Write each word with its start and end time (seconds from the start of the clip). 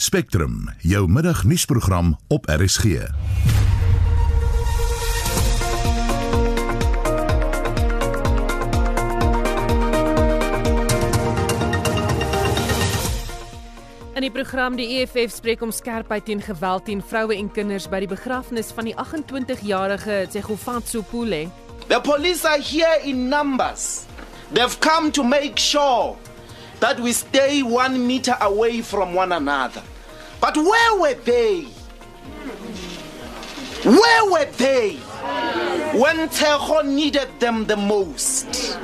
Spectrum, 0.00 0.70
jou 0.78 1.08
middagnuusprogram 1.08 2.18
op 2.28 2.46
RSG. 2.46 2.84
In 2.84 3.06
die 14.20 14.30
program 14.30 14.76
die 14.76 14.88
EFF 14.88 15.34
spreek 15.34 15.60
om 15.60 15.70
skerpheid 15.70 16.24
teen 16.24 16.40
geweld 16.40 16.84
teen 16.84 17.02
vroue 17.04 17.36
en 17.36 17.52
kinders 17.52 17.84
by 17.84 18.00
die 18.00 18.08
begrafnis 18.08 18.72
van 18.72 18.88
die 18.88 18.96
28-jarige 18.96 20.24
Tsegofatso 20.32 21.04
Pule. 21.12 21.52
The 21.92 22.00
police 22.00 22.48
are 22.48 22.62
here 22.62 23.04
in 23.04 23.28
numbers. 23.28 24.08
They've 24.48 24.80
come 24.80 25.10
to 25.10 25.22
make 25.22 25.60
sure 25.60 26.16
that 26.80 27.00
we 27.00 27.12
stay 27.12 27.62
one 27.62 28.06
meter 28.06 28.36
away 28.40 28.80
from 28.80 29.14
one 29.14 29.36
another. 29.36 29.82
But 30.40 30.56
where 30.56 30.94
were 30.98 31.14
they? 31.24 31.66
Where 33.84 34.24
were 34.30 34.48
they 34.56 34.96
when 35.92 36.28
Tejo 36.28 36.82
needed 36.84 37.28
them 37.38 37.66
the 37.66 37.76
most? 37.76 38.78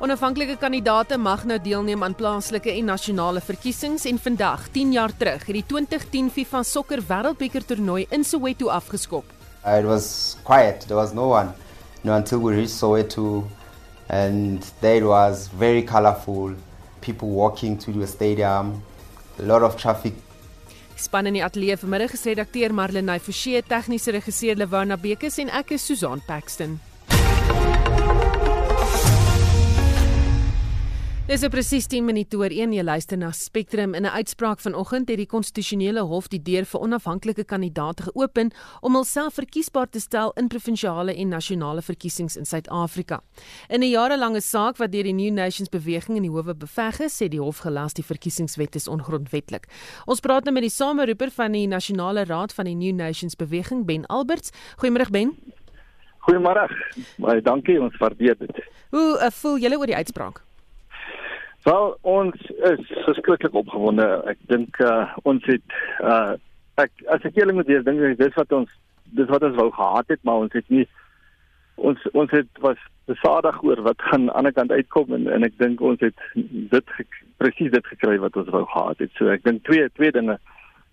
Onafhanklike 0.00 0.58
kandidaate 0.60 1.16
mag 1.18 1.46
nou 1.48 1.56
deelneem 1.58 2.04
aan 2.04 2.14
plaaslike 2.14 2.70
en 2.70 2.84
nasionale 2.86 3.40
verkiesings 3.40 4.04
en 4.06 4.18
vandag, 4.18 4.68
10 4.70 4.92
jaar 4.92 5.16
terug, 5.16 5.46
het 5.46 5.56
die 5.56 5.64
2010 5.66 6.28
FIFA 6.30 6.62
Sokker 6.62 7.02
Wêreldbeker 7.08 7.64
toernooi 7.64 8.06
in 8.10 8.24
Soweto 8.24 8.68
afgeskop. 8.68 9.24
Uh, 9.64 9.78
it 9.80 9.84
was 9.84 10.36
quiet. 10.44 10.84
There 10.86 11.00
was 11.00 11.12
no 11.12 11.28
one. 11.32 11.50
You 12.04 12.10
know, 12.10 12.16
until 12.16 12.38
we 12.38 12.54
reached 12.54 12.76
Soweto, 12.76 13.44
and 14.08 14.62
there 14.80 14.96
it 14.98 15.04
was 15.04 15.48
very 15.48 15.82
colorful. 15.82 16.54
People 17.00 17.28
walking 17.28 17.78
to 17.78 17.92
the 17.92 18.06
stadium, 18.06 18.82
lot 19.46 19.62
of 19.62 19.76
traffic. 19.76 20.14
Span 20.98 21.26
in 21.30 21.38
die 21.38 21.44
ateljee 21.44 21.76
vanmiddag 21.78 22.12
is 22.16 22.24
redakteur 22.26 22.72
Marlenae 22.74 23.20
Forsie, 23.22 23.62
tegniese 23.62 24.10
regisseur 24.16 24.58
Lewana 24.58 24.96
Bekes 24.98 25.38
en 25.38 25.52
ek 25.54 25.76
is 25.76 25.86
Susan 25.86 26.22
Paxton. 26.26 26.80
Dis 31.28 31.42
op 31.44 31.52
presies 31.52 31.84
10 31.92 32.06
minute 32.08 32.38
oor 32.40 32.48
1 32.56 32.70
jy 32.72 32.80
luister 32.80 33.18
na 33.20 33.28
Spectrum 33.36 33.92
in 33.94 34.06
'n 34.06 34.16
uitspraak 34.16 34.60
vanoggend 34.64 35.10
het 35.10 35.18
die 35.18 35.26
konstitusionele 35.26 36.00
hof 36.00 36.28
die 36.28 36.40
deur 36.42 36.64
vir 36.64 36.80
onafhanklike 36.80 37.44
kandidaate 37.44 38.02
geopen 38.02 38.50
om 38.80 38.94
hulself 38.94 39.34
verkiesbaar 39.34 39.90
te 39.90 40.00
stel 40.00 40.32
in 40.36 40.48
provinsiale 40.48 41.14
en 41.14 41.28
nasionale 41.28 41.82
verkiesings 41.82 42.36
in 42.36 42.46
Suid-Afrika. 42.46 43.20
In 43.68 43.82
'n 43.82 43.90
jarelange 43.90 44.40
saak 44.40 44.78
wat 44.78 44.92
deur 44.92 45.02
die 45.02 45.12
New 45.12 45.30
Nations 45.30 45.68
beweging 45.68 46.16
in 46.16 46.22
die 46.22 46.30
howe 46.30 46.54
beveg 46.54 47.00
is, 47.00 47.22
sê 47.22 47.28
die 47.28 47.40
hof 47.40 47.58
gelas 47.58 47.92
die 47.92 48.04
verkiesingswet 48.04 48.74
is 48.74 48.88
ongrondwetlik. 48.88 49.66
Ons 50.06 50.20
praat 50.20 50.44
nou 50.44 50.52
met 50.54 50.62
die 50.62 50.70
sameroeper 50.70 51.30
van 51.30 51.52
die 51.52 51.66
Nasionale 51.66 52.24
Raad 52.24 52.54
van 52.54 52.64
die 52.64 52.74
New 52.74 52.94
Nations 52.94 53.36
beweging, 53.36 53.84
Ben 53.84 54.06
Alberts. 54.06 54.50
Goeiemôre 54.78 55.10
Ben. 55.10 55.36
Goeiemôre. 56.20 56.68
Baie 57.18 57.42
dankie, 57.42 57.80
ons 57.80 57.96
waardeer 57.98 58.36
dit. 58.38 58.64
Hoe 58.90 59.18
uh, 59.20 59.30
voel 59.30 59.58
julle 59.58 59.78
oor 59.78 59.86
die 59.86 59.96
uitspraak? 59.96 60.47
Wel, 61.68 61.98
ons 62.00 62.34
is 62.48 62.92
verskriklik 63.04 63.54
opgewonde. 63.54 64.04
Ek 64.30 64.38
dink 64.48 64.78
uh, 64.80 65.10
ons 65.28 65.44
het 65.50 65.74
uh, 66.00 66.36
ek 66.80 67.02
as 67.12 67.26
ek 67.28 67.36
eerlik 67.36 67.58
moet 67.58 67.68
wees, 67.68 67.82
dink 67.84 68.00
ek 68.06 68.16
dis 68.20 68.36
wat 68.38 68.54
ons 68.56 68.70
dis 69.18 69.28
wat 69.28 69.44
ons 69.44 69.58
wou 69.58 69.66
gehad 69.74 70.14
het, 70.14 70.22
maar 70.24 70.46
ons 70.46 70.54
het 70.56 70.64
nie 70.72 70.86
ons 71.90 72.06
ons 72.14 72.32
het 72.32 72.62
was 72.64 72.80
besadig 73.10 73.58
oor 73.66 73.82
wat 73.84 74.00
gaan 74.06 74.30
aan 74.30 74.30
die 74.30 74.36
ander 74.40 74.54
kant 74.56 74.72
uitkom 74.72 75.12
en 75.18 75.28
en 75.34 75.44
ek 75.44 75.58
dink 75.60 75.84
ons 75.90 76.00
het 76.06 76.24
dit 76.72 76.94
presies 77.42 77.74
dit 77.74 77.92
gekry 77.92 78.16
wat 78.24 78.40
ons 78.40 78.48
wou 78.54 78.64
gehad 78.72 79.04
het. 79.04 79.12
So 79.20 79.28
ek 79.34 79.44
dink 79.44 79.66
twee 79.68 79.90
twee 79.98 80.14
dinge 80.16 80.38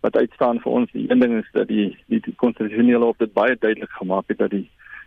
wat 0.04 0.20
uitstaan 0.20 0.60
vir 0.66 0.80
ons. 0.82 0.92
Die 0.98 1.08
een 1.08 1.24
ding 1.24 1.40
is 1.40 1.50
dat 1.56 1.72
die 1.72 1.88
die, 2.12 2.20
die 2.28 2.36
konstitusionele 2.44 3.14
hof 3.14 3.24
dit 3.24 3.38
baie 3.38 3.56
duidelik 3.56 3.96
gemaak 4.02 4.28
het 4.34 4.44
dat 4.44 4.52
die 4.58 4.66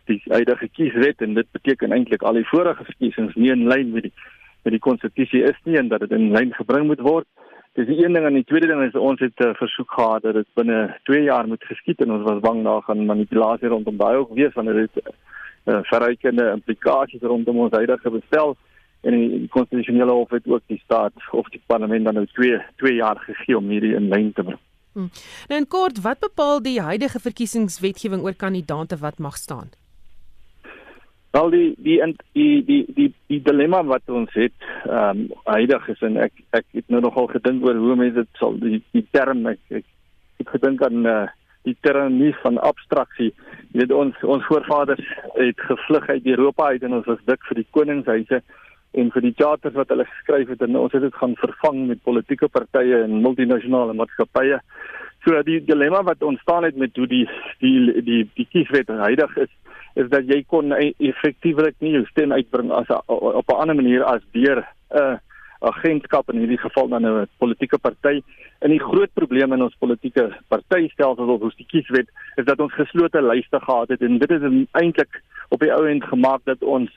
die 0.08 0.22
huidige 0.32 0.72
kieswet 0.72 1.20
en 1.20 1.36
dit 1.36 1.52
beteken 1.52 1.92
eintlik 1.92 2.24
al 2.24 2.40
die 2.40 2.48
vorige 2.48 2.88
verkiesings 2.88 3.36
nie 3.36 3.52
in 3.52 3.68
lyn 3.68 3.92
met 3.92 4.08
die 4.08 4.16
met 4.62 4.72
die 4.72 4.82
konstitusie 4.82 5.42
is 5.42 5.58
nie 5.64 5.76
en 5.78 5.88
dat 5.88 6.00
dit 6.00 6.10
in 6.16 6.30
lyn 6.32 6.52
gebring 6.52 6.86
moet 6.86 7.00
word. 7.00 7.26
Dis 7.78 7.86
die 7.86 7.98
een 8.04 8.16
ding 8.16 8.26
en 8.26 8.34
die 8.34 8.44
tweede 8.44 8.66
ding 8.66 8.82
is 8.82 8.94
ons 8.98 9.20
het 9.20 9.38
'n 9.38 9.48
uh, 9.48 9.54
versoek 9.54 9.90
gehad 9.90 10.22
dat 10.22 10.34
dit 10.34 10.46
binne 10.54 10.98
2 11.04 11.22
jaar 11.22 11.46
moet 11.46 11.64
geskied 11.64 12.00
en 12.00 12.12
ons 12.12 12.24
was 12.30 12.40
bang 12.40 12.64
daar 12.64 12.82
gaan 12.82 13.06
manipulasie 13.06 13.68
rondom 13.68 13.96
daai 13.96 14.16
ook 14.16 14.34
wees 14.34 14.54
wanneer 14.54 14.74
dit 14.74 15.02
uh, 15.64 15.78
verrykende 15.82 16.50
implikasies 16.50 17.22
rondom 17.22 17.58
ons 17.58 17.72
huidige 17.72 18.10
bestel 18.10 18.56
en 19.00 19.12
die, 19.12 19.28
die 19.38 19.48
konstitusionele 19.48 20.12
hof 20.12 20.30
het 20.30 20.46
ook 20.46 20.62
die 20.66 20.80
staat 20.84 21.12
of 21.30 21.48
die 21.48 21.62
parlement 21.66 22.04
dan 22.04 22.14
nou 22.14 22.26
2 22.26 22.62
2 22.76 22.94
jaar 22.94 23.18
gegee 23.26 23.56
om 23.56 23.68
hierdie 23.68 23.94
in 23.94 24.08
lyn 24.08 24.32
te 24.32 24.42
bring. 24.42 24.58
Hmm. 24.92 25.10
Nou 25.48 25.60
in 25.60 25.68
kort, 25.68 26.00
wat 26.00 26.18
bepaal 26.18 26.62
die 26.62 26.80
huidige 26.80 27.20
verkiesingswetgewing 27.20 28.22
oor 28.22 28.34
kandidaate 28.34 28.96
wat 28.96 29.18
mag 29.18 29.36
staan? 29.36 29.70
Wel 31.36 31.50
die 31.50 31.74
die 31.78 31.98
die 32.32 32.64
die 32.64 32.84
die 32.96 33.08
die 33.28 33.40
dilemma 33.42 33.82
wat 33.84 34.08
ons 34.08 34.32
het 34.32 34.54
ehm 34.84 35.24
um, 35.24 35.26
huidig 35.44 35.88
is 35.94 36.04
en 36.08 36.16
ek 36.16 36.32
ek 36.56 36.64
het 36.72 36.88
nou 36.88 37.02
nogal 37.04 37.28
gedink 37.34 37.66
oor 37.66 37.76
hoe 37.76 37.96
mense 37.96 38.22
dit 38.22 38.40
sal 38.40 38.56
die 38.62 38.80
die 38.96 39.04
term 39.12 39.44
ek 39.46 39.60
ek 39.80 39.84
het 40.40 40.48
gedink 40.54 40.82
aan 40.86 41.06
uh, 41.06 41.26
die 41.68 41.76
term 41.84 42.16
nie 42.18 42.32
van 42.42 42.60
abstraksie 42.70 43.28
jy 43.72 43.82
weet 43.82 43.92
ons 43.92 44.24
ons 44.36 44.46
voorvaders 44.48 45.04
het 45.34 45.60
gevlug 45.68 46.08
uit 46.08 46.32
Europa 46.36 46.72
uit 46.72 46.88
en 46.88 46.96
ons 47.00 47.12
was 47.12 47.20
dik 47.28 47.44
vir 47.50 47.60
die 47.60 47.68
koningshuise 47.76 48.40
en 48.96 49.10
vir 49.12 49.24
die 49.26 49.34
charters 49.36 49.76
wat 49.76 49.92
hulle 49.92 50.06
geskryf 50.08 50.48
het 50.54 50.62
en 50.64 50.76
ons 50.80 50.94
het 50.96 51.04
dit 51.04 51.20
gaan 51.20 51.36
vervang 51.40 51.84
met 51.90 52.02
politieke 52.08 52.48
partye 52.48 53.02
en 53.04 53.20
multinasjonale 53.24 53.96
maatskappye. 53.98 54.60
So 55.26 55.42
die 55.44 55.58
dilemma 55.64 56.00
wat 56.06 56.22
ontstaan 56.24 56.64
het 56.64 56.76
met 56.76 56.96
hoe 56.96 57.06
die 57.10 57.26
die 57.60 58.02
die 58.02 58.22
die 58.38 58.48
kieswet 58.48 58.88
huidig 58.88 59.36
is 59.44 59.52
is 59.94 60.08
dat 60.08 60.26
jy 60.26 60.42
kon 60.46 60.72
e- 60.72 60.94
effektiewelik 60.98 61.74
nie 61.78 61.92
jou 61.92 62.04
stem 62.06 62.32
uitbring 62.32 62.70
as 62.72 62.90
op 63.06 63.48
'n 63.48 63.60
ander 63.60 63.76
manier 63.76 64.04
as 64.04 64.22
deur 64.32 64.66
'n 64.90 64.98
uh, 64.98 65.16
agentskap 65.60 66.30
in 66.30 66.38
hierdie 66.38 66.58
geval 66.58 66.88
dan 66.88 67.06
'n 67.06 67.26
politieke 67.38 67.78
party. 67.78 68.22
En 68.58 68.70
die 68.70 68.80
groot 68.80 69.12
probleem 69.12 69.52
in 69.52 69.62
ons 69.62 69.76
politieke 69.78 70.36
partytelsel 70.48 71.28
of 71.28 71.40
ons 71.40 71.56
die 71.56 71.66
kieswet 71.66 72.08
is 72.36 72.44
dat 72.44 72.60
ons 72.60 72.72
geslote 72.72 73.22
lyste 73.22 73.60
gehad 73.60 73.88
het 73.88 74.00
en 74.02 74.18
dit 74.18 74.30
is 74.30 74.66
eintlik 74.72 75.22
op 75.48 75.60
die 75.60 75.72
ou 75.72 75.86
end 75.88 76.04
gemaak 76.04 76.40
dat 76.44 76.62
ons 76.62 76.90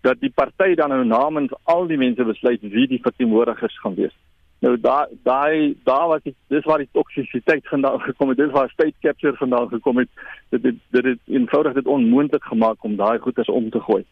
dat 0.00 0.20
die 0.20 0.32
party 0.34 0.74
dan 0.74 0.88
nou 0.88 1.04
namens 1.04 1.52
al 1.62 1.86
die 1.86 1.98
mense 1.98 2.24
besluit 2.24 2.60
wie 2.60 2.86
die 2.86 3.02
verteenwoordigers 3.02 3.78
gaan 3.80 3.94
wees. 3.94 4.14
Nou 4.62 4.76
daai 4.80 5.06
daai 5.26 5.76
daar 5.84 6.08
was 6.08 6.22
dit 6.22 6.34
dis 6.54 6.64
waar 6.64 6.78
die 6.78 6.88
toksisiteit 6.92 7.68
vandaan 7.68 8.00
gekom 8.00 8.28
het. 8.28 8.38
Dis 8.38 8.50
waar 8.54 8.70
state 8.70 8.94
capture 9.00 9.36
vandaan 9.36 9.68
gekom 9.68 9.98
het. 9.98 10.08
Dit 10.48 10.62
dit 10.62 10.76
dit 10.90 11.04
het 11.04 11.18
eenvoudig 11.26 11.72
dit 11.72 11.86
onmoontlik 11.86 12.44
gemaak 12.44 12.84
om 12.84 12.96
daai 12.96 13.18
goeders 13.18 13.48
om 13.48 13.70
te 13.70 13.80
gooi. 13.80 14.04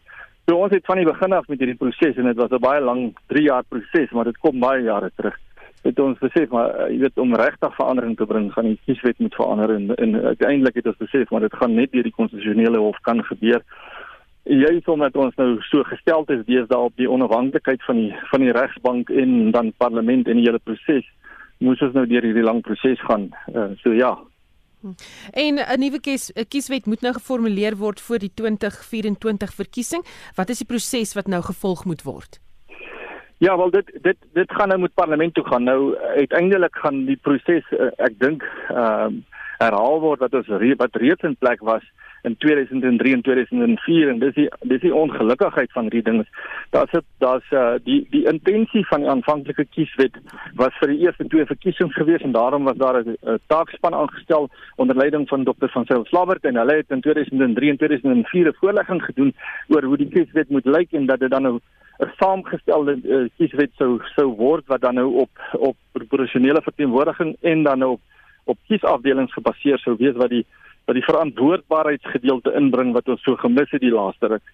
So 0.45 0.57
ons 0.57 0.73
het 0.75 0.85
van 0.85 0.99
die 0.99 1.07
begin 1.07 1.33
af 1.33 1.47
met 1.47 1.59
hierdie 1.59 1.77
proses 1.79 2.17
en 2.17 2.27
dit 2.27 2.35
was 2.35 2.51
'n 2.51 2.59
baie 2.59 2.81
lang 2.81 3.15
3 3.27 3.43
jaar 3.43 3.63
proses, 3.63 4.11
maar 4.11 4.23
dit 4.23 4.37
kom 4.37 4.59
baie 4.59 4.83
jare 4.83 5.11
terug. 5.15 5.37
Het 5.83 5.99
ons 5.99 6.19
besef 6.19 6.49
maar 6.49 6.69
eh, 6.69 6.91
jy 6.93 6.99
weet 6.99 7.17
om 7.17 7.35
regtig 7.35 7.75
verandering 7.75 8.17
te 8.17 8.25
bring, 8.25 8.53
gaan 8.53 8.65
die 8.65 8.79
kieswet 8.85 9.19
moet 9.19 9.35
verander 9.35 9.69
en 9.75 9.95
en 9.95 10.21
uiteindelik 10.23 10.75
het 10.75 10.87
ons 10.87 10.97
besef 10.97 11.29
maar 11.29 11.41
dit 11.41 11.55
gaan 11.55 11.73
net 11.75 11.91
deur 11.91 12.03
die 12.03 12.19
konstitusionele 12.19 12.77
hof 12.77 12.99
kan 13.01 13.23
gebeur 13.23 13.61
juis 14.43 14.85
omdat 14.89 15.15
ons 15.15 15.35
nou 15.37 15.59
so 15.69 15.83
gestel 15.83 16.25
is 16.33 16.45
deesdae 16.47 16.89
op 16.89 16.95
die 16.97 17.09
onafhanklikheid 17.09 17.83
van 17.85 17.95
die 17.95 18.11
van 18.31 18.45
die 18.45 18.51
regsbank 18.57 19.09
en 19.09 19.51
dan 19.51 19.73
parlement 19.77 20.27
en 20.27 20.39
die 20.41 20.47
hele 20.47 20.59
proses 20.59 21.05
moes 21.61 21.81
ons 21.81 21.93
nou 21.93 22.07
deur 22.09 22.25
hierdie 22.25 22.45
lang 22.45 22.61
proses 22.65 23.01
gaan 23.05 23.29
uh, 23.53 23.71
so 23.83 23.93
ja 23.93 24.17
En 25.31 25.61
'n 25.61 25.79
nuwe 25.79 25.99
kies 26.01 26.31
kieswet 26.49 26.85
moet 26.85 27.01
nou 27.01 27.13
geformuleer 27.13 27.75
word 27.77 27.99
vir 28.01 28.19
die 28.19 28.31
2024 28.33 29.53
verkiesing. 29.53 30.01
Wat 30.35 30.49
is 30.49 30.57
die 30.57 30.65
proses 30.65 31.13
wat 31.13 31.27
nou 31.27 31.41
gevolg 31.41 31.85
moet 31.85 32.01
word? 32.01 32.39
Ja, 33.37 33.57
wel 33.57 33.69
dit 33.69 33.91
dit 34.01 34.17
dit 34.33 34.51
gaan 34.51 34.67
nou 34.67 34.79
met 34.79 34.93
parlement 34.93 35.33
toe 35.33 35.45
gaan. 35.45 35.63
Nou 35.63 35.97
uiteindelik 35.97 36.75
gaan 36.75 37.05
die 37.05 37.17
proses 37.17 37.63
uh, 37.71 37.91
ek 37.97 38.17
dink 38.19 38.41
ehm 38.69 39.21
uh, 39.21 39.21
herhaal 39.61 39.99
word 40.01 40.19
wat 40.19 40.33
ons 40.33 40.47
re 40.47 40.73
wat 40.75 40.95
reeds 40.95 41.21
in 41.21 41.37
plek 41.37 41.61
was 41.61 41.83
in 42.21 42.35
2003 42.37 43.13
en 43.13 43.21
2004 43.21 44.09
en 44.09 44.19
dis 44.19 44.33
die 44.35 44.47
dis 44.69 44.81
die 44.81 44.93
ongelukkigheid 44.95 45.71
van 45.71 45.87
hierdie 45.89 46.03
dinge. 46.03 46.25
Daar's 46.69 46.93
daar's 47.23 47.51
uh, 47.51 47.73
die 47.83 48.07
die 48.13 48.23
intensie 48.29 48.85
van 48.87 49.05
die 49.05 49.09
aanvanklike 49.09 49.65
kieswet 49.75 50.17
was 50.59 50.77
vir 50.79 50.93
die 50.93 50.99
eerste 51.05 51.27
twee 51.33 51.45
verkiesings 51.45 51.97
gewees 51.97 52.25
en 52.27 52.35
daarom 52.37 52.69
was 52.69 52.77
daar 52.77 53.01
'n 53.03 53.39
taakspan 53.47 53.93
aangestel 53.93 54.49
onder 54.75 54.95
leiding 54.95 55.27
van 55.27 55.43
Dr. 55.43 55.67
van 55.67 55.85
Sail 55.85 56.05
Slabbert 56.05 56.45
en 56.45 56.55
hulle 56.55 56.75
het 56.75 56.89
in 56.89 57.01
2003 57.01 57.69
en 57.69 57.77
2004 57.77 58.47
'n 58.47 58.59
voorlegging 58.59 59.03
gedoen 59.03 59.35
oor 59.67 59.83
hoe 59.83 59.97
die 59.97 60.09
kieswet 60.09 60.49
moet 60.49 60.65
lyk 60.65 60.91
en 60.91 61.05
dat 61.05 61.19
dit 61.19 61.29
dan 61.29 61.41
nou 61.41 61.59
'n 61.99 62.11
saamgestelde 62.19 62.99
uh, 63.03 63.29
kieswet 63.37 63.71
sou 63.77 63.99
sou 64.15 64.27
word 64.35 64.63
wat 64.67 64.81
dan 64.81 64.93
nou 64.93 65.13
op 65.13 65.29
op 65.51 65.77
proporsionele 65.91 66.61
verteenwoordiging 66.61 67.35
en 67.41 67.63
dan 67.63 67.79
nou 67.79 67.91
op 67.91 68.01
op 68.43 68.57
kiesafdelings 68.67 69.33
gebaseer 69.33 69.79
sou 69.79 69.95
wees 69.99 70.17
wat 70.19 70.33
die 70.33 70.45
wat 70.85 70.97
die 70.97 71.05
verantwoordbaarheidsgedeelte 71.05 72.53
inbring 72.57 72.93
wat 72.95 73.09
ons 73.09 73.23
so 73.25 73.37
gemis 73.41 73.71
het 73.71 73.83
die 73.83 73.93
laaste 73.93 74.31
ruk. 74.33 74.53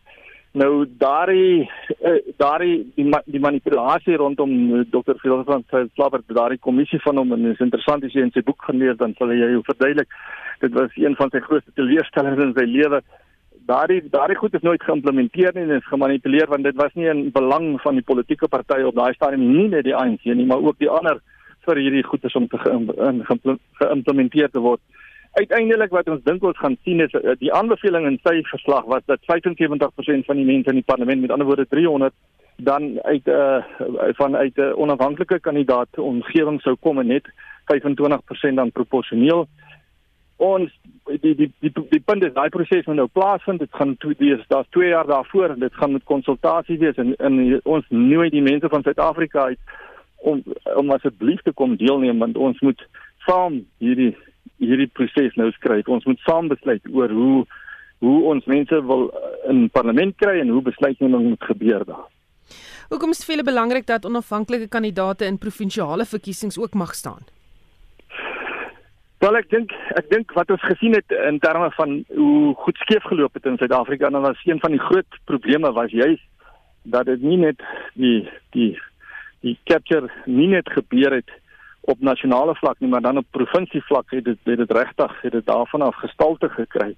Nou 0.58 0.86
daardie 1.00 1.68
uh, 2.02 2.18
daardie 2.42 2.78
die, 2.96 3.06
die 3.26 3.42
manipulasie 3.44 4.18
rondom 4.18 4.54
uh, 4.74 4.82
Dr. 4.94 5.18
Philip 5.22 5.46
van 5.50 5.64
Slapper 5.68 6.24
daardie 6.28 6.62
kommissie 6.64 7.00
van 7.04 7.20
hom 7.22 7.36
en 7.36 7.52
is 7.52 7.62
interessant 7.64 8.06
as 8.08 8.16
jy 8.16 8.26
in 8.26 8.34
sy 8.34 8.44
boek 8.48 8.66
gaan 8.66 8.80
lees 8.82 8.98
dan 8.98 9.14
sal 9.20 9.34
jy 9.36 9.52
jou 9.54 9.62
verduidelik 9.68 10.10
dit 10.64 10.74
was 10.74 10.96
een 10.98 11.18
van 11.20 11.32
sy 11.34 11.44
grootste 11.46 11.76
teleurstellings 11.78 12.42
in 12.48 12.56
sy 12.58 12.66
lewe 12.66 13.02
daardie 13.70 14.02
daardie 14.10 14.40
goed 14.40 14.56
is 14.58 14.66
nooit 14.66 14.84
geïmplementeer 14.88 15.54
nie 15.54 15.68
en 15.68 15.76
is 15.78 15.92
gemanipuleer 15.92 16.50
want 16.50 16.66
dit 16.66 16.80
was 16.80 16.96
nie 16.96 17.10
in 17.12 17.28
belang 17.36 17.76
van 17.84 18.00
die 18.00 18.08
politieke 18.08 18.50
partye 18.50 18.88
op 18.88 18.96
daai 18.98 19.14
stadium 19.20 19.44
nie 19.52 19.68
net 19.76 19.86
die 19.86 19.96
ANC 19.96 20.26
nie 20.32 20.48
maar 20.48 20.64
ook 20.64 20.80
die 20.82 20.90
ander 20.90 21.22
vir 21.68 21.82
hierdie 21.84 22.06
goedes 22.08 22.36
om 22.40 22.48
te 22.48 22.60
geïmplementeer 22.64 24.52
te 24.54 24.64
word. 24.64 24.82
Uiteindelik 25.38 25.92
wat 25.94 26.08
ons 26.10 26.24
dink 26.26 26.44
ons 26.44 26.58
gaan 26.58 26.78
sien 26.84 27.04
is 27.04 27.14
eh, 27.14 27.36
die 27.38 27.54
aanbeveling 27.54 28.08
in 28.10 28.18
sy 28.26 28.40
verslag 28.50 28.88
was 28.90 29.04
dat 29.06 29.22
75% 29.30 30.26
van 30.26 30.40
die 30.40 30.48
mense 30.48 30.72
in 30.74 30.80
die 30.80 30.88
parlement 30.88 31.22
met 31.22 31.34
ander 31.34 31.46
woorde 31.46 31.68
300 31.70 32.14
dan 32.58 32.98
uit 33.02 33.26
'n 33.26 33.30
uh, 33.30 33.62
van 34.18 34.36
uit 34.36 34.56
'n 34.58 34.62
uh, 34.62 34.78
onafhanklike 34.78 35.40
kandidaat 35.40 36.00
omgewing 36.00 36.62
sou 36.62 36.76
kom 36.76 37.00
en 37.00 37.08
net 37.08 37.30
25% 37.70 38.56
dan 38.56 38.72
proporsioneel. 38.72 39.48
Ons 40.36 40.80
die 41.22 41.36
die 41.36 41.52
die 41.60 41.72
die 41.90 42.06
punt 42.06 42.26
is 42.26 42.34
daai 42.34 42.50
proses 42.50 42.86
moet 42.86 42.96
nou 42.96 43.08
plaasvind. 43.08 43.60
Dit 43.60 43.74
gaan 43.76 43.98
toe 43.98 44.14
dis 44.18 44.48
daar's 44.48 44.70
2 44.70 44.88
jaar 44.88 45.08
daarvoor 45.08 45.50
en 45.50 45.60
dit 45.60 45.74
gaan 45.74 45.92
met 45.92 46.04
konsultasie 46.04 46.78
wees 46.78 46.96
en, 46.96 47.16
en 47.16 47.60
ons 47.64 47.86
nooi 47.90 48.30
die 48.30 48.42
mense 48.42 48.70
van 48.70 48.84
Suid-Afrika 48.84 49.44
uit 49.44 49.60
om 50.16 50.44
om 50.76 50.92
asseblief 50.92 51.42
te 51.42 51.52
kom 51.52 51.76
deelneem 51.76 52.20
want 52.20 52.38
ons 52.38 52.60
moet 52.60 52.88
saam 53.18 53.66
hierdie 53.78 54.16
hierdie 54.64 54.90
proses 55.00 55.36
nou 55.36 55.52
skryf 55.56 55.88
ons 55.88 56.06
moet 56.06 56.20
saam 56.26 56.52
besluit 56.52 56.84
oor 56.94 57.14
hoe 57.14 57.46
hoe 58.06 58.18
ons 58.30 58.46
mense 58.46 58.82
wil 58.86 59.08
in 59.50 59.70
parlement 59.74 60.14
kry 60.22 60.40
en 60.42 60.54
hoe 60.54 60.62
besluitneming 60.62 61.30
moet 61.30 61.50
gebeur 61.52 61.86
daar 61.86 62.06
Hoekom 62.88 63.12
is 63.12 63.20
dit 63.20 63.28
vir 63.28 63.36
julle 63.36 63.50
belangrik 63.50 63.88
dat 63.88 64.06
onafhanklike 64.08 64.70
kandidaate 64.72 65.28
in 65.28 65.38
provinsiale 65.38 66.06
verkiesings 66.08 66.56
ook 66.58 66.78
mag 66.80 66.94
staan? 66.96 67.26
Wel 69.20 69.40
ek 69.40 69.50
dink 69.52 69.74
ek 70.00 70.08
dink 70.14 70.32
wat 70.38 70.52
ons 70.54 70.64
gesien 70.64 70.96
het 70.96 71.16
in 71.18 71.40
terme 71.44 71.68
van 71.76 71.98
hoe 72.16 72.54
goed 72.64 72.80
skeef 72.86 73.04
geloop 73.10 73.34
het 73.36 73.50
in 73.50 73.58
Suid-Afrika 73.60 74.08
en 74.08 74.16
dan 74.16 74.28
was 74.28 74.44
een 74.46 74.62
van 74.64 74.72
die 74.72 74.84
groot 74.84 75.20
probleme 75.26 75.72
was 75.76 75.92
juis 75.92 76.22
dat 76.84 77.10
dit 77.10 77.22
nie 77.22 77.40
net 77.42 77.64
die 78.00 78.30
die 78.56 78.72
die 79.44 79.58
capture 79.68 80.08
nie 80.26 80.48
net 80.54 80.70
gebeur 80.72 81.18
het 81.18 81.34
op 81.88 82.02
nasionale 82.04 82.56
vlak 82.56 82.80
nie 82.80 82.90
maar 82.92 83.02
dan 83.02 83.18
op 83.18 83.28
provinsie 83.32 83.82
vlak 83.88 84.12
het 84.12 84.26
dit 84.26 84.40
het 84.44 84.58
dit 84.60 84.72
regtig 84.78 85.14
het 85.22 85.32
dit 85.32 85.46
daarvan 85.46 85.82
af 85.82 85.96
gestalte 85.96 86.50
gekry. 86.50 86.96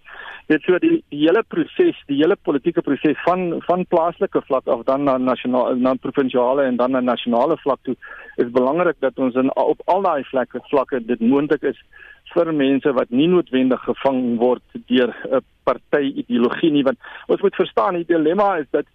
Dit 0.48 0.66
so 0.66 0.80
die 0.82 1.04
die 1.14 1.20
hele 1.28 1.44
proses, 1.48 2.00
die 2.08 2.18
hele 2.22 2.38
politieke 2.48 2.82
proses 2.82 3.22
van 3.26 3.62
van 3.68 3.86
plaaslike 3.94 4.42
vlak 4.48 4.68
af 4.68 4.84
dan 4.90 5.04
na 5.04 5.18
nasionale 5.18 5.76
na 5.76 5.94
provinsiale 5.94 6.64
en 6.64 6.82
dan 6.82 6.92
na 6.92 7.00
nasionale 7.00 7.58
vlak 7.58 7.80
toe 7.84 7.96
is 8.36 8.52
belangrik 8.52 8.98
dat 9.00 9.18
ons 9.18 9.36
in 9.36 9.56
op 9.56 9.82
al 9.86 10.02
daai 10.02 10.24
vlakke 10.32 10.62
vlakke 10.72 11.06
dit 11.06 11.20
moontlik 11.20 11.64
is 11.74 11.82
vir 12.34 12.54
mense 12.54 12.94
wat 12.94 13.10
nie 13.10 13.28
noodwendig 13.28 13.84
gevang 13.86 14.38
word 14.38 14.82
deur 14.88 15.14
'n 15.32 15.46
party 15.64 16.06
ideologie 16.24 16.72
nie 16.72 16.84
want 16.84 16.98
ons 17.28 17.42
moet 17.42 17.56
verstaan 17.56 17.94
die 17.94 18.10
dilemma 18.14 18.56
is 18.58 18.70
dat 18.72 18.86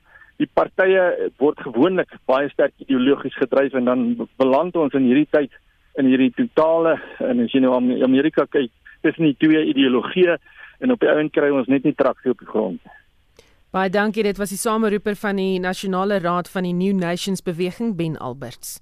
die 0.43 0.50
partye 0.55 1.31
word 1.38 1.61
gewoonlik 1.67 2.11
baie 2.26 2.49
sterk 2.50 2.73
ideologies 2.79 3.37
gedryf 3.38 3.75
en 3.75 3.85
dan 3.85 4.29
beland 4.37 4.76
ons 4.76 4.94
in 4.99 5.06
hierdie 5.06 5.31
tyd 5.31 5.52
in 6.00 6.11
hierdie 6.11 6.32
totale 6.35 6.99
en 7.23 7.44
as 7.44 7.55
jy 7.55 7.62
nou 7.64 7.75
aan 7.76 7.91
Amerika 8.02 8.46
kyk, 8.50 8.73
tussen 9.05 9.29
die 9.29 9.38
twee 9.38 9.64
ideologieë 9.70 10.37
en 10.85 10.94
op 10.94 11.00
die 11.00 11.11
ouend 11.11 11.32
kry 11.35 11.50
ons 11.55 11.70
net 11.70 11.85
nie 11.87 11.94
traksie 11.96 12.32
op 12.35 12.41
die 12.43 12.50
grond. 12.50 12.81
Baie 13.75 13.91
dankie, 13.91 14.23
dit 14.23 14.38
was 14.38 14.52
die 14.55 14.58
sameroeper 14.61 15.17
van 15.19 15.41
die 15.41 15.58
Nasionale 15.58 16.20
Raad 16.23 16.46
van 16.46 16.62
die 16.62 16.75
New 16.76 16.94
Nations 16.94 17.43
Beweging 17.43 17.96
Ben 17.99 18.14
Alberts. 18.23 18.76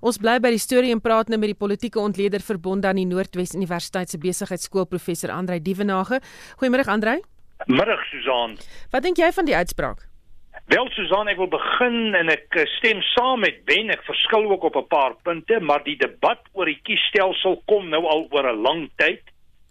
Ons 0.00 0.16
bly 0.16 0.38
by 0.40 0.54
die 0.54 0.62
storie 0.62 0.94
en 0.94 1.02
praat 1.04 1.28
nou 1.28 1.36
met 1.36 1.52
die 1.52 1.58
politieke 1.58 2.00
ontleder 2.00 2.40
verbond 2.40 2.88
aan 2.88 2.96
die 2.96 3.04
Noordwes 3.04 3.52
Universiteit 3.58 4.08
se 4.08 4.16
besigheidskool 4.22 4.88
professor 4.88 5.34
Andrei 5.36 5.60
Dievenage. 5.60 6.22
Goeiemôre 6.62 6.88
Andrei. 6.88 7.18
Middag 7.66 8.00
Susan. 8.08 8.56
Wat 8.88 9.04
dink 9.04 9.20
jy 9.20 9.28
van 9.36 9.44
die 9.44 9.56
uitspraak? 9.56 10.07
Wel 10.68 10.88
Susan, 10.92 11.30
ek 11.32 11.38
wil 11.40 11.48
begin 11.48 12.12
en 12.12 12.28
ek 12.28 12.56
eh, 12.60 12.66
stem 12.74 12.98
saam 13.14 13.40
met 13.40 13.62
Ben. 13.64 13.88
Ek 13.88 14.02
verskil 14.04 14.50
ook 14.50 14.66
op 14.68 14.74
'n 14.76 14.90
paar 14.92 15.14
punte, 15.24 15.60
maar 15.64 15.80
die 15.84 15.96
debat 15.96 16.44
oor 16.52 16.68
die 16.68 16.80
kiesstelsel 16.84 17.62
kom 17.64 17.88
nou 17.88 18.02
al 18.04 18.26
oor 18.28 18.50
'n 18.52 18.60
lang 18.60 18.82
tyd. 19.00 19.22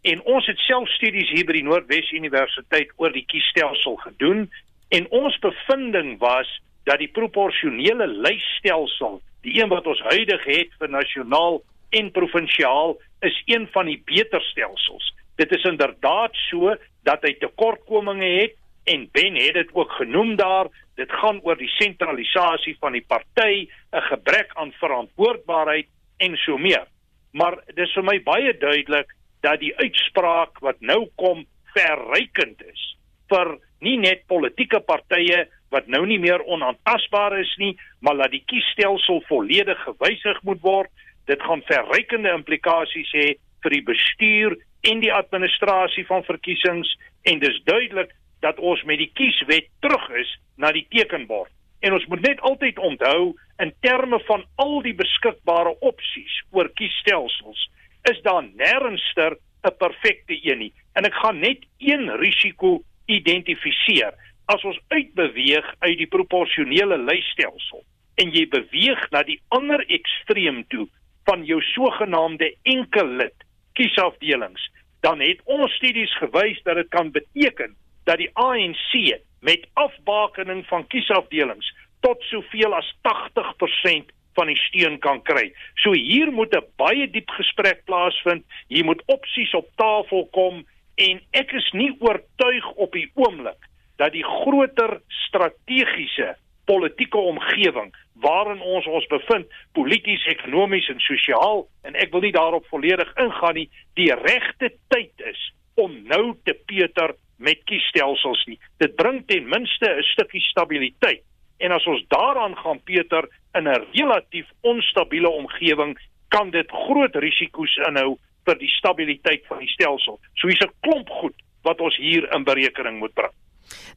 En 0.02 0.24
ons 0.26 0.46
het 0.48 0.58
self 0.58 0.90
studies 0.90 1.30
hier 1.30 1.46
by 1.46 1.54
die 1.54 1.64
Noordwes 1.64 2.10
Universiteit 2.12 2.90
oor 2.98 3.14
die 3.14 3.26
kiesstelsel 3.30 3.96
gedoen 3.96 4.50
en 4.90 5.06
ons 5.10 5.38
bevinding 5.40 6.18
was 6.18 6.50
dat 6.84 6.98
die 6.98 7.14
proporsionele 7.14 8.08
lysstelsel, 8.08 9.22
die 9.42 9.62
een 9.62 9.70
wat 9.70 9.86
ons 9.86 10.02
huidig 10.02 10.44
het 10.46 10.74
vir 10.80 10.90
nasionaal 10.90 11.62
en 11.90 12.12
provinsiaal, 12.12 12.98
is 13.22 13.42
een 13.46 13.68
van 13.72 13.86
die 13.86 14.02
beter 14.06 14.42
stelsels. 14.42 15.14
Dit 15.36 15.52
is 15.52 15.64
inderdaad 15.64 16.34
so 16.50 16.76
dat 17.04 17.22
hy 17.22 17.34
tekortkominge 17.34 18.42
het 18.42 18.56
en 18.88 19.10
Ben 19.12 19.36
het 19.36 19.54
dit 19.54 19.70
ook 19.74 19.92
genoem 19.92 20.36
daar 20.36 20.68
dit 20.98 21.12
gaan 21.22 21.40
oor 21.46 21.58
die 21.60 21.72
sentralisasie 21.78 22.76
van 22.82 22.98
die 22.98 23.06
party 23.06 23.68
'n 23.94 24.02
gebrek 24.10 24.52
aan 24.56 24.72
verantwoordbaarheid 24.82 25.88
en 26.18 26.38
so 26.38 26.58
meer. 26.58 26.88
Maar 27.32 27.58
dis 27.76 27.94
vir 27.94 28.04
my 28.04 28.20
baie 28.24 28.58
duidelik 28.58 29.14
dat 29.42 29.60
die 29.60 29.76
uitspraak 29.78 30.60
wat 30.60 30.82
nou 30.82 31.08
kom 31.16 31.46
verrykend 31.74 32.62
is 32.66 32.98
vir 33.30 33.58
nie 33.80 33.98
net 33.98 34.26
politieke 34.28 34.80
partye 34.80 35.46
wat 35.70 35.88
nou 35.88 36.06
nie 36.06 36.20
meer 36.20 36.44
onaantastbaar 36.44 37.40
is 37.40 37.54
nie 37.58 37.78
maar 38.00 38.18
dat 38.18 38.32
die 38.32 38.44
kiesstelsel 38.46 39.22
volledig 39.28 39.80
gewysig 39.84 40.42
moet 40.44 40.62
word. 40.62 40.90
Dit 41.26 41.42
gaan 41.42 41.62
verrykende 41.68 42.32
implikasies 42.32 43.12
hê 43.14 43.36
vir 43.64 43.72
die 43.76 43.84
bestuur 43.84 44.58
en 44.82 45.00
die 45.00 45.14
administrasie 45.14 46.06
van 46.08 46.24
verkiesings 46.24 46.90
en 47.24 47.40
dis 47.40 47.62
duidelik 47.66 48.14
dat 48.40 48.60
ons 48.60 48.84
met 48.84 48.98
die 48.98 49.12
kieswet 49.14 49.70
terug 49.80 50.10
is 50.10 50.32
na 50.56 50.72
die 50.72 50.86
tekenbord. 50.90 51.52
En 51.80 51.94
ons 51.94 52.06
moet 52.06 52.22
net 52.26 52.42
altyd 52.42 52.80
onthou 52.80 53.36
in 53.62 53.74
terme 53.86 54.20
van 54.26 54.46
al 54.56 54.82
die 54.86 54.96
beskikbare 54.98 55.76
opsies 55.86 56.42
oor 56.52 56.70
kiesstelsels 56.80 57.68
is 58.12 58.22
daar 58.26 58.44
nêrenster 58.44 59.38
'n 59.64 59.78
perfekte 59.78 60.36
een 60.42 60.58
nie. 60.58 60.74
En 60.94 61.06
ek 61.06 61.14
gaan 61.14 61.40
net 61.40 61.66
een 61.78 62.10
risiko 62.18 62.84
identifiseer. 63.06 64.14
As 64.46 64.64
ons 64.64 64.80
uitbeweeg 64.88 65.76
uit 65.80 65.98
die 65.98 66.08
proporsionele 66.08 66.98
lysstelsel 66.98 67.84
en 68.16 68.32
jy 68.32 68.48
beweeg 68.48 69.10
na 69.12 69.24
die 69.24 69.42
ander 69.48 69.84
ekstreem 69.88 70.64
toe 70.68 70.88
van 71.26 71.46
jou 71.46 71.62
sogenaamde 71.62 72.56
enkel 72.64 73.08
lid 73.08 73.36
kiesafdelings, 73.74 74.72
dan 75.02 75.20
het 75.20 75.42
ons 75.46 75.74
studies 75.74 76.18
gewys 76.18 76.62
dat 76.64 76.76
dit 76.76 76.90
kan 76.90 77.12
beteken 77.12 77.76
dat 78.08 78.22
die 78.22 78.30
ANC 78.34 79.20
met 79.44 79.68
afbakening 79.74 80.64
van 80.72 80.88
kiesafdelings 80.88 81.68
tot 82.06 82.22
soveel 82.32 82.74
as 82.78 82.90
80% 83.08 84.14
van 84.38 84.52
die 84.52 84.60
steun 84.68 85.00
kan 85.02 85.22
kry. 85.26 85.50
So 85.84 85.94
hier 85.94 86.32
moet 86.32 86.56
'n 86.56 86.66
baie 86.78 87.08
diep 87.10 87.30
gesprek 87.30 87.86
plaasvind. 87.86 88.46
Hier 88.68 88.86
moet 88.86 89.04
opsies 89.06 89.54
op 89.54 89.70
tafel 89.76 90.28
kom 90.32 90.66
en 90.96 91.22
ek 91.32 91.52
is 91.52 91.72
nie 91.72 91.96
oortuig 92.00 92.68
op 92.76 92.92
die 92.92 93.10
oomblik 93.16 93.62
dat 93.98 94.12
die 94.12 94.24
groter 94.24 95.02
strategiese 95.08 96.36
politieke 96.66 97.18
omgewing 97.18 97.96
waarin 98.14 98.62
ons 98.62 98.86
ons 98.86 99.08
bevind, 99.08 99.48
polities, 99.74 100.26
ekonomies 100.26 100.90
en 100.90 101.00
sosiaal 101.00 101.68
en 101.82 101.96
ek 101.96 102.12
wil 102.12 102.22
nie 102.22 102.32
daarop 102.32 102.66
volledig 102.66 103.14
ingaan 103.16 103.54
nie, 103.54 103.70
die 103.94 104.14
regte 104.14 104.72
tyd 104.88 105.14
is 105.18 105.54
om 105.76 105.94
nou 106.10 106.36
te 106.44 106.54
peter 106.66 107.14
met 107.38 107.64
kiesstelsels 107.70 108.44
nie. 108.46 108.60
Dit 108.78 108.96
bring 108.96 109.24
ten 109.28 109.48
minste 109.50 109.90
'n 109.90 110.04
stukkie 110.04 110.42
stabiliteit. 110.42 111.24
En 111.58 111.72
as 111.72 111.86
ons 111.86 112.04
daaraan 112.08 112.56
gaan 112.56 112.84
Pieter 112.84 113.30
in 113.54 113.68
'n 113.68 113.86
relatief 113.94 114.48
onstabiele 114.62 115.30
omgewing, 115.30 115.98
kan 116.28 116.50
dit 116.50 116.72
groot 116.72 117.16
risiko's 117.16 117.76
inhou 117.88 118.18
vir 118.46 118.58
die 118.58 118.70
stabiliteit 118.70 119.46
van 119.48 119.60
die 119.60 119.68
stelsel. 119.68 120.20
So 120.36 120.48
hier's 120.48 120.66
'n 120.66 120.74
klomp 120.82 121.10
goed 121.10 121.36
wat 121.62 121.82
ons 121.82 121.98
hier 121.98 122.34
in 122.34 122.44
berekening 122.44 123.00
moet 123.00 123.14
bring. 123.14 123.32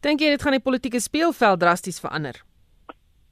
Dink 0.00 0.20
jy 0.20 0.30
dit 0.30 0.42
gaan 0.42 0.56
die 0.56 0.66
politieke 0.68 1.00
speelveld 1.00 1.60
drasties 1.60 2.00
verander? 2.00 2.34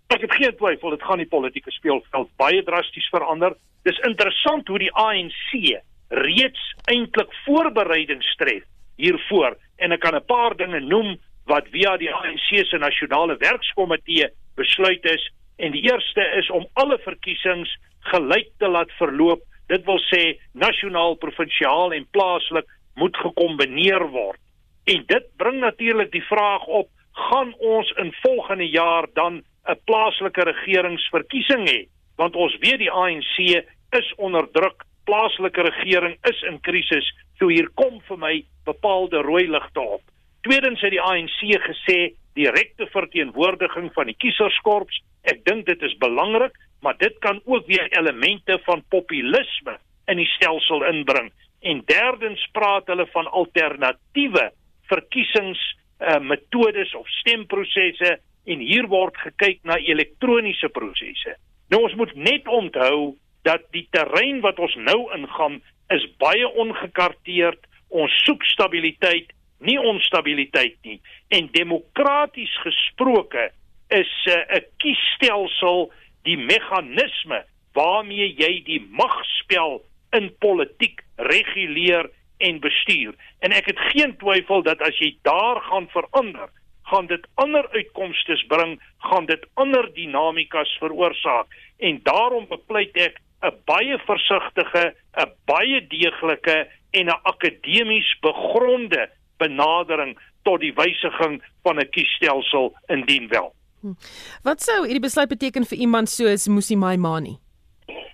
Ek 0.08 0.20
het 0.20 0.34
geen 0.34 0.56
twyfel 0.56 0.90
dit 0.90 1.02
gaan 1.02 1.18
die 1.18 1.28
politieke 1.28 1.70
speelveld 1.70 2.30
baie 2.36 2.62
drasties 2.62 3.08
verander. 3.08 3.56
Dis 3.82 3.98
interessant 4.08 4.68
hoe 4.68 4.78
die 4.78 4.92
ANC 4.92 5.82
reeds 6.08 6.74
eintlik 6.84 7.32
voorbereidings 7.44 8.36
tref 8.36 8.64
hiervoor 8.96 9.56
en 9.78 9.92
ek 9.92 10.00
kan 10.00 10.14
'n 10.14 10.26
paar 10.26 10.56
dinge 10.56 10.80
noem 10.80 11.16
wat 11.46 11.68
via 11.72 11.96
die 11.96 12.12
ANC 12.12 12.66
se 12.66 12.78
nasionale 12.78 13.36
werkskomitee 13.36 14.28
besluit 14.56 15.04
is. 15.04 15.30
En 15.56 15.72
die 15.72 15.82
eerste 15.82 16.24
is 16.38 16.50
om 16.50 16.66
alle 16.74 16.98
verkiesings 16.98 17.70
gelyk 18.12 18.50
te 18.58 18.68
laat 18.68 18.90
verloop. 18.98 19.40
Dit 19.66 19.84
wil 19.84 20.00
sê 20.12 20.38
nasionaal 20.52 21.14
provinsiaal 21.14 21.92
en 21.92 22.06
plaaslik 22.10 22.66
moet 22.94 23.16
gekombineer 23.16 24.08
word. 24.10 24.40
En 24.84 25.04
dit 25.06 25.24
bring 25.36 25.60
natuurlik 25.60 26.12
die 26.12 26.24
vraag 26.24 26.64
op 26.66 26.88
gaan 27.12 27.54
ons 27.58 27.90
in 27.98 28.12
volgende 28.22 28.68
jaar 28.68 29.06
dan 29.14 29.42
'n 29.68 29.80
plaaslike 29.84 30.42
regeringsverkiesing 30.42 31.68
hê 31.68 31.88
want 32.16 32.36
ons 32.36 32.56
weet 32.60 32.78
die 32.78 32.90
ANC 32.90 33.64
is 33.90 34.14
onder 34.16 34.48
druk 34.52 34.84
plaaslike 35.08 35.64
regering 35.70 36.16
is 36.30 36.44
in 36.50 36.60
krisis 36.68 37.08
so 37.40 37.50
hier 37.52 37.70
kom 37.80 37.98
vir 38.10 38.20
my 38.20 38.34
bepaalde 38.68 39.24
rooi 39.26 39.46
ligte 39.48 39.84
op 39.96 40.04
tweedens 40.46 40.84
het 40.84 40.94
die 40.94 41.02
ANC 41.02 41.40
gesê 41.66 41.98
direkte 42.38 42.86
verteenwoordiging 42.92 43.90
van 43.96 44.10
die 44.12 44.18
kieserskorps 44.22 45.00
ek 45.32 45.44
dink 45.48 45.66
dit 45.66 45.82
is 45.88 45.96
belangrik 46.04 46.54
maar 46.84 46.96
dit 47.00 47.16
kan 47.24 47.40
ook 47.44 47.66
weer 47.66 47.88
elemente 47.90 48.60
van 48.68 48.84
populisme 48.94 49.78
in 50.08 50.20
die 50.22 50.30
stelsel 50.36 50.84
inbring 50.92 51.32
en 51.60 51.82
derdens 51.86 52.44
praat 52.54 52.86
hulle 52.86 53.06
van 53.12 53.26
alternatiewe 53.40 54.50
verkiesings 54.88 55.60
uh, 55.98 56.18
metodes 56.22 56.94
of 56.94 57.08
stemprosesse 57.20 58.18
en 58.48 58.62
hier 58.64 58.86
word 58.88 59.16
gekyk 59.20 59.60
na 59.68 59.76
elektroniese 59.82 60.70
prosesse. 60.72 61.34
Nou 61.68 61.82
ons 61.84 61.96
moet 62.00 62.14
net 62.16 62.48
onthou 62.48 63.16
dat 63.48 63.64
die 63.72 63.86
terrein 63.96 64.42
wat 64.44 64.60
ons 64.60 64.76
nou 64.84 65.00
ingaan 65.16 65.60
is 65.94 66.04
baie 66.20 66.48
ongekarteerd. 66.64 67.60
Ons 67.88 68.12
soek 68.26 68.44
stabiliteit, 68.44 69.32
nie 69.64 69.78
onstabiliteit 69.80 70.76
nie. 70.84 70.98
En 71.32 71.48
demokraties 71.52 72.52
gesproke 72.64 73.48
is 73.88 74.12
eh, 74.26 74.34
'n 74.34 74.56
uh, 74.56 74.66
kiesstelsel 74.76 75.88
die 76.28 76.36
meganisme 76.36 77.44
waarmee 77.72 78.34
jy 78.36 78.52
die 78.64 78.82
magspel 78.90 79.80
in 80.12 80.28
politiek 80.38 81.02
reguleer 81.16 82.10
en 82.38 82.60
bestuur. 82.60 83.14
En 83.40 83.52
ek 83.52 83.66
het 83.72 83.80
geen 83.92 84.16
twyfel 84.16 84.62
dat 84.62 84.82
as 84.82 84.98
jy 84.98 85.16
daar 85.22 85.60
gaan 85.70 85.88
verander, 85.88 86.48
gaan 86.90 87.06
dit 87.06 87.24
ander 87.34 87.68
uitkomste 87.72 88.36
bring, 88.48 88.78
gaan 88.98 89.26
dit 89.26 89.46
ander 89.54 89.90
dinamikas 89.94 90.76
veroorsaak. 90.80 91.46
En 91.78 92.00
daarom 92.02 92.46
bepleit 92.48 92.96
ek 92.96 93.20
'n 93.42 93.54
baie 93.64 93.98
versigtige, 94.06 94.94
'n 95.16 95.30
baie 95.46 95.86
deeglike 95.86 96.68
en 96.90 97.06
'n 97.06 97.20
akademies 97.22 98.08
begronde 98.20 99.10
benadering 99.38 100.18
tot 100.42 100.60
die 100.60 100.74
wysiging 100.74 101.42
van 101.62 101.78
'n 101.78 101.90
kiesstelsel 101.90 102.74
indien 102.86 103.28
wel. 103.28 103.54
Hm. 103.80 103.94
Wat 104.42 104.62
sou 104.62 104.84
hierdie 104.84 105.06
besluit 105.06 105.28
beteken 105.28 105.64
vir 105.64 105.78
iemand 105.78 106.08
soos 106.08 106.48
Musi 106.48 106.76
Maimani? 106.76 107.38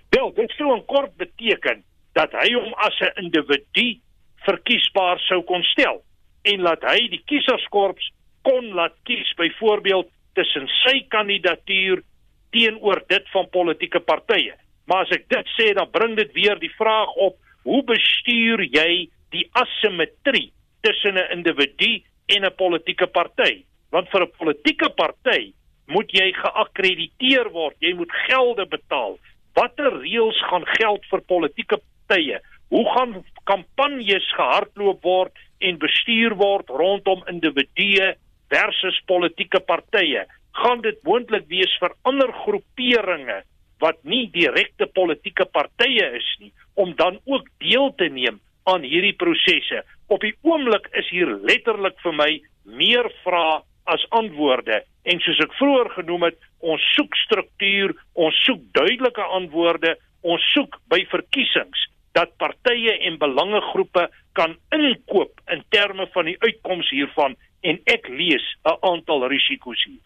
Wel, 0.09 0.33
dit 0.33 0.51
sou 0.57 0.75
in 0.75 0.85
kort 0.85 1.15
beteken 1.17 1.83
dat 2.13 2.31
hy 2.31 2.53
hom 2.53 2.73
as 2.73 2.99
'n 2.99 3.23
individu 3.23 3.99
verkiesbaar 4.45 5.19
sou 5.19 5.41
kon 5.43 5.63
stel 5.63 6.03
en 6.41 6.61
laat 6.61 6.83
hy 6.83 7.07
die 7.09 7.23
kieserskorps 7.25 8.11
kon 8.41 8.73
laat 8.77 8.93
kies 9.03 9.33
byvoorbeeld 9.37 10.07
tussen 10.33 10.67
sy 10.83 11.01
kandidatuur 11.09 12.03
teenoor 12.51 13.01
dit 13.07 13.29
van 13.33 13.49
politieke 13.49 13.99
partye. 13.99 14.53
Maar 14.85 15.05
as 15.05 15.13
ek 15.17 15.29
dit 15.29 15.51
sê, 15.57 15.73
dan 15.73 15.89
bring 15.91 16.15
dit 16.17 16.31
weer 16.37 16.59
die 16.61 16.73
vraag 16.77 17.13
op: 17.27 17.37
hoe 17.65 17.81
bestuur 17.83 18.61
jy 18.69 19.09
die 19.33 19.45
asimetrie 19.57 20.51
tussen 20.85 21.17
'n 21.17 21.31
individu 21.37 22.03
en 22.27 22.45
'n 22.45 22.55
politieke 22.55 23.07
party? 23.07 23.65
Want 23.91 24.09
vir 24.09 24.21
'n 24.21 24.31
politieke 24.37 24.89
party 24.89 25.53
moet 25.87 26.11
jy 26.11 26.31
geakkrediteer 26.33 27.49
word, 27.53 27.75
jy 27.79 27.93
moet 27.93 28.11
gelde 28.27 28.65
betaal. 28.65 29.17
Watter 29.55 30.01
reëls 30.01 30.39
gaan 30.49 30.65
geld 30.65 31.05
vir 31.09 31.21
politieke 31.21 31.77
partye? 31.79 32.39
Hoe 32.69 32.85
gaan 32.93 33.23
kampanjes 33.43 34.33
gehardloop 34.35 35.03
word 35.03 35.33
en 35.59 35.77
bestuur 35.77 36.35
word 36.35 36.69
rondom 36.69 37.23
individue 37.29 38.15
versus 38.49 39.01
politieke 39.05 39.59
partye? 39.59 40.25
Gaan 40.51 40.81
dit 40.81 40.97
moontlik 41.03 41.47
wees 41.47 41.77
vir 41.79 41.93
ander 42.03 42.31
groeperinge 42.43 43.43
wat 43.83 44.01
nie 44.03 44.25
direkte 44.33 44.87
politieke 44.87 45.45
partye 45.45 46.09
is 46.17 46.27
nie 46.39 46.51
om 46.75 46.93
dan 46.95 47.19
ook 47.25 47.47
deel 47.63 47.91
te 47.99 48.09
neem 48.09 48.39
aan 48.63 48.83
hierdie 48.83 49.15
prosesse? 49.15 49.83
Op 50.07 50.21
die 50.21 50.35
oomblik 50.43 50.89
is 50.93 51.09
hier 51.09 51.31
letterlik 51.43 51.97
vir 52.03 52.15
my 52.15 52.31
meer 52.65 53.09
vrae 53.23 53.61
as 53.85 54.05
antwoorde 54.17 54.81
en 55.05 55.21
soos 55.21 55.41
ek 55.43 55.53
vroeër 55.59 55.91
genoem 55.99 56.29
het, 56.29 56.37
ons 56.65 56.81
soek 56.95 57.13
struktuur, 57.25 57.93
ons 58.17 58.37
soek 58.47 58.63
duidelike 58.73 59.25
antwoorde, 59.37 59.93
ons 60.25 60.45
soek 60.55 60.79
by 60.89 61.03
verkiesings 61.11 61.85
dat 62.17 62.33
partye 62.41 62.95
en 63.09 63.19
belangegroepe 63.21 64.07
kan 64.39 64.55
inkoop 64.73 65.41
in 65.53 65.61
terme 65.75 66.07
van 66.13 66.29
die 66.31 66.37
uitkoms 66.41 66.89
hiervan 66.95 67.35
en 67.61 67.79
ek 67.91 68.07
lees 68.09 68.45
'n 68.65 68.77
aantal 68.89 69.27
risiko's 69.27 69.83
hier. 69.85 70.01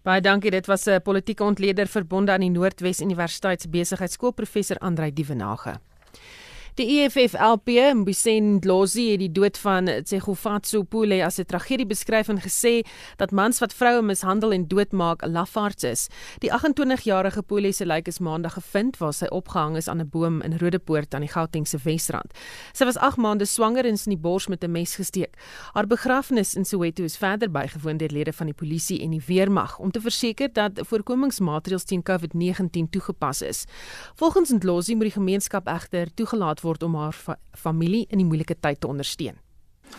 Baie 0.00 0.22
dankie, 0.24 0.50
dit 0.50 0.66
was 0.66 0.86
'n 0.86 1.02
politieke 1.02 1.44
ontleder 1.44 1.86
verbonde 1.86 2.32
aan 2.32 2.40
die 2.40 2.50
Noordwes 2.50 3.00
Universiteit 3.00 3.60
se 3.60 3.68
besigheidskool 3.68 4.32
professor 4.32 4.78
Andrei 4.78 5.12
Dievenage. 5.12 5.74
Die 6.78 6.86
EFF-LP, 7.00 7.94
Mbuseni 7.94 8.56
Ndlozi, 8.56 9.08
het 9.10 9.18
die 9.18 9.32
dood 9.34 9.58
van 9.58 9.88
Tsegofatso 10.06 10.84
Pule 10.86 11.24
as 11.24 11.40
'n 11.40 11.44
tragedie 11.44 11.86
beskryf 11.86 12.28
en 12.28 12.38
gesê 12.38 12.86
dat 13.16 13.32
mans 13.32 13.58
wat 13.58 13.74
vroue 13.74 14.02
mishandel 14.02 14.52
en 14.52 14.68
doodmaak 14.68 15.26
lafaards 15.26 15.84
is. 15.84 16.08
Die 16.38 16.50
28-jarige 16.50 17.42
Pule 17.42 17.72
se 17.72 17.86
lijk 17.86 18.06
is 18.06 18.18
maandag 18.18 18.52
gevind 18.52 18.98
waar 18.98 19.12
sy 19.12 19.26
opgehang 19.26 19.76
is 19.76 19.88
aan 19.88 20.00
'n 20.00 20.08
boom 20.08 20.40
in 20.42 20.58
Rodepoort 20.58 21.14
aan 21.14 21.20
die 21.20 21.30
Gautengse 21.30 21.78
Wesrand. 21.82 22.32
Sy 22.72 22.84
was 22.84 22.96
8 22.96 23.16
maande 23.16 23.44
swanger 23.44 23.84
en 23.84 23.92
is 23.92 24.06
in 24.06 24.12
die 24.12 24.22
bors 24.22 24.46
met 24.46 24.64
'n 24.64 24.70
mes 24.70 24.94
gesteek. 24.94 25.34
Haar 25.72 25.86
begrafnis 25.86 26.54
in 26.54 26.64
Soweto 26.64 27.02
is 27.02 27.16
verder 27.16 27.50
bygewoon 27.50 27.96
deur 27.96 28.10
lede 28.12 28.32
van 28.32 28.46
die 28.46 28.54
polisie 28.54 29.00
en 29.02 29.10
die 29.10 29.22
weermag 29.26 29.78
om 29.78 29.90
te 29.90 30.00
verseker 30.00 30.52
dat 30.52 30.72
voorkomingsmaatreëls 30.74 31.84
teen 31.84 32.02
COVID-19 32.02 32.90
toegepas 32.90 33.42
is. 33.42 33.64
Volgens 34.14 34.50
Ndlozi 34.50 34.94
moet 34.94 35.02
die 35.02 35.18
gemeenskap 35.18 35.66
egter 35.66 36.14
toegelaat 36.14 36.59
word 36.62 36.82
om 36.82 36.94
haar 36.94 37.12
fa 37.12 37.36
familie 37.56 38.06
in 38.10 38.18
die 38.22 38.26
moeilike 38.26 38.56
tyd 38.60 38.80
te 38.80 38.88
ondersteun. 38.88 39.36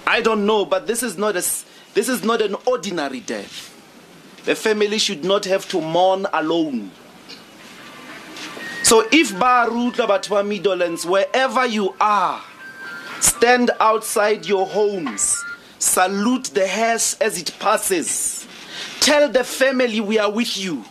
I 0.07 0.21
don't 0.21 0.45
know 0.45 0.65
but 0.65 0.87
this 0.87 1.03
is 1.03 1.17
not 1.17 1.35
a 1.35 1.43
this 1.93 2.07
is 2.09 2.23
not 2.23 2.41
an 2.41 2.55
ordinary 2.65 3.19
death. 3.19 3.69
The 4.45 4.55
family 4.55 4.97
should 4.97 5.23
not 5.23 5.45
have 5.45 5.67
to 5.69 5.81
mourn 5.81 6.25
alone. 6.33 6.91
So 8.83 9.05
if 9.11 9.31
Barutla 9.33 10.07
Batwa 10.07 10.45
Midlands 10.47 11.05
wherever 11.05 11.65
you 11.65 11.95
are 11.99 12.41
stand 13.21 13.71
outside 13.79 14.45
your 14.47 14.65
homes 14.65 15.43
salute 15.79 16.45
the 16.53 16.67
hearse 16.67 17.15
as 17.21 17.39
it 17.39 17.53
passes 17.59 18.47
tell 18.99 19.29
the 19.29 19.43
family 19.43 19.99
we 20.01 20.17
are 20.19 20.31
with 20.31 20.57
you 20.57 20.83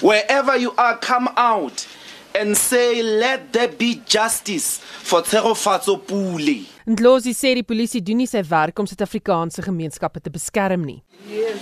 wherever 0.00 0.56
you 0.56 0.72
are 0.78 0.96
come 0.98 1.28
out 1.36 1.86
and 2.34 2.56
say 2.56 3.02
let 3.02 3.52
there 3.52 3.68
be 3.68 4.02
justice 4.06 4.78
for 4.78 5.22
Tserofatso 5.22 5.96
Pule. 6.06 6.66
Ndlozi 6.86 7.34
sê 7.34 7.54
die 7.54 7.66
polisie 7.66 8.00
doen 8.02 8.20
nie 8.22 8.28
sy 8.30 8.42
werk 8.50 8.78
om 8.80 8.88
Suid-Afrikaanse 8.88 9.62
gemeenskappe 9.66 10.22
te 10.22 10.30
beskerm 10.32 10.84
nie. 10.86 11.02
Yes. 11.28 11.60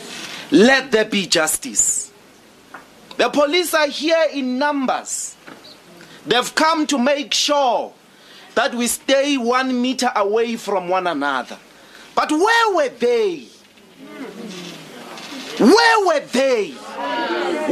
Let 0.51 0.91
there 0.93 1.09
be 1.09 1.27
justice. 1.27 2.11
The 3.17 3.29
police 3.31 3.75
are 3.75 3.89
here 3.89 4.29
in 4.33 4.59
numbers. 4.59 5.35
They've 6.27 6.55
come 6.55 6.87
to 6.87 6.99
make 6.99 7.35
sure 7.35 7.93
that 8.55 8.75
we 8.75 8.87
stay 8.87 9.37
1 9.37 9.81
meter 9.81 10.13
away 10.15 10.57
from 10.57 10.89
one 10.89 11.07
another. 11.07 11.59
But 12.15 12.31
where 12.31 12.75
were 12.75 12.89
they? 12.89 13.49
Where 15.59 16.07
were 16.07 16.21
they 16.33 16.71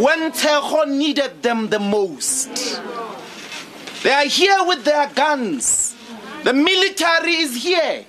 when 0.02 0.32
Tejo 0.32 0.86
needed 0.88 1.42
them 1.42 1.68
the 1.68 1.78
most? 1.78 2.80
They 4.02 4.12
are 4.12 4.26
here 4.26 4.58
with 4.66 4.84
their 4.84 5.08
guns. 5.14 5.94
The 6.44 6.52
military 6.52 7.36
is 7.36 7.62
here. 7.62 8.04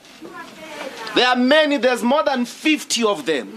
There 1.16 1.28
are 1.28 1.36
many, 1.36 1.78
there's 1.78 2.04
more 2.04 2.24
than 2.24 2.46
50 2.46 3.04
of 3.04 3.26
them. 3.26 3.54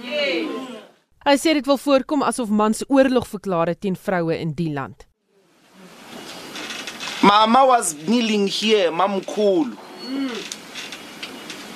Hy 1.20 1.36
sê 1.36 1.52
dit 1.52 1.66
wil 1.68 1.76
voorkom 1.76 2.22
asof 2.24 2.48
mans 2.48 2.80
oorlog 2.88 3.26
verklaar 3.28 3.68
het 3.68 3.80
teen 3.84 3.96
vroue 3.96 4.38
in 4.40 4.54
die 4.56 4.70
land. 4.72 5.04
Mama 7.20 7.66
was 7.68 7.92
kneeling 8.06 8.46
here, 8.48 8.88
Mamkhulu, 8.90 9.76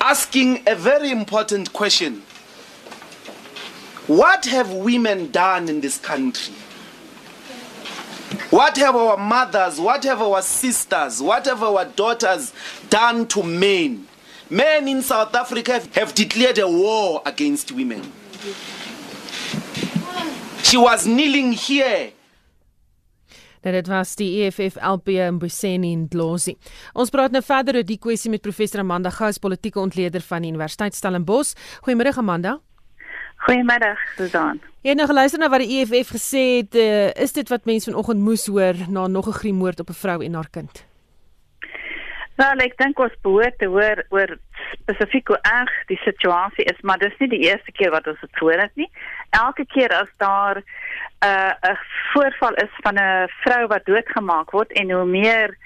asking 0.01 0.63
a 0.67 0.75
very 0.75 1.11
important 1.11 1.73
question. 1.77 2.23
What 4.07 4.45
have 4.47 4.71
women 4.71 5.31
done 5.31 5.69
in 5.69 5.81
this 5.81 5.99
country? 5.99 6.55
What 8.51 8.77
have 8.77 8.97
our 8.97 9.17
mothers, 9.17 9.81
what 9.81 10.05
have 10.05 10.21
our 10.21 10.43
sisters, 10.43 11.23
what 11.23 11.47
have 11.47 11.63
our 11.63 11.85
daughters 11.85 12.53
done 12.91 13.27
to 13.29 13.43
men? 13.43 14.07
Men 14.51 14.89
in 14.89 15.03
South 15.03 15.35
Africa 15.35 15.83
have 15.95 16.15
declared 16.15 16.59
a 16.59 16.69
war 16.69 17.23
against 17.25 17.73
women. 17.73 18.13
She 20.63 20.77
was 20.77 21.07
kneeling 21.07 21.53
here 21.53 22.13
Nou 23.65 23.73
dit 23.73 23.87
was 23.89 24.11
die 24.21 24.45
EFF 24.45 24.77
LP 24.77 25.15
in 25.25 25.39
Boseni 25.41 25.95
en 25.97 26.05
Dlozi. 26.13 26.53
Ons 26.93 27.13
praat 27.13 27.33
nou 27.33 27.41
verder 27.41 27.79
oor 27.81 27.87
die 27.89 27.97
kwessie 27.97 28.29
met 28.29 28.45
professor 28.45 28.83
Amanda 28.83 29.09
Gous, 29.15 29.41
politieke 29.41 29.81
ontleder 29.81 30.21
van 30.27 30.45
die 30.45 30.51
Universiteit 30.53 30.97
Stellenbosch. 30.99 31.55
Goeiemôre 31.87 32.13
Amanda. 32.21 32.59
Goeiemiddag, 33.45 33.99
Susan. 34.17 34.61
Jy 34.81 34.95
het 34.95 34.97
nou 34.97 35.07
geluister 35.11 35.41
na 35.41 35.51
wat 35.53 35.61
die 35.61 35.83
EFF 35.83 36.15
gesê 36.15 36.43
het, 36.63 36.77
uh, 36.81 37.11
is 37.21 37.35
dit 37.37 37.51
wat 37.53 37.67
mense 37.69 37.91
vanoggend 37.91 38.23
moes 38.25 38.47
hoor 38.49 38.79
na 38.89 39.05
nog 39.07 39.29
'n 39.29 39.39
griemoord 39.41 39.81
op 39.81 39.91
'n 39.93 40.01
vrou 40.01 40.25
en 40.25 40.35
haar 40.35 40.49
kind? 40.51 40.87
Wel, 42.37 42.57
ek 42.65 42.77
dink 42.77 42.99
ons 42.99 43.21
behoort 43.23 43.59
te 43.59 43.67
hoor 43.67 44.05
oor 44.09 44.39
spesifiek 44.73 45.29
hoe 45.29 45.39
erg 45.43 45.73
die 45.87 46.01
situasie 46.05 46.65
is, 46.65 46.81
maar 46.81 46.99
dis 46.99 47.19
nie 47.19 47.29
die 47.29 47.45
eerste 47.51 47.73
keer 47.73 47.91
wat 47.91 48.07
ons 48.07 48.21
dit 48.21 48.39
hoor 48.39 48.59
het 48.59 48.75
nie. 48.75 48.91
Elke 49.31 49.67
keer 49.67 49.93
as 49.93 50.11
daar 50.17 50.57
'n 50.57 50.65
uh, 51.27 51.53
'n 51.71 51.79
voorval 52.13 52.55
is 52.55 52.75
van 52.81 52.95
'n 52.95 53.29
vrou 53.45 53.67
wat 53.67 53.85
doodgemaak 53.85 54.51
word 54.51 54.73
en 54.73 54.91
hoe 54.91 55.05
meer 55.05 55.57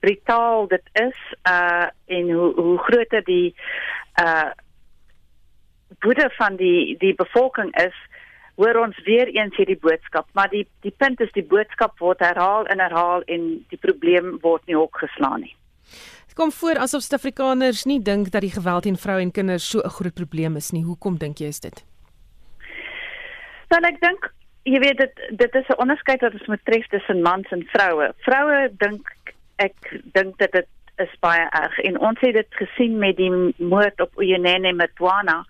brutaal 0.00 0.68
dit 0.68 0.88
is, 0.92 1.18
uh 1.48 1.86
en 2.06 2.30
hoe 2.30 2.54
hoe 2.54 2.78
groter 2.78 3.24
die 3.24 3.54
uh 4.20 4.50
woede 6.06 6.28
van 6.38 6.56
die 6.60 6.96
die 7.02 7.14
bevolking 7.18 7.72
is, 7.82 7.96
hoor 8.56 8.78
ons 8.80 8.98
weer 9.04 9.28
eens 9.34 9.56
hierdie 9.58 9.78
boodskap, 9.82 10.28
maar 10.38 10.50
die 10.52 10.64
die 10.86 10.94
punt 11.02 11.20
is 11.20 11.32
die 11.36 11.44
boodskap 11.44 11.98
word 12.02 12.22
herhaal 12.24 12.68
en 12.72 12.80
herhaal 12.80 13.26
en 13.26 13.48
die 13.72 13.80
probleem 13.82 14.36
word 14.44 14.64
nie 14.70 14.78
opgeslaan 14.78 15.44
nie. 15.44 15.54
Dit 16.26 16.38
kom 16.38 16.52
voor 16.52 16.80
asof 16.84 17.04
Suid-Afrikaners 17.04 17.84
nie 17.90 18.00
dink 18.02 18.30
dat 18.32 18.44
die 18.46 18.54
geweld 18.54 18.86
teen 18.88 19.00
vroue 19.02 19.26
en 19.26 19.34
kinders 19.38 19.68
so 19.70 19.82
'n 19.84 19.96
groot 19.98 20.14
probleem 20.14 20.56
is 20.56 20.72
nie. 20.72 20.84
Hoekom 20.84 21.18
dink 21.18 21.38
jy 21.38 21.48
is 21.48 21.60
dit? 21.60 21.84
Dan 23.68 23.84
ek 23.84 24.00
dink 24.00 24.30
jy 24.64 24.80
weet 24.82 24.98
dit 24.98 25.14
dit 25.42 25.54
is 25.54 25.68
'n 25.68 25.80
onderskeid 25.82 26.20
wat 26.20 26.32
ons 26.32 26.46
moet 26.46 26.64
tref 26.64 26.86
tussen 26.88 27.22
mans 27.22 27.50
en 27.50 27.62
vroue. 27.74 28.12
Vroue 28.26 28.70
dink 28.78 29.12
ek 29.56 29.74
dink 30.12 30.38
dat 30.38 30.52
dit 30.52 30.68
is 30.96 31.12
baie 31.20 31.46
erg 31.50 31.78
en 31.78 31.98
ons 32.00 32.20
het 32.20 32.34
dit 32.34 32.54
gesien 32.60 32.98
met 32.98 33.16
die 33.16 33.30
moord 33.56 34.00
op 34.00 34.16
Uyinene 34.16 34.72
Mtwana 34.72 35.44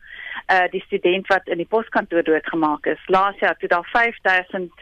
uh 0.46 0.66
die 0.70 0.82
student 0.86 1.26
wat 1.26 1.48
in 1.48 1.56
die 1.56 1.68
poskantoor 1.68 2.22
doodgemaak 2.22 2.86
is. 2.86 3.02
Laas 3.06 3.38
jaar 3.38 3.56
toe 3.56 3.68
daar 3.68 3.88
5000 3.92 4.72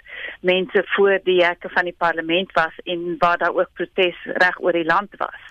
mense 0.40 0.82
voor 0.96 1.18
die 1.24 1.44
hekke 1.44 1.68
van 1.68 1.84
die 1.84 1.96
parlement 1.98 2.52
was 2.52 2.78
en 2.84 3.14
waar 3.18 3.38
daar 3.38 3.54
ook 3.54 3.72
protes 3.72 4.16
reg 4.24 4.60
oor 4.60 4.72
die 4.72 4.84
land 4.84 5.16
was. 5.16 5.42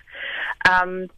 Um 0.81 1.09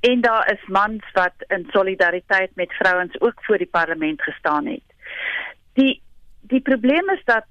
en 0.00 0.20
daar 0.20 0.52
is 0.52 0.66
mans 0.66 1.04
wat 1.12 1.34
in 1.46 1.66
solidariteit 1.70 2.50
met 2.54 2.72
vrouens 2.72 3.20
ook 3.20 3.44
voor 3.44 3.58
die 3.58 3.70
parlement 3.70 4.22
gestaan 4.22 4.66
het. 4.66 4.86
Die 5.72 6.02
die 6.40 6.60
probleem 6.60 7.10
is 7.10 7.24
dat 7.24 7.46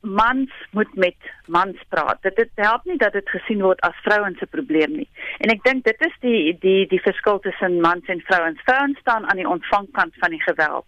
mans 0.00 0.50
moet 0.70 0.94
met 0.94 1.16
mans 1.46 1.80
praat. 1.88 2.22
Dit 2.22 2.36
dit 2.36 2.50
help 2.54 2.84
nie 2.84 2.96
dat 2.96 3.12
dit 3.12 3.28
gesien 3.28 3.62
word 3.62 3.80
as 3.80 3.96
vrouens 4.02 4.38
se 4.38 4.46
probleem 4.46 4.92
nie. 4.96 5.08
En 5.38 5.50
ek 5.50 5.64
dink 5.64 5.84
dit 5.84 6.06
is 6.06 6.14
die 6.20 6.58
die 6.60 6.86
die 6.90 7.02
verskil 7.02 7.40
tussen 7.44 7.80
mans 7.80 8.06
en 8.06 8.22
vrouens. 8.30 8.62
Vrouens 8.64 8.98
staan 8.98 9.26
aan 9.30 9.40
die 9.42 9.48
ontvangkant 9.48 10.14
van 10.22 10.30
die 10.30 10.42
geweld. 10.42 10.86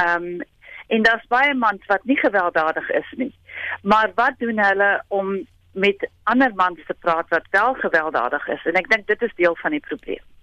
Ehm 0.00 0.28
um, 0.34 0.42
en 0.86 1.02
daar's 1.02 1.26
baie 1.32 1.54
mans 1.54 1.86
wat 1.88 2.04
nie 2.04 2.18
gewelddadig 2.20 2.90
is 2.90 3.12
nie. 3.16 3.32
Maar 3.82 4.10
wat 4.14 4.34
doen 4.38 4.58
hulle 4.60 5.02
om 5.08 5.46
met 5.72 6.08
ander 6.22 6.54
mans 6.54 6.80
te 6.86 6.94
praat 7.00 7.28
wat 7.28 7.46
wel 7.50 7.74
gewelddadig 7.74 8.48
is? 8.48 8.64
En 8.64 8.76
ek 8.80 8.90
dink 8.90 9.06
dit 9.06 9.22
is 9.22 9.34
deel 9.34 9.56
van 9.56 9.70
die 9.70 9.80
probleem. 9.80 10.33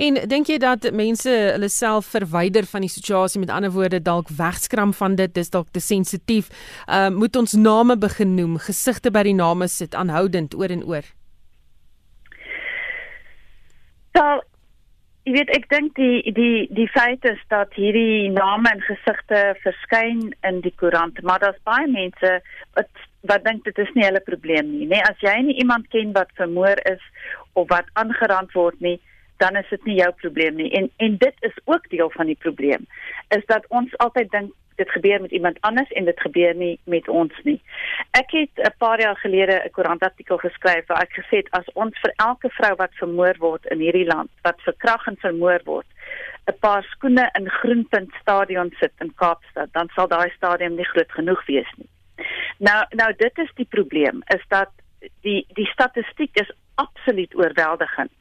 En 0.00 0.18
dink 0.28 0.50
jy 0.50 0.58
dat 0.62 0.90
mense 0.96 1.30
hulle 1.30 1.68
self 1.68 2.10
verwyder 2.14 2.66
van 2.66 2.86
die 2.86 2.92
situasie? 2.92 3.40
Met 3.40 3.50
ander 3.50 3.72
woorde 3.74 4.02
dalk 4.02 4.28
wegskram 4.28 4.92
van 4.96 5.16
dit 5.18 5.34
dis 5.34 5.50
dalk 5.50 5.70
te 5.70 5.80
sensitief. 5.80 6.50
Uh, 6.86 7.08
moet 7.08 7.36
ons 7.36 7.52
name 7.52 7.96
begin 7.98 8.34
noem? 8.34 8.58
Gesigte 8.58 9.10
by 9.10 9.24
die 9.26 9.36
name 9.36 9.68
sit 9.68 9.94
aanhoudend 9.94 10.54
oor 10.54 10.70
en 10.70 10.84
oor. 10.84 11.04
Wel 14.12 14.46
Ek 15.28 15.34
weet 15.36 15.50
ek 15.52 15.66
dink 15.68 15.98
die 16.00 16.32
die 16.32 16.64
die 16.74 16.88
feit 16.90 17.26
is 17.28 17.40
dat 17.52 17.74
hierdie 17.76 18.30
name 18.32 18.70
en 18.72 18.80
gesigte 18.82 19.42
verskyn 19.60 20.22
in 20.48 20.62
die 20.64 20.72
koerant 20.80 21.20
maar 21.22 21.42
daar's 21.42 21.60
baie 21.68 21.84
mense 21.92 22.30
wat 22.78 22.88
wat 23.28 23.44
dink 23.44 23.62
dit 23.68 23.78
is 23.84 23.92
nie 23.94 24.06
hulle 24.06 24.22
probleem 24.24 24.70
nie 24.72 24.88
nê? 24.88 24.96
Nee, 24.96 25.04
as 25.06 25.20
jy 25.20 25.34
nie 25.44 25.58
iemand 25.60 25.90
ken 25.92 26.14
wat 26.16 26.32
vermoor 26.40 26.80
is 26.88 27.04
of 27.52 27.68
wat 27.68 27.92
aangerand 28.00 28.56
word 28.56 28.80
nie 28.80 28.96
dan 29.40 29.56
is 29.56 29.68
dit 29.72 29.84
nie 29.88 29.98
jou 30.00 30.10
probleem 30.22 30.56
nie. 30.60 30.70
En 30.78 30.90
en 30.96 31.16
dit 31.18 31.44
is 31.48 31.58
ook 31.64 31.88
deel 31.90 32.10
van 32.16 32.26
die 32.32 32.40
probleem 32.46 32.86
is 33.36 33.44
dat 33.46 33.68
ons 33.68 33.96
altyd 34.04 34.30
dink 34.30 34.52
dit 34.80 34.90
gebeur 34.90 35.20
met 35.20 35.30
iemand 35.30 35.60
anders 35.60 35.92
en 35.98 36.04
dit 36.04 36.20
gebeur 36.20 36.54
nie 36.54 36.78
met 36.84 37.08
ons 37.08 37.40
nie. 37.48 37.60
Ek 38.20 38.30
het 38.30 38.54
'n 38.56 38.76
paar 38.78 39.00
jaar 39.00 39.16
gelede 39.16 39.56
'n 39.64 39.70
koerantartikel 39.76 40.38
geskryf 40.46 40.86
waar 40.86 41.02
ek 41.02 41.12
gesê 41.20 41.36
het 41.42 41.50
as 41.50 41.68
ons 41.72 41.94
vir 42.02 42.12
elke 42.16 42.50
vrou 42.58 42.74
wat 42.82 43.00
vermoor 43.02 43.36
word 43.38 43.64
in 43.66 43.78
hierdie 43.78 44.10
land, 44.14 44.30
wat 44.42 44.60
verkragt 44.68 45.06
en 45.06 45.16
vermoor 45.26 45.60
word, 45.64 45.86
'n 46.46 46.58
paar 46.60 46.82
skoene 46.82 47.30
in 47.38 47.50
Groenpunt 47.50 48.12
stadion 48.20 48.70
sit 48.80 48.92
in 49.00 49.12
Kaapstad, 49.14 49.72
dan 49.72 49.88
sal 49.94 50.08
daai 50.08 50.30
stadion 50.30 50.74
nie 50.74 50.90
groot 50.92 51.12
genoeg 51.12 51.46
wees 51.46 51.70
nie. 51.76 51.90
Nou 52.58 52.84
nou 52.90 53.12
dit 53.16 53.38
is 53.38 53.50
die 53.54 53.70
probleem 53.76 54.22
is 54.26 54.44
dat 54.48 54.70
die 55.20 55.46
die 55.54 55.66
statistiek 55.66 56.36
is 56.40 56.50
absoluut 56.74 57.34
oorweldigend. 57.34 58.12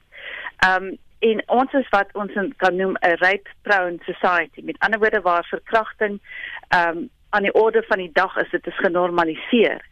Ehm 0.57 0.83
um, 0.83 0.97
en 1.19 1.41
ons 1.47 1.73
is 1.73 1.89
wat 1.89 2.11
ons 2.13 2.31
kan 2.57 2.75
noem 2.75 2.95
'n 3.01 3.17
rape 3.19 3.49
prone 3.61 3.97
society 4.05 4.61
met 4.63 4.79
ander 4.79 4.99
woorde 4.99 5.21
waar 5.21 5.45
verkrachting 5.45 6.19
ehm 6.67 6.97
um, 6.97 7.09
aan 7.29 7.43
die 7.43 7.53
orde 7.53 7.83
van 7.87 7.97
die 7.97 8.11
dag 8.13 8.37
is 8.37 8.49
dit 8.49 8.67
is 8.67 8.77
genormaliseer. 8.77 9.85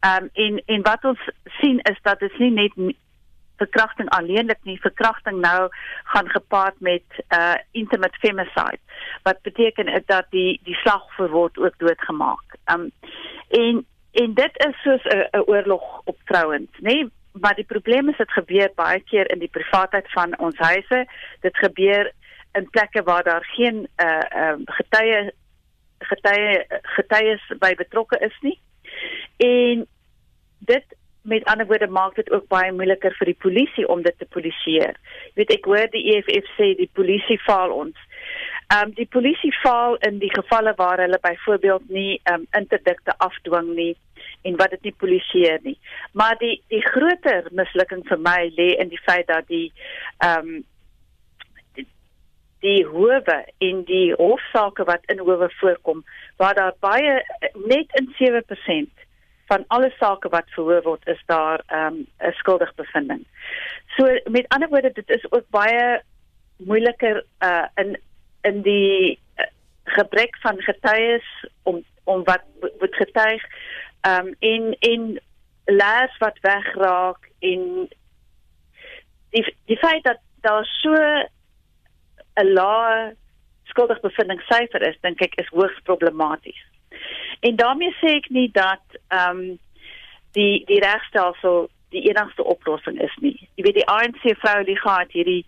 Ehm 0.00 0.22
um, 0.22 0.30
en 0.32 0.62
en 0.66 0.82
wat 0.82 1.04
ons 1.04 1.20
sien 1.44 1.78
is 1.78 1.98
dat 2.02 2.18
dit 2.18 2.38
nie 2.38 2.50
net 2.50 2.96
verkrachting 3.56 4.08
alleenlik 4.08 4.58
nie 4.62 4.80
verkrachting 4.80 5.40
nou 5.40 5.68
gaan 6.04 6.28
gepaard 6.28 6.80
met 6.80 7.04
uh 7.28 7.54
intimate 7.70 8.18
femicide 8.18 8.78
wat 9.22 9.42
beteken 9.42 10.02
dat 10.06 10.26
die 10.30 10.60
die 10.64 10.74
slagoffer 10.74 11.30
word 11.30 11.58
ook 11.58 11.78
doodgemaak. 11.78 12.58
Ehm 12.64 12.80
um, 12.80 12.90
en 13.48 13.86
en 14.12 14.34
dit 14.34 14.64
is 14.66 14.82
soos 14.82 15.04
'n 15.04 15.42
oorlog 15.46 16.00
op 16.04 16.16
vrouens, 16.24 16.70
nê? 16.80 17.08
Maar 17.32 17.54
die 17.54 17.64
probleem 17.64 18.08
is 18.08 18.16
dit 18.16 18.30
gebeur 18.30 18.72
baie 18.74 19.00
keer 19.00 19.30
in 19.32 19.38
die 19.38 19.50
privaatheid 19.50 20.10
van 20.12 20.38
ons 20.38 20.58
huise. 20.58 21.06
Dit 21.40 21.56
gebeur 21.56 22.12
in 22.52 22.68
plekke 22.70 23.02
waar 23.02 23.24
daar 23.24 23.44
geen 23.44 23.86
uh 23.96 24.24
uh 24.42 24.56
getuie 24.64 25.32
getuie 25.98 26.64
getuies 26.82 27.46
by 27.58 27.74
betrokke 27.74 28.18
is 28.18 28.36
nie. 28.40 28.58
En 29.36 29.86
dit 30.58 30.84
met 31.22 31.44
ander 31.44 31.66
woorde 31.66 31.86
maak 31.86 32.14
dit 32.14 32.30
ook 32.30 32.46
baie 32.48 32.72
moeiliker 32.72 33.14
vir 33.18 33.30
die 33.30 33.38
polisie 33.38 33.88
om 33.88 34.02
dit 34.02 34.18
te 34.18 34.26
polisieer. 34.26 34.96
Jy 35.32 35.34
weet 35.34 35.52
ek 35.54 35.68
hoor 35.70 35.90
die 35.92 36.04
EFF 36.14 36.48
sê 36.58 36.72
die 36.78 36.90
polisie 36.92 37.38
faal 37.46 37.70
ons. 37.70 37.98
Ehm 38.72 38.88
um, 38.88 38.94
die 38.98 39.06
polisie 39.06 39.52
faal 39.62 39.96
in 40.08 40.18
die 40.18 40.32
gevalle 40.32 40.72
waar 40.76 41.00
hulle 41.00 41.18
byvoorbeeld 41.22 41.88
nie 41.88 42.20
ehm 42.22 42.42
um, 42.42 42.46
interdikte 42.58 43.14
afdwing 43.18 43.74
nie 43.76 43.94
en 44.42 44.56
wat 44.56 44.70
dit 44.70 44.82
nie 44.82 44.94
polisieer 44.98 45.58
nie. 45.62 45.78
Maar 46.12 46.36
die 46.38 46.56
die 46.72 46.82
groter 46.86 47.48
mislukking 47.50 48.04
vir 48.08 48.18
my 48.18 48.50
lê 48.58 48.72
in 48.82 48.92
die 48.92 49.02
feit 49.06 49.26
dat 49.30 49.48
die 49.48 49.72
ehm 50.18 50.54
um, 50.56 50.60
die, 52.62 52.84
howe 52.86 53.38
en 53.58 53.80
die 53.88 54.12
hofsaake 54.14 54.84
wat 54.86 55.08
in 55.10 55.18
howe 55.18 55.48
voorkom 55.58 56.04
waar 56.38 56.54
daar 56.54 56.76
baie 56.78 57.16
net 57.66 57.90
in 57.98 58.12
7% 58.20 59.02
van 59.50 59.64
alle 59.66 59.90
sake 59.98 60.30
wat 60.30 60.54
verhoor 60.54 60.82
word 60.82 61.08
is 61.14 61.22
daar 61.26 61.62
ehm, 61.66 61.94
'n 61.94 62.06
um, 62.26 62.32
skuldig 62.32 62.74
bevinding. 62.74 63.26
So 63.96 64.04
met 64.24 64.48
ander 64.48 64.68
woorde 64.68 64.92
dit 64.92 65.10
is 65.10 65.32
ook 65.32 65.48
baie 65.50 66.02
moeiliker 66.56 67.24
uh 67.40 67.66
in 67.74 67.98
in 68.42 68.62
die 68.62 69.18
uh, 69.36 69.46
gebrek 69.84 70.36
van 70.40 70.62
getuies 70.62 71.28
om 71.62 71.84
om 72.04 72.24
wat 72.24 72.42
word 72.60 72.94
getuig 72.94 73.42
ehm 74.02 74.26
um, 74.26 74.34
en 74.38 74.76
en 74.78 75.20
laas 75.64 76.18
wat 76.18 76.38
wegraak 76.42 77.30
en 77.38 77.88
die 79.30 79.44
die 79.70 79.78
feit 79.78 80.04
dat 80.04 80.18
daar 80.40 80.64
so 80.64 80.94
'n 82.34 82.52
lae 82.52 83.14
skuldig 83.64 84.00
bevindingssyfer 84.00 84.82
is 84.88 84.98
dink 85.00 85.20
ek 85.20 85.34
is 85.40 85.48
hoogs 85.48 85.80
problematies. 85.82 86.62
En 87.40 87.56
daarmee 87.56 87.94
sê 88.00 88.16
ek 88.16 88.28
nie 88.28 88.50
dat 88.52 88.84
ehm 89.08 89.38
um, 89.38 89.58
die 90.32 90.64
die 90.66 90.80
regstelsel 90.80 91.68
die 91.92 92.08
enigste 92.08 92.44
oplossing 92.44 93.00
is 93.00 93.14
nie. 93.20 93.48
Jy 93.54 93.64
weet 93.66 93.80
die 93.80 93.88
ANC 93.94 94.22
vrou 94.40 94.62
liga 94.64 94.98
het 95.02 95.12
hierdie 95.12 95.44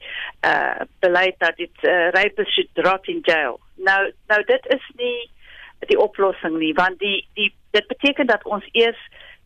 uh 0.47 0.85
beleid 1.05 1.39
dat 1.39 1.57
dit 1.57 1.85
uh, 1.89 2.11
rapers 2.17 2.53
should 2.53 2.85
rot 2.87 3.09
in 3.09 3.23
jail. 3.23 3.61
Nou 3.77 4.01
nou 4.33 4.41
dit 4.45 4.67
is 4.77 4.91
nie 5.01 5.31
die 5.79 5.99
oplossing 5.99 6.59
nie 6.59 6.73
want 6.75 6.99
die 6.99 7.27
die 7.35 7.53
dit 7.71 7.87
beteken 7.87 8.27
dat 8.27 8.45
ons 8.45 8.67
eers 8.73 9.01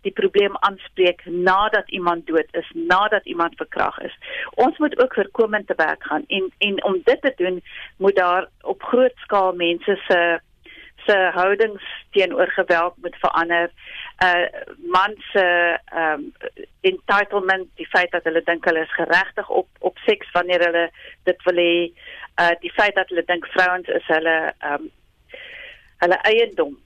die 0.06 0.12
probleem 0.12 0.56
aanspreek 0.60 1.24
nadat 1.24 1.90
iemand 1.90 2.26
dood 2.26 2.46
is, 2.50 2.68
nadat 2.74 3.24
iemand 3.26 3.56
verkrag 3.56 3.98
is. 3.98 4.14
Ons 4.54 4.78
moet 4.78 4.98
ook 5.02 5.14
voorkomend 5.14 5.66
te 5.66 5.74
werk 5.76 6.02
gaan 6.02 6.24
en 6.26 6.52
en 6.58 6.84
om 6.84 7.00
dit 7.04 7.22
te 7.22 7.32
doen 7.36 7.62
moet 7.96 8.16
daar 8.16 8.48
op 8.60 8.82
groot 8.82 9.16
skaal 9.16 9.52
mense 9.52 9.96
se 10.06 10.40
se 11.06 11.30
houdings 11.34 11.84
teenoor 12.10 12.50
geweld 12.50 12.94
moet 13.02 13.16
verander. 13.16 13.70
Uh 14.24 14.46
man 14.92 15.14
se 15.32 15.78
um 15.94 16.32
entitlement, 16.80 17.68
die 17.74 17.88
feit 17.88 18.10
dat 18.10 18.24
hulle 18.24 18.42
dink 18.44 18.64
hulle 18.64 18.80
is 18.80 18.94
geregtig 18.94 19.48
op 19.48 19.68
op 19.78 19.98
seks 20.06 20.30
wanneer 20.32 20.64
hulle 20.64 20.90
dit 21.22 21.42
wil 21.42 21.62
hê, 21.64 21.74
uh 22.42 22.54
die 22.60 22.72
feit 22.72 22.94
dat 22.94 23.08
hulle 23.08 23.24
dink 23.24 23.46
vrouens 23.46 23.88
is 23.88 24.06
hulle 24.06 24.38
um 24.72 24.90
hulle 26.02 26.18
eiendom. 26.30 26.76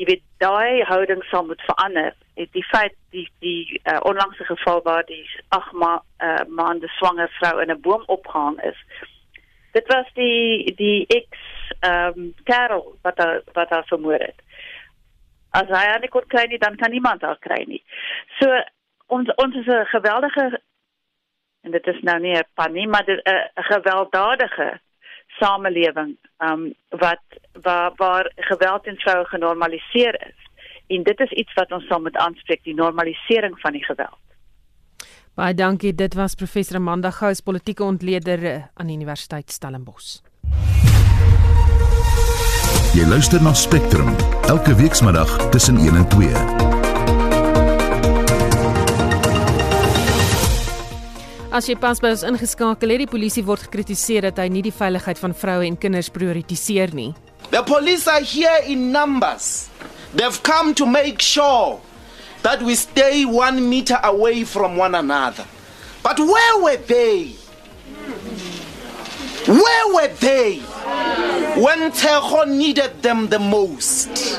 Jy 0.00 0.06
weet 0.08 0.22
daai 0.42 0.82
houding 0.88 1.22
sal 1.28 1.44
moet 1.46 1.62
verander. 1.68 2.14
Het 2.34 2.52
die 2.56 2.64
feit 2.64 2.94
die 3.14 3.26
die 3.44 3.80
uh, 3.84 3.98
onlangse 4.08 4.44
geval 4.44 4.82
waar 4.82 5.04
die 5.06 5.24
8 5.48 5.72
ma 5.72 5.92
uh, 6.18 6.44
maande 6.48 6.88
swanger 6.96 7.28
vrou 7.38 7.60
in 7.60 7.70
'n 7.70 7.80
boom 7.80 8.02
opgehang 8.06 8.60
is. 8.62 8.78
Dit 9.72 9.86
was 9.86 10.06
die 10.14 10.74
die 10.74 11.06
ex 11.06 11.28
ehm 11.80 12.18
um, 12.18 12.34
Karel 12.44 12.96
wat 13.02 13.16
daar 13.16 13.42
wat 13.52 13.68
daar 13.68 13.86
vermoor 13.86 14.18
het. 14.18 14.40
As 15.50 15.68
hy 15.68 15.84
aan 15.86 16.00
die 16.00 16.10
kort 16.10 16.26
kry 16.26 16.46
nie, 16.48 16.58
dan 16.58 16.76
kan 16.76 16.90
niemand 16.90 17.20
daar 17.20 17.38
kry 17.38 17.64
nie. 17.66 17.84
So 18.38 18.62
ons 19.06 19.34
ons 19.34 19.54
is 19.56 19.66
'n 19.66 19.84
geweldige 19.84 20.60
en 21.62 21.70
dit 21.70 21.86
is 21.86 22.00
nou 22.00 22.18
nie 22.20 22.36
'n 22.36 22.44
panie 22.54 22.88
maar 22.88 23.04
'n 23.06 23.50
gewelddadige 23.54 24.80
samelewing 25.38 26.16
um 26.38 26.72
wat 26.88 27.22
waar 27.62 27.92
waar 27.96 28.32
geweld 28.36 28.84
teen 28.84 28.96
vroue 28.96 29.24
genormaliseer 29.24 30.14
is. 30.26 30.38
En 30.86 31.02
dit 31.02 31.20
is 31.20 31.30
iets 31.30 31.54
wat 31.54 31.72
ons 31.72 31.86
sal 31.86 32.00
moet 32.00 32.16
aanspreek, 32.16 32.64
die 32.64 32.74
normalisering 32.74 33.60
van 33.60 33.72
die 33.72 33.84
geweld. 33.84 34.18
Baie 35.34 35.54
dankie. 35.54 35.94
Dit 35.94 36.14
was 36.14 36.34
professor 36.34 36.76
Amanda 36.76 37.10
Gous, 37.10 37.40
politieke 37.40 37.84
ontleder 37.84 38.44
eh, 38.44 38.62
aan 38.74 38.86
die 38.86 38.96
Universiteit 38.96 39.50
Stellenbosch. 39.50 40.18
Jy 42.90 43.06
luister 43.06 43.42
na 43.42 43.54
Spectrum 43.54 44.16
elke 44.50 44.74
weekmiddag 44.74 45.50
tussen 45.54 45.76
1 45.76 45.96
en 45.96 46.08
2. 46.08 46.59
As 51.50 51.66
jy 51.66 51.74
pas 51.74 51.98
by 51.98 52.12
ons 52.14 52.22
ingeskakel 52.22 52.92
het, 52.94 53.00
die 53.02 53.10
polisie 53.10 53.42
word 53.42 53.64
gekritiseer 53.66 54.28
dat 54.28 54.36
hy 54.38 54.44
nie 54.54 54.60
die 54.62 54.70
veiligheid 54.74 55.18
van 55.18 55.32
vroue 55.34 55.66
en 55.66 55.74
kinders 55.82 56.06
prioritiseer 56.14 56.94
nie. 56.94 57.08
The 57.50 57.64
police 57.66 58.06
are 58.06 58.22
here 58.22 58.60
in 58.70 58.92
numbers. 58.94 59.66
They've 60.14 60.42
come 60.46 60.74
to 60.78 60.86
make 60.86 61.18
sure 61.18 61.80
that 62.46 62.62
we 62.62 62.76
stay 62.78 63.24
one 63.24 63.68
meter 63.68 63.98
away 64.04 64.44
from 64.44 64.76
one 64.78 64.94
another. 64.94 65.44
But 66.04 66.20
where 66.20 66.62
were 66.62 66.78
they? 66.86 67.34
Where 69.50 69.86
were 69.94 70.14
they 70.22 70.62
when 71.58 71.90
Tejo 71.90 72.46
needed 72.46 73.02
them 73.02 73.26
the 73.26 73.40
most? 73.40 74.38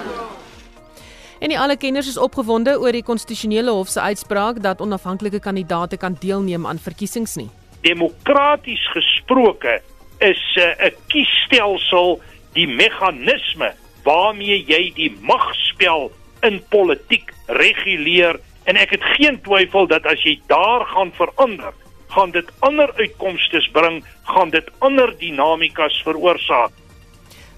En 1.41 1.49
nie 1.49 1.57
alle 1.57 1.73
kenners 1.77 2.05
is 2.05 2.19
opgewonde 2.21 2.75
oor 2.77 2.93
die 2.93 3.01
konstitusionele 3.01 3.73
hof 3.73 3.89
se 3.89 4.01
uitspraak 4.01 4.59
dat 4.61 4.81
onafhanklike 4.81 5.39
kandidaate 5.41 5.97
kan 5.97 6.13
deelneem 6.21 6.67
aan 6.69 6.77
verkiesings 6.77 7.33
nie. 7.39 7.47
Demokraties 7.81 8.83
gesproke 8.93 9.81
is 10.19 10.43
'n 10.55 10.85
uh, 10.85 10.91
kiesstelsel 11.09 12.21
die 12.53 12.67
meganisme 12.67 13.73
waarmee 14.03 14.61
jy 14.67 14.91
die 14.93 15.09
magspel 15.21 16.11
in 16.41 16.61
politiek 16.69 17.33
reguleer 17.47 18.39
en 18.63 18.77
ek 18.77 18.89
het 18.89 19.03
geen 19.17 19.41
twyfel 19.41 19.87
dat 19.87 20.05
as 20.05 20.21
jy 20.21 20.37
daar 20.47 20.85
gaan 20.85 21.11
verander, 21.17 21.73
gaan 22.07 22.31
dit 22.31 22.49
ander 22.59 22.93
uitkomste 22.97 23.65
bring, 23.71 24.03
gaan 24.23 24.49
dit 24.49 24.69
ander 24.79 25.17
dinamikas 25.17 26.01
veroorsaak. 26.03 26.71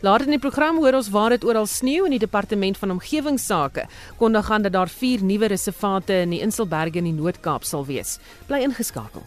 Later 0.04 0.28
in 0.28 0.34
die 0.36 0.42
program 0.44 0.82
hoor 0.84 0.98
ons 0.98 1.08
waar 1.14 1.32
dit 1.32 1.46
oral 1.48 1.64
sneeu 1.72 2.02
in 2.04 2.12
die 2.12 2.20
departement 2.20 2.76
van 2.76 2.92
omgewingsake 2.92 3.86
kondig 4.20 4.50
aan 4.52 4.66
dat 4.66 4.76
daar 4.76 4.92
4 4.92 5.24
nuwe 5.24 5.48
reservate 5.54 6.18
in 6.26 6.36
die 6.36 6.42
Inselberge 6.44 7.00
in 7.00 7.08
die 7.08 7.16
Noord-Kaap 7.16 7.64
sal 7.64 7.88
wees. 7.88 8.18
Bly 8.50 8.66
ingeskakel. 8.68 9.24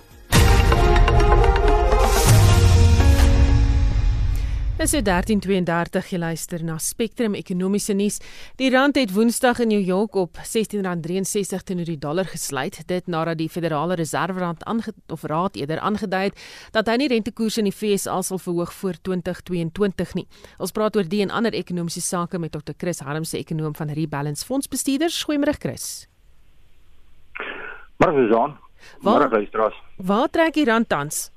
Dis 4.77 4.93
1332 4.93 6.11
jy 6.13 6.19
luister 6.21 6.61
na 6.61 6.75
Spectrum 6.77 7.33
Ekonomiese 7.33 7.95
Nuus. 7.97 8.19
Die 8.61 8.69
rand 8.69 8.99
het 9.01 9.15
Woensdag 9.15 9.63
in 9.65 9.71
New 9.73 9.81
York 9.81 10.15
op 10.21 10.37
R16.63 10.37 11.63
teenoor 11.65 11.87
die 11.89 11.97
dollar 11.97 12.27
gesluit, 12.29 12.83
dit 12.85 13.07
nadat 13.09 13.39
die 13.41 13.49
Federale 13.49 13.95
Reserve 13.97 14.51
of 15.09 15.23
Raad 15.25 15.57
eerder 15.57 15.81
aangedui 15.81 16.27
het 16.27 16.43
dat 16.77 16.91
hy 16.93 16.97
nie 17.01 17.09
rentekoerse 17.09 17.63
in 17.63 17.71
die 17.71 17.73
FSA 17.73 18.19
sal 18.21 18.37
verhoog 18.37 18.75
voor 18.77 18.99
2022 19.01 20.13
nie. 20.19 20.27
Ons 20.61 20.77
praat 20.77 20.99
oor 21.01 21.09
die 21.09 21.23
en 21.25 21.33
ander 21.33 21.57
ekonomiese 21.57 22.03
sake 22.05 22.37
met 22.37 22.53
Dr. 22.53 22.77
Chris 22.77 23.01
Harmse, 23.01 23.39
ekonom 23.39 23.73
van 23.79 23.95
Rebalance 23.97 24.45
Fondsbestuurders. 24.45 25.23
Goeiemôre 25.25 25.57
Chris. 25.57 26.05
Môre 27.97 28.29
Jean. 28.29 28.59
Môre 29.01 29.31
luisteraars. 29.33 29.81
Waar 29.97 30.29
trek 30.29 30.53
die 30.53 30.67
rand 30.69 30.89
tans? 30.93 31.31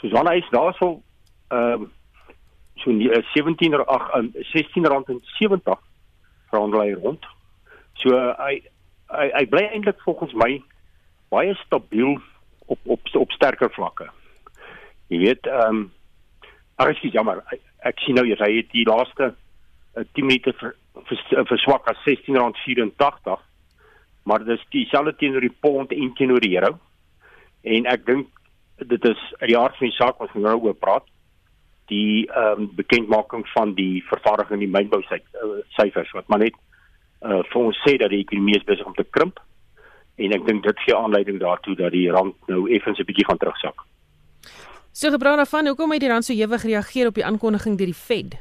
Susanna 0.00 0.32
is 0.32 0.48
daarso 0.48 0.94
ehm 0.94 1.07
uh, 1.54 1.78
so 2.82 2.92
17 3.34 3.74
ag 3.74 4.08
16 4.52 4.86
rand 4.86 5.08
en 5.08 5.20
70 5.38 5.78
verhandel 6.50 6.80
hy 6.80 6.92
rond. 6.94 7.26
So 8.02 8.14
uh, 8.16 8.34
hy 8.38 8.60
hy, 9.12 9.28
hy 9.34 9.44
bly 9.48 9.64
eintlik 9.72 10.00
volgens 10.04 10.34
my 10.36 10.58
baie 11.32 11.54
stabiel 11.64 12.18
op 12.66 12.78
op 12.84 13.14
op 13.14 13.36
sterker 13.36 13.72
vlakke. 13.74 14.08
Jy 15.08 15.24
weet 15.24 15.48
ehm 15.48 15.84
um, 15.84 15.86
ek 16.78 17.00
jammer 17.10 17.42
ek, 17.52 17.60
ek 17.90 18.00
sien 18.04 18.14
nou 18.14 18.26
jy 18.26 18.36
hy 18.38 18.52
het 18.60 18.70
die 18.72 18.86
laaste 18.86 19.32
uh, 19.32 20.04
10 20.14 20.26
minute 20.26 20.54
vir 20.60 20.76
verswak 21.48 21.88
as 21.90 21.98
16.84 22.06 23.38
maar 24.28 24.44
dis 24.44 24.64
dieselfde 24.74 25.14
teenoor 25.16 25.40
die 25.40 25.56
pond 25.60 25.92
en 25.94 26.14
teenoor 26.14 26.42
die 26.44 26.54
euro 26.58 26.78
en 27.62 27.86
ek 27.90 28.04
dink 28.06 28.28
dit 28.78 29.04
is 29.10 29.22
uit 29.40 29.48
die 29.50 29.58
aard 29.58 29.76
van 29.78 29.90
die 29.90 29.96
saak 29.96 30.18
wat 30.22 30.34
ons 30.34 30.44
nou 30.44 30.56
oor 30.66 30.76
praat 30.78 31.06
die 31.88 32.26
ehm 32.28 32.64
um, 32.64 32.70
bekendmaking 32.76 33.44
van 33.54 33.74
die 33.74 34.04
vervaardiging 34.08 34.60
die 34.60 34.72
mynbou 34.76 35.02
syfers 35.76 36.10
wat 36.12 36.28
maar 36.28 36.44
net 36.44 36.56
uh, 37.24 37.42
vir 37.50 37.60
ons 37.60 37.82
sê 37.84 37.96
dat 37.98 38.10
die 38.10 38.22
ekonomie 38.24 38.56
is 38.58 38.66
besig 38.68 38.86
om 38.86 38.94
te 38.94 39.06
krimp 39.10 39.40
en 40.18 40.34
ek 40.34 40.46
dink 40.46 40.64
dit 40.66 40.82
gee 40.84 40.96
aanleiding 40.96 41.38
daartoe 41.40 41.76
dat 41.78 41.94
die 41.94 42.10
rand 42.10 42.34
nou 42.50 42.66
effens 42.74 42.98
'n 42.98 43.06
bietjie 43.06 43.26
gaan 43.26 43.38
terugsak. 43.38 43.84
So 44.92 45.10
gepraat 45.10 45.36
daarvan, 45.36 45.66
hoekom 45.66 45.92
het 45.92 46.00
die 46.00 46.08
rand 46.08 46.24
so 46.24 46.32
ewig 46.32 46.62
reageer 46.62 47.06
op 47.06 47.14
die 47.14 47.24
aankondiging 47.24 47.78
deur 47.78 47.86
die 47.86 47.94
Fed? 47.94 48.34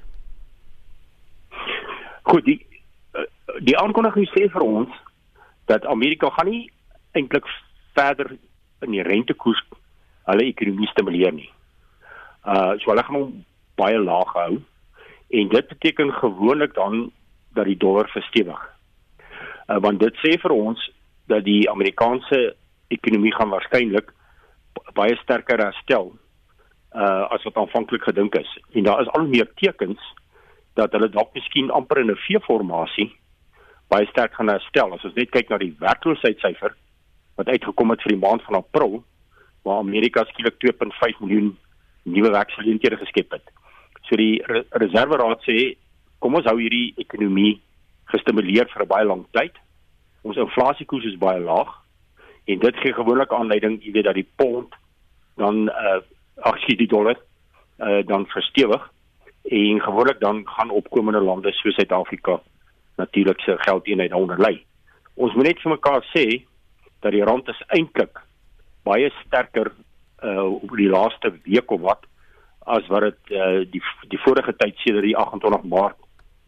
Goed, 2.24 2.46
die 2.46 2.66
uh, 3.14 3.28
die 3.62 3.78
aankondiging 3.78 4.26
sê 4.34 4.50
vir 4.50 4.62
ons 4.62 4.90
dat 5.66 5.86
Amerika 5.86 6.30
gaan 6.30 6.50
nie 6.50 6.72
eintlik 7.12 7.46
verder 7.94 8.38
in 8.82 8.92
die 8.92 9.04
rentekoers 9.04 9.64
hulle 10.26 10.44
ekonomie 10.44 10.88
stimuleer 10.88 11.34
nie. 11.34 11.50
Uh 12.48 12.78
so 12.80 12.92
hulle 12.92 13.04
gaan 13.04 13.20
hom 13.20 13.32
baie 13.76 14.00
laag 14.00 14.32
hou 14.34 14.54
en 15.40 15.50
dit 15.52 15.68
beteken 15.68 16.14
gewoonlik 16.22 16.74
dan 16.74 17.12
dat 17.54 17.66
die 17.68 17.78
dollar 17.78 18.08
verstewig. 18.14 18.62
Uh 19.68 19.80
want 19.84 20.00
dit 20.00 20.22
sê 20.24 20.38
vir 20.40 20.56
ons 20.56 20.86
dat 21.28 21.44
die 21.44 21.70
Amerikaanse 21.70 22.56
ekonomie 22.88 23.34
gaan 23.36 23.52
waarskynlik 23.52 24.14
baie 24.96 25.18
sterker 25.24 25.60
herstel 25.60 26.14
uh 26.96 27.28
as 27.36 27.44
wat 27.44 27.60
aanvanklik 27.60 28.08
gedink 28.08 28.40
is. 28.40 28.58
En 28.72 28.84
daar 28.84 29.02
is 29.02 29.12
al 29.18 29.28
meer 29.28 29.52
tekens 29.60 30.00
dat 30.80 30.92
hulle 30.92 31.10
dalk 31.10 31.34
miskien 31.34 31.72
amper 31.72 32.00
in 32.00 32.12
'n 32.12 32.22
V-formasie 32.26 33.12
baie 33.88 34.08
sterk 34.08 34.34
gaan 34.34 34.50
herstel. 34.52 34.94
As 34.94 35.04
ons 35.04 35.16
net 35.16 35.32
kyk 35.32 35.50
na 35.50 35.58
die 35.58 35.76
werkloosheidssyfer 35.80 36.76
wat 37.36 37.48
uitgekom 37.48 37.90
het 37.90 38.02
vir 38.02 38.16
die 38.16 38.24
maand 38.26 38.44
van 38.44 38.56
April 38.56 39.04
waar 39.64 39.80
Amerika 39.80 40.24
skielik 40.26 40.56
2.5 40.64 41.20
miljoen 41.20 41.58
nuwe 42.08 42.32
werksgeleenthede 42.32 42.98
geskep 43.04 43.32
het. 43.38 43.46
So 44.08 44.16
die 44.20 44.40
re 44.48 44.64
reserveraad 44.84 45.44
sê 45.48 45.76
kom 46.24 46.38
ons 46.40 46.48
hou 46.50 46.58
hierdie 46.60 46.94
ekonomie 47.04 47.58
gestimuleer 48.14 48.70
vir 48.74 48.84
'n 48.84 48.88
baie 48.88 49.06
lang 49.06 49.26
tyd. 49.32 49.56
Ons 50.24 50.38
inflasiekoers 50.38 51.06
is 51.06 51.20
baie 51.20 51.40
laag 51.40 51.70
en 52.48 52.60
dit 52.60 52.76
gee 52.82 52.94
gewoonlik 52.94 53.32
aanleiding, 53.34 53.84
jy 53.84 53.92
weet 53.92 54.06
dat 54.06 54.16
die 54.16 54.32
pond 54.36 54.74
dan 55.38 55.70
uh 55.70 56.00
ag 56.38 56.60
skiet 56.62 56.78
die 56.78 56.88
dollar 56.88 57.18
uh 57.80 58.02
dan 58.06 58.26
verstewig 58.26 58.84
en 59.44 59.82
gewoonlik 59.82 60.20
dan 60.20 60.44
gaan 60.48 60.70
opkomende 60.70 61.20
lande 61.20 61.52
soos 61.52 61.76
Suid-Afrika 61.76 62.40
natuurlik 62.98 63.40
se 63.42 63.56
geldeenheid 63.58 64.14
onder 64.14 64.38
lê. 64.40 64.64
Ons 65.16 65.34
moet 65.34 65.48
net 65.48 65.62
vir 65.62 65.72
mekaar 65.72 66.04
sê 66.16 66.46
dat 67.02 67.12
die 67.12 67.24
rand 67.24 67.48
is 67.48 67.62
eintlik 67.68 68.20
baie 68.84 69.12
sterker 69.26 69.72
uh 70.24 70.54
op 70.54 70.72
die 70.78 70.90
laaste 70.90 71.34
week 71.44 71.72
of 71.72 71.82
wat 71.82 72.06
as 72.66 72.88
wat 72.88 73.02
dit 73.02 73.36
uh 73.38 73.66
die 73.72 73.84
die 74.10 74.22
vorige 74.26 74.56
tyd 74.58 74.78
sedert 74.84 75.06
die 75.06 75.18
28 75.18 75.64
Maart 75.64 75.98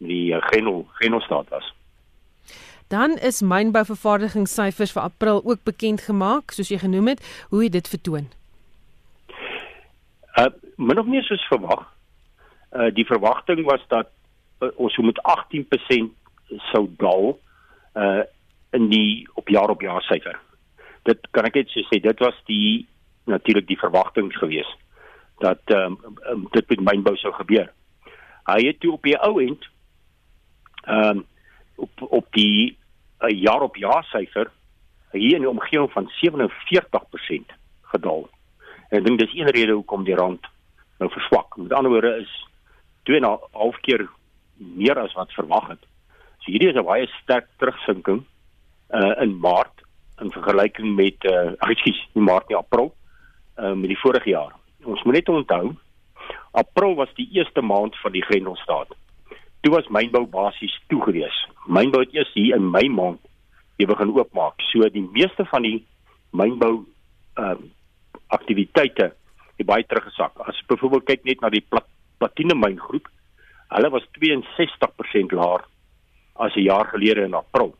die 0.00 0.32
uh, 0.32 0.40
Grenel 0.40 0.86
Grenelstaat 0.98 1.48
was. 1.48 1.74
Dan 2.88 3.18
is 3.22 3.40
mynbouvervaardigingssyfers 3.40 4.92
vir 4.92 5.02
April 5.02 5.42
ook 5.44 5.62
bekend 5.64 6.02
gemaak, 6.02 6.50
soos 6.50 6.72
jy 6.72 6.80
genoem 6.82 7.12
het, 7.12 7.20
hoe 7.52 7.62
het 7.64 7.76
dit 7.76 7.88
vertoon? 7.88 8.26
Uh 10.40 10.50
min 10.76 10.98
of 10.98 11.06
meer 11.06 11.22
soos 11.22 11.44
verwag. 11.52 11.84
Uh 12.72 12.88
die 12.94 13.06
verwagting 13.06 13.62
was 13.68 13.84
dat 13.88 14.10
uh, 14.60 14.68
ons 14.76 14.96
moet 14.96 15.20
18% 15.22 16.10
sou 16.72 16.88
daal 16.98 17.38
uh 17.94 18.22
in 18.70 18.86
die 18.90 19.28
op 19.34 19.48
jaar 19.48 19.70
op 19.70 19.80
jaar 19.82 20.02
syfer. 20.06 20.38
Dit 21.02 21.26
kan 21.34 21.46
ek 21.48 21.56
net 21.58 21.72
sê 21.74 21.98
dit 22.02 22.22
was 22.22 22.36
die 22.46 22.86
natuurlik 23.30 23.66
die 23.66 23.78
verwagting 23.78 24.32
gewees 24.36 24.68
dat 25.40 25.60
ehm 25.64 25.96
um, 26.28 26.46
dit 26.50 26.68
met 26.68 26.80
mynbou 26.80 27.16
sou 27.16 27.32
gebeur. 27.32 27.72
Hy 28.44 28.60
het 28.66 28.80
toe 28.80 28.92
op 28.92 29.02
die 29.02 29.16
ou 29.18 29.40
end 29.42 29.68
ehm 30.84 31.18
um, 31.18 31.26
op 31.76 32.02
op 32.20 32.26
die 32.36 32.76
uh, 33.20 33.30
jaar 33.42 33.62
op 33.62 33.76
jaar 33.76 34.04
syfer 34.04 34.50
hier 35.12 35.36
in 35.36 35.46
die 35.46 35.50
omgewing 35.50 35.90
van 35.92 36.10
47% 36.20 37.56
gedaal. 37.92 38.28
En 38.90 38.98
ek 38.98 39.04
dink 39.06 39.18
dis 39.18 39.34
een 39.34 39.50
rede 39.50 39.72
hoekom 39.72 40.04
die 40.04 40.14
rand 40.14 40.46
nou 40.98 41.10
verswak. 41.10 41.56
Met 41.56 41.72
ander 41.72 41.90
woorde 41.90 42.16
is 42.20 42.32
2 43.08 43.16
en 43.16 43.26
'n 43.30 43.38
half 43.52 43.80
keer 43.80 44.08
meer 44.56 44.98
as 44.98 45.12
wat 45.12 45.32
verwag 45.32 45.68
het. 45.68 45.82
So 46.38 46.52
hierdie 46.52 46.68
is 46.68 46.76
'n 46.76 46.84
baie 46.84 47.06
sterk 47.22 47.48
terugsinking 47.56 48.24
uh 48.90 49.22
in 49.22 49.38
Maart 49.38 49.82
in 50.20 50.32
vergelyking 50.32 50.94
met 50.94 51.24
uh 51.24 51.52
ekskuus, 51.58 52.08
nie 52.12 52.24
Maart 52.24 52.48
nie, 52.48 52.56
April 52.56 52.94
uh 53.60 53.72
met 53.76 53.88
die 53.92 54.00
vorige 54.00 54.30
jaar. 54.30 54.52
Ons 54.84 55.02
moet 55.02 55.20
net 55.20 55.28
onthou 55.28 55.76
April 56.50 56.94
was 56.94 57.12
die 57.14 57.28
eerste 57.32 57.62
maand 57.62 57.96
van 58.02 58.12
die 58.12 58.24
Grendelstaat. 58.24 58.94
Toe 59.60 59.74
was 59.74 59.88
mynbou 59.88 60.24
basies 60.26 60.74
toegewees. 60.88 61.36
Mynbou 61.66 62.02
het 62.02 62.14
eers 62.14 62.32
hier 62.34 62.56
in 62.56 62.70
Mei 62.70 62.88
maand 62.88 63.20
weer 63.76 63.88
begin 63.88 64.12
oopmaak. 64.16 64.60
So 64.70 64.88
die 64.88 65.06
meeste 65.12 65.46
van 65.52 65.66
die 65.66 65.78
mynbou 66.32 66.84
uh 67.38 67.56
aktiwiteite 68.30 69.08
het 69.58 69.66
baie 69.66 69.82
teruggesak. 69.86 70.36
As 70.46 70.58
jy 70.58 70.68
byvoorbeeld 70.70 71.06
kyk 71.08 71.24
net 71.26 71.40
na 71.42 71.48
die 71.50 71.64
plat, 71.66 71.86
platine 72.22 72.54
myngroep, 72.54 73.08
hulle 73.74 73.90
was 73.90 74.06
62% 74.18 75.34
laer 75.34 75.64
as 76.38 76.54
'n 76.54 76.62
jaar 76.62 76.86
gelede 76.94 77.24
in 77.26 77.34
April. 77.34 77.74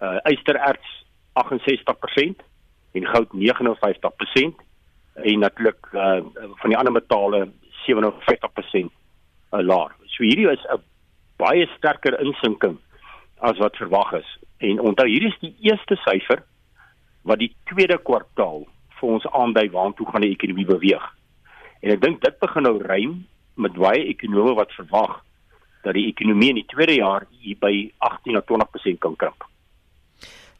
Uh 0.00 0.18
ystererts 0.30 1.04
68% 1.34 2.42
en 2.94 3.06
goud 3.06 3.34
59% 3.34 4.62
en 5.22 5.38
natuurlik 5.44 5.88
uh 5.92 6.20
van 6.60 6.70
die 6.70 6.78
ander 6.78 6.92
metale 6.92 7.48
57% 7.86 8.88
uh, 9.52 9.60
laer. 9.60 9.94
So 10.06 10.22
hierdie 10.24 10.50
is 10.50 10.64
'n 10.72 10.82
baie 11.36 11.66
sterker 11.76 12.20
insinking 12.20 12.78
as 13.40 13.58
wat 13.58 13.76
verwag 13.76 14.12
is. 14.12 14.38
En 14.58 14.80
onthou 14.80 15.06
hierdie 15.08 15.32
is 15.32 15.40
die 15.40 15.54
eerste 15.60 15.96
syfer 15.96 16.42
wat 17.22 17.38
die 17.38 17.54
tweede 17.64 17.98
kwartaal 17.98 18.66
vir 18.98 19.08
ons 19.08 19.26
aandui 19.26 19.70
waartoe 19.70 20.06
gaan 20.10 20.26
die 20.26 20.34
ekonomie 20.34 20.66
beweeg. 20.66 21.04
En 21.82 21.90
ek 21.94 22.00
dink 22.02 22.22
dit 22.24 22.38
begin 22.38 22.62
nou 22.62 22.78
rym 22.82 23.26
met 23.54 23.78
baie 23.78 24.04
ekonome 24.10 24.54
wat 24.58 24.72
verwag 24.72 25.20
dat 25.82 25.94
die 25.94 26.08
ekonomie 26.10 26.48
in 26.48 26.60
die 26.60 26.70
tweede 26.70 26.98
jaar 26.98 27.26
hier 27.30 27.56
by 27.60 27.90
18 27.98 28.34
tot 28.34 28.50
20% 28.50 28.98
kan 28.98 29.16
krimp. 29.16 29.44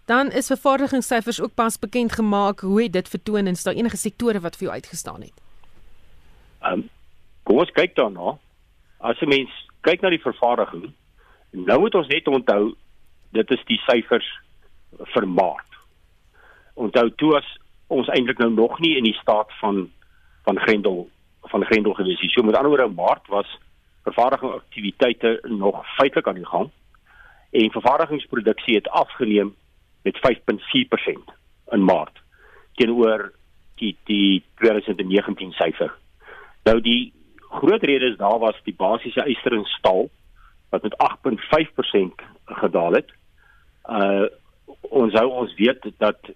Dan 0.09 0.31
is 0.31 0.47
vervaardigingssyfers 0.47 1.41
ook 1.43 1.55
pas 1.55 1.79
bekend 1.79 2.13
gemaak. 2.13 2.61
Hoe 2.61 2.83
het 2.83 2.93
dit 2.93 3.09
vertoon 3.09 3.47
en 3.47 3.53
is 3.53 3.63
daar 3.63 3.75
enige 3.75 3.97
sektore 3.97 4.41
wat 4.41 4.57
vir 4.57 4.65
jou 4.65 4.75
uitgestaan 4.75 5.21
het? 5.21 5.37
Ehm 6.61 6.73
um, 6.73 6.89
kom 7.43 7.59
ons 7.59 7.73
kyk 7.77 7.95
daarna. 7.97 8.39
As 8.99 9.21
'n 9.21 9.29
mens 9.29 9.51
kyk 9.81 10.01
na 10.01 10.09
die 10.09 10.21
vervaardiging, 10.21 10.93
nou 11.51 11.81
moet 11.81 11.95
ons 11.95 12.07
net 12.07 12.29
onthou 12.29 12.75
dit 13.33 13.51
is 13.51 13.65
die 13.65 13.79
syfers 13.79 14.29
vir 15.13 15.29
Maart. 15.29 15.73
Onthou 16.75 17.11
toe 17.11 17.37
as 17.37 17.59
ons 17.87 18.09
eintlik 18.09 18.39
nou 18.39 18.51
nog 18.51 18.81
nie 18.81 18.97
in 18.97 19.05
die 19.05 19.19
staat 19.21 19.53
van 19.61 19.93
van 20.45 20.59
Grendel 20.59 21.11
van 21.43 21.65
Grendel 21.65 21.95
gewees 21.95 22.21
het. 22.21 22.31
So 22.31 22.43
met 22.43 22.57
ander 22.57 22.71
woorde 22.71 22.95
Maart 22.95 23.27
was 23.27 23.59
vervaardigingsaktiwiteite 24.03 25.41
nog 25.43 25.85
feitelik 25.97 26.27
aan 26.27 26.43
die 26.43 26.53
gang 26.57 26.71
en 27.51 27.71
vervaardigingsproduksie 27.71 28.75
het 28.75 28.89
afgeneem 28.89 29.55
met 30.03 30.19
5.4% 30.25 31.35
in 31.73 31.85
Maart 31.85 32.23
teenoor 32.79 33.33
die 33.79 33.97
die 34.07 34.43
2019 34.61 35.53
syfer. 35.59 35.93
Nou 36.67 36.81
die 36.83 37.13
groot 37.61 37.83
rede 37.83 38.13
is 38.13 38.19
daar 38.21 38.39
was 38.39 38.59
die 38.65 38.75
basiese 38.77 39.25
yster 39.27 39.57
en 39.57 39.65
staal 39.79 40.09
wat 40.71 40.83
met 40.83 40.97
8.5% 41.03 42.27
gedaal 42.63 43.01
het. 43.01 43.15
Uh 43.89 44.27
ons 44.89 45.13
sou 45.13 45.25
ons 45.33 45.55
weet 45.57 45.87
dat 45.99 46.29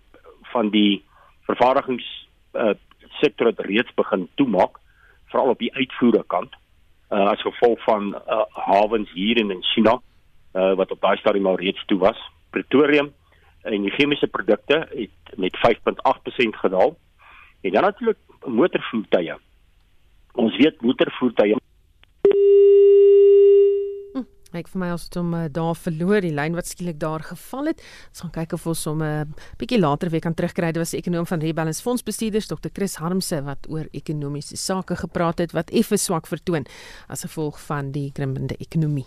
van 0.53 0.71
die 0.73 1.03
vervaardigings 1.49 2.07
uh 2.57 2.75
sektor 3.21 3.47
het 3.47 3.61
reeds 3.61 3.93
begin 3.95 4.29
toemaak 4.41 4.79
veral 5.31 5.53
op 5.53 5.61
die 5.61 5.73
uitvoere 5.75 6.25
kant 6.27 6.55
uh, 7.13 7.29
as 7.33 7.45
gevolg 7.45 7.83
van 7.85 8.15
uh, 8.17 8.45
hawens 8.67 9.11
hier 9.13 9.39
in 9.41 9.53
China 9.75 9.99
uh, 10.57 10.73
wat 10.81 10.91
op 10.91 11.01
daai 11.01 11.17
stadium 11.21 11.47
al 11.47 11.61
reeds 11.61 11.85
toe 11.87 11.99
was. 12.01 12.19
Pretoria 12.51 13.05
en 13.63 13.83
die 13.83 13.95
chemiese 13.97 14.27
produkte 14.27 14.87
het 14.91 15.37
met 15.37 15.57
5.8% 15.67 16.63
gedaal. 16.65 16.97
En 17.61 17.73
dan 17.73 17.83
natuurlik 17.83 18.19
motorvoertuie. 18.47 19.35
Ons 20.33 20.57
weet 20.57 20.81
motorvoertuie 20.81 21.57
Ek 24.53 24.69
vir 24.69 24.83
my 24.83 24.91
as 24.93 25.07
dit 25.07 25.17
om 25.17 25.31
uh, 25.33 25.47
daar 25.49 25.77
verloor 25.81 26.21
die 26.21 26.33
lyn 26.35 26.57
wat 26.57 26.69
skielik 26.69 26.99
daar 27.01 27.25
geval 27.25 27.71
het. 27.71 27.81
Ons 28.13 28.25
gaan 28.25 28.35
kyk 28.35 28.53
of 28.59 28.67
ons 28.69 28.85
hom 28.85 29.01
'n 29.01 29.25
uh, 29.25 29.47
bietjie 29.57 29.81
later 29.81 30.11
weer 30.13 30.21
kan 30.21 30.35
terugkry. 30.35 30.73
Dit 30.73 30.83
was 30.83 30.93
die 30.93 31.01
ekonom 31.01 31.27
van 31.27 31.41
Rebalance 31.41 31.83
Fondsbestuurders 31.83 32.49
Dr. 32.53 32.69
Chris 32.73 32.97
Harmse 33.01 33.41
wat 33.43 33.65
oor 33.69 33.89
ekonomiese 33.93 34.57
sake 34.57 34.97
gepraat 34.97 35.39
het 35.39 35.53
wat 35.53 35.71
effe 35.71 35.97
swak 35.97 36.27
vertoon 36.27 36.67
as 37.09 37.25
gevolg 37.25 37.61
van 37.65 37.93
die 37.93 38.13
krimpende 38.13 38.55
ekonomie. 38.61 39.07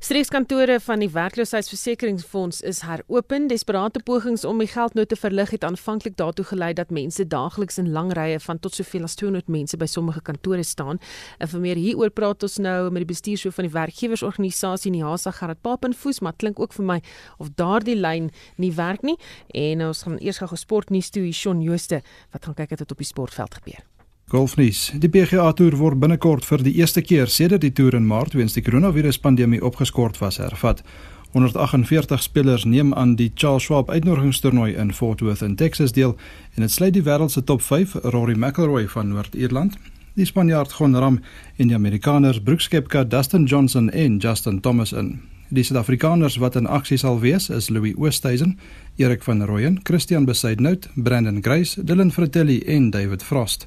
Streekskantore 0.00 0.78
van 0.80 1.02
die 1.02 1.10
werkloosheidsversekeringsfonds 1.12 2.62
is 2.64 2.78
heropen. 2.88 3.50
Desperate 3.50 4.00
pogings 4.00 4.46
om 4.48 4.62
die 4.62 4.68
geldnote 4.72 5.12
te 5.12 5.18
verlig 5.20 5.50
het 5.52 5.66
aanvanklik 5.68 6.16
daartoe 6.16 6.44
gelei 6.48 6.70
dat 6.72 6.88
mense 6.90 7.26
daagliks 7.28 7.76
in 7.82 7.90
lang 7.92 8.08
rye 8.16 8.38
van 8.40 8.58
tot 8.64 8.74
soveel 8.74 9.04
as 9.04 9.18
200 9.20 9.52
mense 9.52 9.76
by 9.76 9.84
sommige 9.84 10.24
kantore 10.24 10.64
staan. 10.64 11.02
En 11.36 11.52
vir 11.52 11.64
meer 11.66 11.82
hieroor 11.82 12.14
praat 12.16 12.48
ons 12.48 12.56
nou 12.64 12.88
met 12.88 13.04
die 13.04 13.10
bestuurshoof 13.12 13.60
van 13.60 13.68
die 13.68 13.74
werkgewersorganisasie 13.76 14.96
Nihasa 14.96 15.36
Gerard 15.36 15.60
Papenfoos, 15.60 16.24
maar 16.24 16.32
klink 16.32 16.64
ook 16.64 16.72
vir 16.80 16.92
my 16.94 17.00
of 17.36 17.52
daardie 17.60 18.00
lyn 18.00 18.32
nie 18.56 18.72
werk 18.72 19.04
nie. 19.04 19.18
En 19.52 19.84
ons 19.92 20.04
gaan 20.08 20.16
eers 20.16 20.40
gou 20.40 20.56
sportnuus 20.56 21.12
toe 21.12 21.28
hier 21.28 21.36
Shaun 21.36 21.60
Jooste 21.60 22.00
wat 22.32 22.48
gaan 22.48 22.56
kyk 22.56 22.78
wat 22.78 22.96
op 22.96 23.04
die 23.04 23.12
sportveld 23.12 23.60
gebeur. 23.60 23.84
Golfnuus. 24.30 24.92
Die 25.02 25.08
PGA 25.10 25.48
Tour 25.58 25.74
word 25.74 25.98
binnekort 25.98 26.44
vir 26.46 26.62
die 26.62 26.76
eerste 26.78 27.02
keer 27.02 27.26
sedert 27.26 27.64
die 27.64 27.72
toer 27.74 27.96
in 27.98 28.04
Maart 28.06 28.36
weens 28.38 28.54
die 28.54 28.62
koronaviruspandemie 28.62 29.58
opgeskort 29.66 30.20
was 30.22 30.38
hervat. 30.38 30.84
148 31.32 32.22
spelers 32.22 32.64
neem 32.64 32.92
aan 32.94 33.16
die 33.18 33.32
Charles 33.34 33.66
Schwab 33.66 33.90
uitnodigingstoernooi 33.90 34.76
in 34.78 34.92
Fort 34.94 35.24
Worth 35.26 35.42
in 35.42 35.56
Texas 35.56 35.96
deel 35.98 36.14
en 36.54 36.62
dit 36.62 36.70
sluit 36.70 36.94
die 36.94 37.02
wêreld 37.02 37.34
se 37.34 37.42
top 37.42 37.62
5 37.62 37.96
Rory 38.14 38.36
McIlroy 38.38 38.86
van 38.94 39.10
Noord-Ierland, 39.10 39.74
die 40.14 40.28
Spanjaard 40.30 40.76
Jon 40.78 40.94
Ram 40.94 41.18
en 41.56 41.74
die 41.74 41.74
Amerikaners 41.74 42.38
Brooks 42.42 42.70
Koepka, 42.70 43.02
Dustin 43.02 43.50
Johnson 43.50 43.90
en 43.90 44.18
Justin 44.22 44.60
Thomas 44.60 44.92
in. 44.92 45.16
Die 45.50 45.66
Suid-Afrikaners 45.66 46.38
wat 46.38 46.54
in 46.54 46.70
aksie 46.70 46.98
sal 47.02 47.18
wees 47.18 47.50
is 47.50 47.72
Louis 47.74 47.98
Oosthuizen, 47.98 48.54
Erik 48.96 49.26
van 49.26 49.42
Rooyen, 49.42 49.80
Christian 49.82 50.24
Besaidnout, 50.24 50.86
Brandon 50.94 51.42
Grace, 51.42 51.82
Dylan 51.82 52.14
Fratelli 52.14 52.62
en 52.62 52.90
David 52.90 53.26
Frost. 53.26 53.66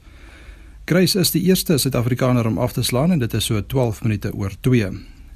Grace 0.86 1.20
is 1.20 1.30
die 1.32 1.42
eerste 1.48 1.78
Suid-Afrikaner 1.78 2.48
om 2.48 2.58
af 2.58 2.74
te 2.74 2.82
slaan 2.84 3.12
en 3.12 3.20
dit 3.20 3.34
is 3.34 3.46
so 3.46 3.62
12 3.66 4.02
minute 4.04 4.34
oor 4.36 4.52
2. 4.60 4.90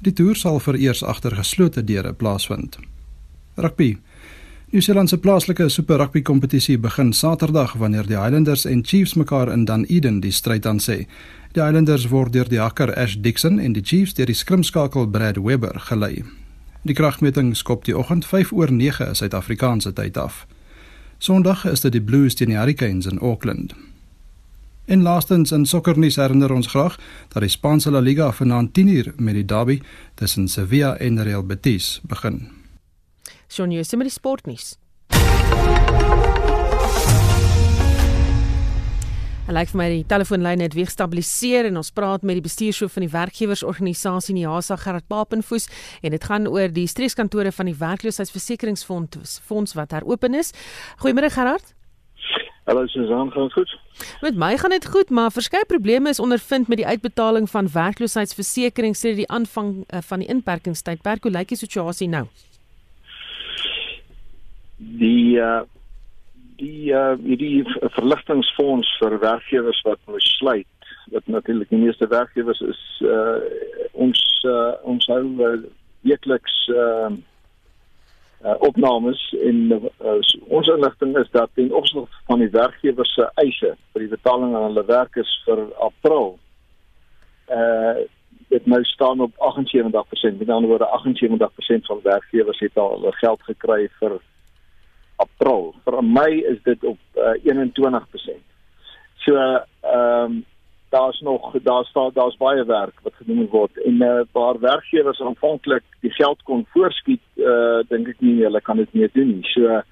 Die 0.04 0.12
toer 0.12 0.36
sal 0.36 0.60
vereers 0.60 1.00
agter 1.02 1.32
geslote 1.36 1.84
deure 1.84 2.12
plaasvind. 2.12 2.76
Rugby. 3.56 3.96
Nieu-Seeland 4.70 5.08
se 5.08 5.18
plaaslike 5.18 5.68
Super 5.68 5.96
Rugby 5.96 6.22
kompetisie 6.22 6.78
begin 6.78 7.12
Saterdag 7.12 7.72
wanneer 7.72 8.06
die 8.06 8.18
Highlanders 8.20 8.64
en 8.64 8.84
Chiefs 8.84 9.14
mekaar 9.14 9.48
in 9.52 9.64
Dunedin 9.64 10.20
die 10.20 10.32
stryd 10.32 10.66
aan 10.66 10.84
sê. 10.84 11.06
Die 11.56 11.64
Highlanders 11.64 12.10
word 12.12 12.36
deur 12.36 12.52
die 12.52 12.60
hakker 12.60 12.92
Ash 12.92 13.16
Dixon 13.16 13.58
en 13.58 13.72
die 13.72 13.82
Chiefs 13.82 14.14
deur 14.20 14.28
die 14.28 14.36
skrimskakel 14.36 15.08
Brad 15.08 15.40
Weber 15.40 15.80
gelei. 15.88 16.26
Die 16.84 16.94
kragmeting 16.94 17.54
skop 17.56 17.88
die 17.88 17.96
oggend 17.96 18.28
5 18.28 18.52
oor 18.52 18.68
9 18.68 19.14
Suid-Afrikaanse 19.14 19.96
tyd 19.96 20.20
af. 20.20 20.44
Sondag 21.18 21.64
is 21.64 21.80
dit 21.80 21.96
die 21.96 22.04
Blues 22.04 22.34
teen 22.34 22.52
die 22.52 22.60
Hurricanes 22.60 23.08
in 23.08 23.18
Auckland. 23.18 23.72
En 24.88 25.02
laastens 25.02 25.50
in 25.52 25.66
sokkernuus 25.66 26.16
herinner 26.16 26.52
ons 26.52 26.66
graag 26.72 26.94
dat 27.28 27.42
die 27.44 27.50
Spaanse 27.52 27.90
La 27.92 28.00
Liga 28.00 28.30
vanaand 28.32 28.70
10uur 28.78 29.10
met 29.20 29.36
die 29.36 29.44
derby 29.44 29.82
tussen 30.16 30.48
Sevilla 30.48 30.94
en 30.96 31.22
Real 31.22 31.44
Betis 31.44 32.00
begin. 32.08 32.48
Shaun 33.52 33.70
Jooste 33.70 34.00
met 34.00 34.08
die 34.08 34.14
sportnuus. 34.14 34.78
Hy 39.48 39.56
lyk 39.56 39.68
vir 39.74 39.80
my 39.80 39.92
die 39.92 40.02
telefoonlyn 40.08 40.64
het 40.64 40.74
weer 40.76 40.88
gestabiliseer 40.88 41.68
en 41.68 41.76
ons 41.80 41.92
praat 41.92 42.24
met 42.24 42.40
die 42.40 42.44
bestuurshoof 42.48 42.96
van 42.96 43.04
die 43.04 43.12
werkgewersorganisasie 43.12 44.40
Niasa 44.40 44.80
Gerard 44.80 45.08
Papenfoos 45.08 45.68
en 46.00 46.16
dit 46.16 46.24
gaan 46.32 46.48
oor 46.48 46.72
die 46.72 46.88
streekskantore 46.88 47.52
van 47.52 47.68
die 47.68 47.76
werkloosheidsversekeringsfonds 47.76 49.40
fonds 49.44 49.76
wat 49.76 49.92
heropen 49.96 50.36
is. 50.36 50.56
Goeiemôre 51.04 51.28
Gerard. 51.36 51.76
Hallo 52.68 52.86
Susan, 52.86 53.32
gaan 53.32 53.42
dit 53.42 53.52
goed? 53.52 53.78
Met 54.20 54.36
my 54.36 54.56
gaan 54.56 54.70
dit 54.70 54.86
goed, 54.86 55.10
maar 55.10 55.30
verskeie 55.32 55.64
probleme 55.66 56.08
is 56.08 56.18
ondervind 56.20 56.68
met 56.68 56.76
die 56.76 56.86
uitbetaling 56.86 57.50
van 57.50 57.70
werkloosheidsversekering 57.72 58.96
sedert 58.96 59.16
die 59.16 59.28
aanvang 59.28 59.70
uh, 59.88 60.02
van 60.04 60.18
die 60.18 60.28
inperkingstydperk. 60.28 61.22
Hoe 61.22 61.32
lyk 61.32 61.48
die 61.48 61.56
situasie 61.56 62.08
nou? 62.08 62.26
Die 64.76 65.40
uh 65.40 65.62
die 66.60 66.92
uh 66.92 67.16
die 67.40 67.64
verligtingfonds 67.96 68.92
vir 69.00 69.16
werkgewers 69.22 69.80
wat 69.88 70.04
moes 70.04 70.28
sluit 70.36 70.92
wat 71.14 71.26
natuurlik 71.26 71.72
die 71.72 71.80
meeste 71.86 72.08
werkgewers 72.12 72.60
is 72.60 72.84
uh 73.00 73.38
ons 73.92 74.20
uh, 74.44 74.74
ons 74.82 75.08
hou 75.08 75.24
uh, 75.40 75.56
weekliks 76.04 76.60
uh, 76.76 77.08
uh 78.44 78.54
opnames 78.62 79.20
en 79.42 79.56
uh, 79.72 80.18
ons 80.48 80.68
inligting 80.70 81.16
is 81.18 81.30
dat 81.30 81.50
ten 81.54 81.72
opsigte 81.74 82.20
van 82.26 82.38
die 82.38 82.50
werkgewers 82.54 83.14
se 83.14 83.26
eise 83.42 83.72
vir 83.92 84.04
die 84.04 84.12
betaling 84.12 84.54
aan 84.54 84.68
hulle 84.70 84.84
werkers 84.86 85.32
vir 85.46 85.64
April 85.88 86.36
uh 87.50 88.06
dit 88.48 88.66
nou 88.66 88.84
staan 88.84 89.20
op 89.20 89.32
78%. 89.36 90.38
Met 90.38 90.48
ander 90.48 90.68
woorde 90.68 90.88
78% 91.80 91.84
van 91.84 92.00
werkgewers 92.02 92.58
het 92.58 92.76
al 92.76 92.90
hulle 92.90 93.12
geld 93.12 93.42
gekry 93.42 93.88
vir 93.98 94.20
April. 95.16 95.74
Vir 95.84 96.04
Mei 96.04 96.40
is 96.40 96.62
dit 96.62 96.84
op 96.84 96.98
uh, 97.14 97.34
21%. 97.44 98.38
So 99.24 99.34
ehm 99.36 100.24
um, 100.24 100.44
daar's 100.88 101.20
nog 101.20 101.52
daar's 101.62 101.92
daar's 102.12 102.36
baie 102.36 102.64
werk 102.64 103.00
wat 103.02 103.14
gedoen 103.14 103.48
word 103.50 103.82
en 103.84 103.96
'n 103.96 104.02
uh, 104.02 104.20
paar 104.32 104.58
werkgewers 104.60 105.20
aanvanklik 105.20 105.84
die 106.00 106.10
geld 106.10 106.42
kon 106.42 106.66
voorskiet 106.68 107.22
uh 107.36 107.80
dink 107.88 108.08
ek 108.08 108.20
nie 108.20 108.42
hulle 108.42 108.60
kan 108.60 108.76
dit 108.76 108.92
meer 108.92 109.10
doen 109.12 109.28
nie. 109.28 109.44
So 109.44 109.82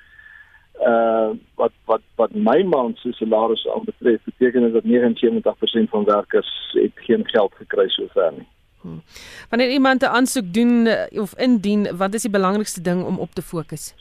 uh 0.80 1.30
wat 1.54 1.72
wat 1.84 2.02
wat 2.16 2.34
my 2.34 2.62
maand 2.62 2.98
se 2.98 3.12
salaris 3.12 3.68
aan 3.68 3.84
betref 3.84 4.20
beteken 4.24 4.62
dit 4.62 4.72
dat 4.72 4.84
79% 4.84 5.90
van 5.90 6.04
werkers 6.04 6.50
het 6.72 6.92
geen 6.94 7.28
geld 7.28 7.52
gekry 7.54 7.88
sover 7.88 8.32
nie. 8.32 8.48
Hmm. 8.80 9.02
Wanneer 9.48 9.70
iemand 9.70 10.02
'n 10.02 10.14
aansoek 10.18 10.52
doen 10.52 10.88
of 11.10 11.38
indien, 11.38 11.96
wat 11.96 12.14
is 12.14 12.22
die 12.22 12.30
belangrikste 12.30 12.80
ding 12.80 13.04
om 13.04 13.18
op 13.18 13.30
te 13.32 13.42
fokus? 13.42 13.94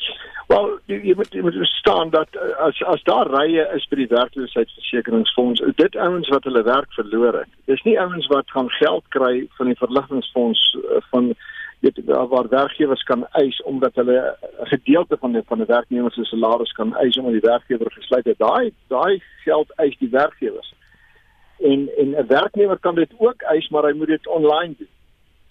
Wel, 0.48 0.68
jy, 0.86 1.00
jy 1.10 1.14
moet 1.18 1.34
jy 1.34 1.42
moet 1.42 1.58
verstaan 1.58 2.12
dat 2.14 2.36
uh, 2.38 2.52
as 2.68 2.78
as 2.86 3.04
daar 3.10 3.30
rye 3.34 3.64
is 3.74 3.88
by 3.90 3.98
die 4.04 4.12
werkloosheidsversekeringsfonds, 4.12 5.64
dit 5.80 5.96
ouens 5.98 6.30
wat 6.30 6.46
hulle 6.46 6.62
werk 6.68 6.94
verloor 6.94 7.40
het. 7.42 7.52
Dis 7.72 7.82
nie 7.88 7.98
ouens 8.00 8.28
wat 8.30 8.52
gaan 8.54 8.70
geld 8.78 9.06
kry 9.16 9.48
van 9.58 9.72
die 9.72 9.80
verligtingfonds 9.80 10.62
uh, 10.84 11.02
van 11.10 11.34
weet 11.80 12.00
waar 12.06 12.50
werkgewers 12.50 13.04
kan 13.04 13.26
eis 13.42 13.62
omdat 13.64 13.96
hulle 13.96 14.38
'n 14.62 14.68
gedeelte 14.74 15.18
van 15.18 15.32
die 15.32 15.42
van 15.46 15.58
die 15.58 15.68
werknemers 15.68 16.16
se 16.16 16.24
salaris 16.24 16.72
kan 16.72 16.96
eis 16.96 17.18
omdat 17.18 17.42
die 17.42 17.50
werkgewer 17.50 17.92
gesluit 17.92 18.26
het. 18.26 18.38
Daai 18.38 18.74
daai 18.88 19.22
geld 19.44 19.72
eis 19.76 19.98
die 19.98 20.10
werkgewers. 20.10 20.74
En 21.60 21.90
en 21.98 22.10
'n 22.10 22.28
werknemer 22.28 22.80
kan 22.80 22.96
dit 22.96 23.12
ook 23.18 23.42
eis, 23.42 23.70
maar 23.70 23.84
hy 23.84 23.94
moet 23.94 24.08
dit 24.08 24.28
online 24.28 24.76
doen. 24.78 24.94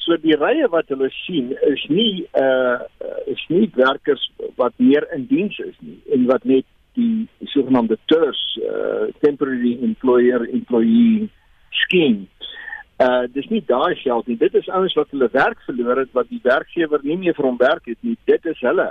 So 0.04 0.18
die 0.20 0.36
rye 0.36 0.66
wat 0.68 0.90
hulle 0.92 1.08
sien 1.22 1.54
is 1.64 1.82
nie 1.88 2.26
uh 2.36 2.84
is 3.32 3.40
nie 3.48 3.70
werkers 3.76 4.24
wat 4.60 4.74
meer 4.76 5.06
in 5.16 5.24
diens 5.30 5.56
is 5.64 5.76
nie 5.80 5.96
en 6.12 6.26
wat 6.28 6.44
net 6.44 6.66
die, 6.98 7.24
sogenaamde 7.52 7.96
TERS 8.12 8.42
uh 8.60 9.06
temporary 9.24 9.78
employer 9.86 10.44
employee 10.44 11.30
scheme. 11.84 12.26
Uh 13.00 13.24
dis 13.32 13.48
nie 13.52 13.62
daai 13.70 13.94
geld 14.02 14.28
nie. 14.28 14.36
Dit 14.42 14.58
is 14.60 14.68
ouens 14.68 14.96
wat 15.00 15.08
hulle 15.16 15.30
werk 15.32 15.64
verloor 15.70 16.02
het 16.02 16.12
wat 16.12 16.28
die 16.28 16.42
werkgewer 16.44 17.00
nie 17.02 17.16
meer 17.24 17.38
vir 17.40 17.48
hom 17.48 17.56
werk 17.62 17.88
het 17.88 18.00
nie. 18.04 18.18
Dit 18.28 18.44
is 18.52 18.60
hulle. 18.60 18.90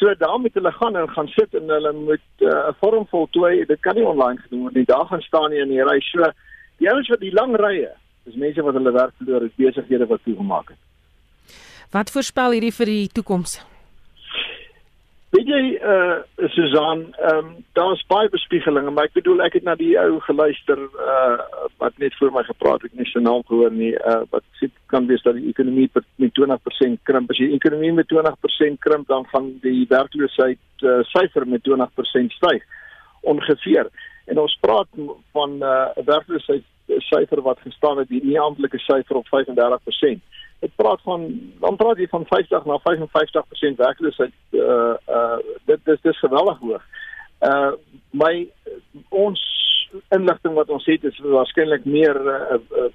So 0.00 0.14
daarmee 0.24 0.56
hulle 0.56 0.72
gaan 0.78 0.96
en 0.96 1.12
gaan 1.18 1.28
sit 1.36 1.52
en 1.60 1.68
hulle 1.76 1.92
moet 1.92 2.24
'n 2.40 2.48
uh, 2.48 2.72
vorm 2.80 3.04
voltooi. 3.12 3.66
Dit 3.66 3.84
kan 3.84 3.94
nie 3.94 4.08
online 4.08 4.40
gedoen 4.40 4.64
word 4.64 4.74
nie. 4.74 4.88
Daar 4.88 5.06
gaan 5.12 5.28
staan 5.28 5.50
nie 5.50 5.60
in 5.60 5.68
die 5.76 5.84
ry. 5.84 6.00
So 6.00 6.32
die 6.80 6.88
ouens 6.88 7.12
wat 7.12 7.20
die 7.20 7.36
lang 7.36 7.56
rye 7.60 7.92
Dis 8.26 8.34
mense 8.42 8.62
wat 8.66 8.74
hulle 8.74 8.92
werk 8.92 9.14
verloor 9.20 9.46
het, 9.46 9.56
besighede 9.56 10.06
wat 10.10 10.20
toegemaak 10.26 10.74
het. 10.74 10.82
Wat 11.94 12.10
voorspel 12.10 12.56
hierdie 12.56 12.74
vir 12.74 12.90
die 12.90 13.08
toekoms? 13.14 13.60
Weet 15.36 15.48
jy 15.50 15.62
eh 15.74 15.92
uh, 15.92 16.48
Susan, 16.54 17.00
ehm 17.18 17.38
um, 17.38 17.48
daar's 17.74 18.02
baie 18.08 18.28
bespiegelinge, 18.32 18.90
maar 18.90 19.08
ek 19.08 19.16
bedoel 19.18 19.42
ek 19.44 19.58
het 19.58 19.64
na 19.66 19.74
die 19.74 19.92
ou 20.00 20.20
geluister 20.24 20.78
eh 20.78 21.14
uh, 21.14 21.66
wat 21.82 21.98
net 21.98 22.14
voor 22.18 22.32
my 22.32 22.42
gepraat 22.46 22.86
het, 22.86 22.94
nie 22.94 23.08
sy 23.10 23.20
naam 23.20 23.42
gehoor 23.48 23.74
nie, 23.74 23.92
eh 23.94 24.14
uh, 24.14 24.22
wat 24.30 24.44
sê 24.60 24.70
kan 24.92 25.06
wees 25.10 25.22
dat 25.26 25.34
die 25.36 25.50
ekonomie 25.50 25.90
met 25.92 26.32
20% 26.40 27.02
krimp. 27.02 27.30
As 27.30 27.42
die 27.42 27.52
ekonomie 27.58 27.92
met 27.92 28.08
20% 28.12 28.78
krimp, 28.86 29.08
dan 29.08 29.26
gaan 29.32 29.50
die 29.66 29.84
werkloosheid 29.90 30.62
uh, 30.82 31.02
syfer 31.12 31.46
met 31.46 31.66
20% 31.68 32.38
styg 32.38 32.62
ongeveer. 33.20 33.90
En 34.26 34.38
ons 34.38 34.58
praat 34.60 34.88
van 35.32 35.58
'n 35.58 35.62
uh, 35.62 36.04
werkloosheid 36.04 36.64
syfer 36.86 37.42
wat 37.42 37.60
gestaan 37.60 37.98
het, 37.98 38.08
die 38.08 38.24
nie 38.24 38.40
amptelike 38.40 38.78
syfer 38.78 39.16
op 39.16 39.26
35%. 39.30 40.20
Dit 40.60 40.74
praat 40.76 41.00
van 41.02 41.26
dan 41.60 41.76
praat 41.76 41.98
jy 41.98 42.06
van 42.08 42.26
50 42.26 42.64
na 42.64 42.78
55% 42.84 43.76
werkloosheid. 43.76 44.32
Uh 44.52 44.94
uh 45.08 45.38
dit 45.64 45.80
dis 45.84 46.00
dis 46.02 46.18
geweldig 46.18 46.58
hoog. 46.58 46.84
Uh 47.40 47.72
my 48.10 48.48
ons 49.08 49.42
inligting 50.08 50.54
wat 50.54 50.70
ons 50.70 50.86
het 50.86 51.04
is 51.04 51.18
waarskynlik 51.18 51.84
meer 51.84 52.16
uh, 52.26 52.54
uh 52.54 52.92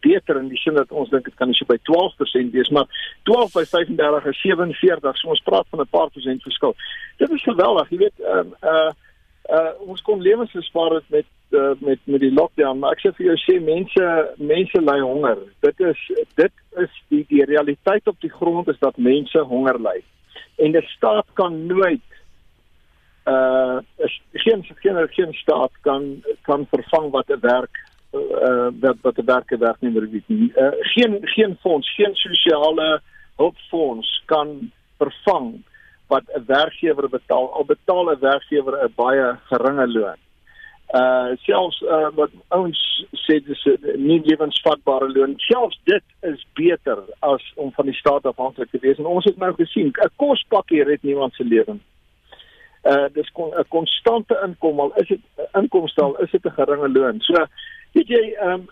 beter 0.00 0.36
in 0.36 0.48
die 0.48 0.58
sin 0.60 0.76
dat 0.76 0.92
ons 0.92 1.10
dink 1.10 1.24
dit 1.24 1.34
kan 1.34 1.52
so 1.56 1.64
by 1.68 1.76
12% 1.88 2.52
wees, 2.52 2.68
maar 2.68 2.88
12 3.28 3.52
by 3.52 3.64
35 3.64 4.26
is 4.32 4.40
47, 4.40 5.16
so 5.16 5.28
ons 5.32 5.42
praat 5.44 5.66
van 5.70 5.80
'n 5.80 5.88
paar 5.90 6.10
persent 6.10 6.42
verskil. 6.42 6.74
Dit 7.16 7.30
is 7.30 7.42
geweldig, 7.42 7.90
jy 7.90 7.98
weet, 7.98 8.20
um, 8.20 8.54
uh 8.62 8.70
uh 8.70 8.90
ons 9.86 10.02
kon 10.02 10.20
lewens 10.20 10.50
gespaar 10.50 10.90
het 10.90 11.08
met 11.08 11.26
uh, 11.50 11.72
met 11.78 11.98
met 12.04 12.20
die 12.20 12.32
lockdown 12.32 12.78
maar 12.78 12.92
ek 12.92 13.02
sê 13.02 13.12
vir 13.16 13.26
jou 13.30 13.36
sê 13.42 13.56
mense 13.64 14.06
mense 14.38 14.80
ly 14.80 14.98
honger. 15.00 15.38
Dit 15.66 15.80
is 15.80 16.04
dit 16.38 16.52
is 16.84 17.00
die 17.08 17.24
die 17.28 17.44
realiteit 17.44 18.06
op 18.06 18.20
die 18.20 18.30
grond 18.30 18.68
is 18.68 18.78
dat 18.78 18.96
mense 18.96 19.38
honger 19.38 19.80
ly. 19.80 19.98
En 20.62 20.72
die 20.76 20.86
staat 20.96 21.26
kan 21.34 21.66
nooit 21.66 22.06
uh 23.26 23.78
geen 24.32 24.64
geen 24.82 25.08
geen 25.16 25.32
staat 25.42 25.72
kan 25.82 26.22
kan 26.42 26.66
vervang 26.70 27.10
wat 27.10 27.28
'n 27.28 27.40
werk 27.40 27.74
uh 28.14 28.68
wat 28.80 28.96
wat 29.02 29.18
'n 29.18 29.26
werker 29.26 29.58
werknemer 29.58 30.10
weet 30.10 30.28
nie. 30.28 30.52
Uh, 30.56 30.70
geen 30.94 31.18
geen 31.22 31.56
fonds 31.60 31.94
geen 31.94 32.14
sosiale 32.14 33.00
hulpfonds 33.36 34.22
kan 34.26 34.72
vervang 34.98 35.62
wat 36.12 36.24
'n 36.34 36.44
werkgewer 36.46 37.08
betaal 37.08 37.46
al 37.56 37.64
betaal 37.64 38.10
'n 38.10 38.20
werkgewer 38.20 38.74
'n 38.84 38.92
baie 38.96 39.38
geringe 39.50 39.86
loon. 39.96 40.20
Uh 41.00 41.30
selfs 41.46 41.82
uh 41.82 42.10
wat 42.14 42.30
ouens 42.48 42.80
sê 43.24 43.38
dis 43.46 43.64
'n 43.64 44.06
nie 44.08 44.20
lewensvatbare 44.24 45.08
loon. 45.16 45.34
Selfs 45.36 45.78
dit 45.84 46.02
is 46.20 46.46
beter 46.54 46.98
as 47.18 47.52
om 47.54 47.72
van 47.72 47.86
die 47.86 47.94
staat 47.94 48.26
afhanklik 48.26 48.70
te 48.70 48.78
wees. 48.80 48.98
En 48.98 49.06
ons 49.06 49.24
het 49.24 49.36
nou 49.36 49.52
gesien 49.54 49.86
'n 49.86 50.10
kospakkie 50.16 50.84
red 50.84 51.02
niemand 51.02 51.34
se 51.34 51.44
lewe. 51.44 51.78
Uh 52.82 53.06
dis 53.12 53.28
'n 53.28 53.32
kon, 53.32 53.50
konstante 53.68 54.40
inkom 54.46 54.80
al 54.80 54.92
is 54.96 55.08
dit 55.08 55.20
inkomste 55.52 56.02
al 56.02 56.16
is 56.16 56.30
dit 56.30 56.44
'n 56.44 56.58
geringe 56.58 56.88
loon. 56.88 57.20
So 57.20 57.34
weet 57.92 58.08
jy 58.08 58.36
um 58.42 58.68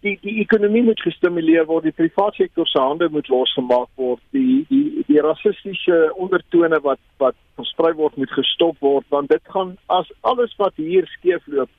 die 0.00 0.16
die 0.22 0.38
ekonomie 0.40 0.82
moet 0.82 1.00
gestimuleer 1.04 1.66
word, 1.68 1.84
die 1.84 1.96
private 1.96 2.42
sektor 2.42 2.68
se 2.68 2.80
hande 2.80 3.08
moet 3.12 3.28
losgemaak 3.28 3.90
word, 4.00 4.22
die 4.36 4.64
die 4.70 5.04
die 5.08 5.20
rassistiese 5.24 6.00
ondertone 6.14 6.80
wat 6.86 7.02
wat 7.22 7.36
versprei 7.60 7.92
word 7.98 8.16
moet 8.16 8.32
gestop 8.32 8.80
word 8.80 9.06
want 9.14 9.30
dit 9.30 9.52
gaan 9.54 9.76
as 9.98 10.10
alles 10.32 10.56
wat 10.62 10.76
hier 10.80 11.06
skeefloop 11.18 11.70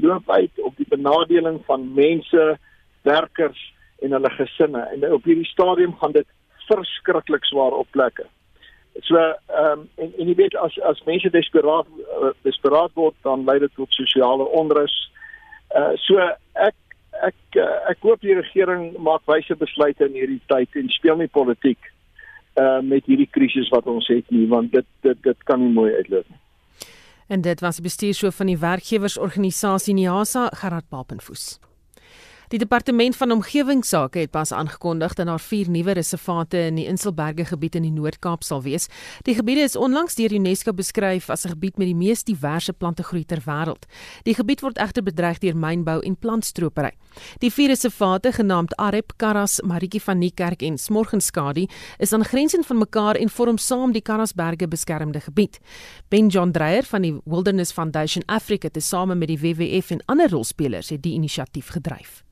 loop 0.00 0.30
uit 0.30 0.60
op 0.64 0.76
die 0.76 0.88
benadeling 0.88 1.60
van 1.66 1.88
mense, 1.94 2.44
werkers 3.02 3.60
en 4.00 4.14
hulle 4.16 4.30
gesinne 4.36 4.86
en 4.94 5.08
op 5.12 5.24
hierdie 5.28 5.48
stadium 5.48 5.96
gaan 6.00 6.16
dit 6.16 6.28
verskriklik 6.70 7.44
swaar 7.44 7.74
op 7.76 7.90
plekke. 7.96 8.26
So 9.06 9.16
ehm 9.16 9.80
um, 9.80 9.88
en 9.96 10.12
en 10.18 10.28
jy 10.28 10.36
weet 10.38 10.56
as 10.56 10.76
as 10.88 11.02
mense 11.06 11.30
desperaat 11.30 11.88
uh, 12.20 12.32
desperaat 12.46 12.94
word 12.94 13.16
dan 13.26 13.44
lei 13.44 13.58
dit 13.58 13.74
tot 13.76 13.92
sosiale 13.94 14.46
onrus. 14.62 14.96
Uh 15.76 15.92
so 16.06 16.18
ek 16.54 16.74
ek 17.26 17.58
eh, 17.58 17.78
ek 17.92 18.04
hoop 18.06 18.20
die 18.20 18.36
regering 18.38 18.92
maak 18.98 19.24
wyse 19.30 19.56
besluite 19.56 20.06
in 20.06 20.18
hierdie 20.18 20.42
tyd 20.52 20.76
en 20.80 20.92
speel 20.92 21.20
nie 21.20 21.30
politiek 21.30 21.90
uh 22.60 22.80
met 22.82 23.06
hierdie 23.06 23.30
krisis 23.30 23.68
wat 23.70 23.86
ons 23.86 24.08
het 24.10 24.30
nie 24.34 24.46
want 24.50 24.72
dit 24.72 24.86
dit 25.06 25.22
dit 25.22 25.44
kan 25.48 25.60
nie 25.62 25.72
mooi 25.72 25.92
uitloop 25.94 26.28
nie. 26.28 26.40
En 27.30 27.40
dit 27.46 27.60
was 27.62 27.78
die 27.78 27.86
bestuurshoof 27.86 28.40
van 28.42 28.48
die 28.50 28.58
werkgewersorganisasie 28.58 29.94
NIASA 29.94 30.48
Gerard 30.62 30.88
Papenfoes. 30.90 31.60
Die 32.50 32.58
departement 32.58 33.14
van 33.16 33.30
omgewingsake 33.30 34.18
het 34.18 34.30
pas 34.30 34.50
aangekondig 34.52 35.12
dat 35.14 35.26
daar 35.26 35.40
vier 35.40 35.68
nuwe 35.70 35.92
reservate 35.94 36.58
in 36.58 36.80
die 36.80 36.86
Inselberge 36.90 37.44
gebied 37.44 37.76
in 37.78 37.82
die 37.86 37.92
Noord-Kaap 37.94 38.42
sal 38.42 38.62
wees. 38.62 38.88
Die 39.22 39.36
gebiede 39.38 39.62
is 39.62 39.76
onlangs 39.78 40.16
deur 40.18 40.32
UNESCO 40.34 40.72
beskryf 40.74 41.28
as 41.30 41.44
'n 41.44 41.52
gebied 41.54 41.78
met 41.78 41.86
die 41.86 41.94
mees 41.94 42.24
diverse 42.24 42.72
plantegroei 42.72 43.24
ter 43.24 43.42
wêreld. 43.46 43.86
Die 44.22 44.34
gebied 44.34 44.60
word 44.60 44.78
egter 44.78 45.02
bedreig 45.02 45.38
deur 45.38 45.56
mynbou 45.56 46.00
en 46.00 46.16
plantstropery. 46.16 46.90
Die 47.38 47.50
vier 47.50 47.68
reservate 47.68 48.32
genaamd 48.32 48.76
Arep, 48.76 49.12
Karras, 49.16 49.60
Maritjie 49.60 50.02
van 50.02 50.18
Niekerk 50.18 50.62
en 50.62 50.78
Smorgenskadi 50.78 51.68
is 51.98 52.12
aan 52.12 52.24
grensend 52.24 52.66
van 52.66 52.78
mekaar 52.78 53.14
en 53.14 53.28
vorm 53.28 53.58
saam 53.58 53.92
die 53.92 54.02
Karrasberge 54.02 54.68
beskermde 54.68 55.20
gebied. 55.20 55.60
Ben 56.08 56.26
John 56.26 56.50
Dreyer 56.50 56.82
van 56.84 57.02
die 57.02 57.20
Wilderness 57.24 57.72
Foundation 57.72 58.24
Africa 58.26 58.66
het 58.66 58.72
tesame 58.72 59.14
met 59.14 59.28
die 59.28 59.38
WWF 59.38 59.90
en 59.90 60.02
ander 60.06 60.30
rolspelers 60.30 60.88
het 60.88 61.02
die 61.02 61.12
inisiatief 61.12 61.68
gedryf. 61.68 62.24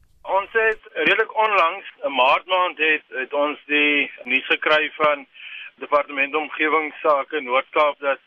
Onlangs 1.45 1.87
'n 2.03 2.15
maart 2.15 2.47
maand 2.47 2.79
het, 2.79 3.05
het 3.09 3.33
ons 3.33 3.59
die 3.65 4.11
nuus 4.25 4.47
gekry 4.47 4.91
van 4.95 5.27
Departement 5.75 6.35
Omgewingsake 6.35 7.41
Noord-Kaap 7.41 7.99
dat 7.99 8.19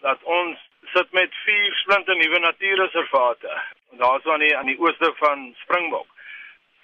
dat 0.00 0.22
ons 0.22 0.58
sit 0.92 1.12
met 1.12 1.34
vier 1.44 1.74
splinte 1.74 2.14
nuwe 2.14 2.38
natuurreservate. 2.38 3.60
Daar's 3.90 4.26
aan 4.26 4.38
die 4.44 4.56
aan 4.56 4.66
die 4.66 4.78
ooste 4.80 5.12
van 5.16 5.54
Springbok. 5.62 6.06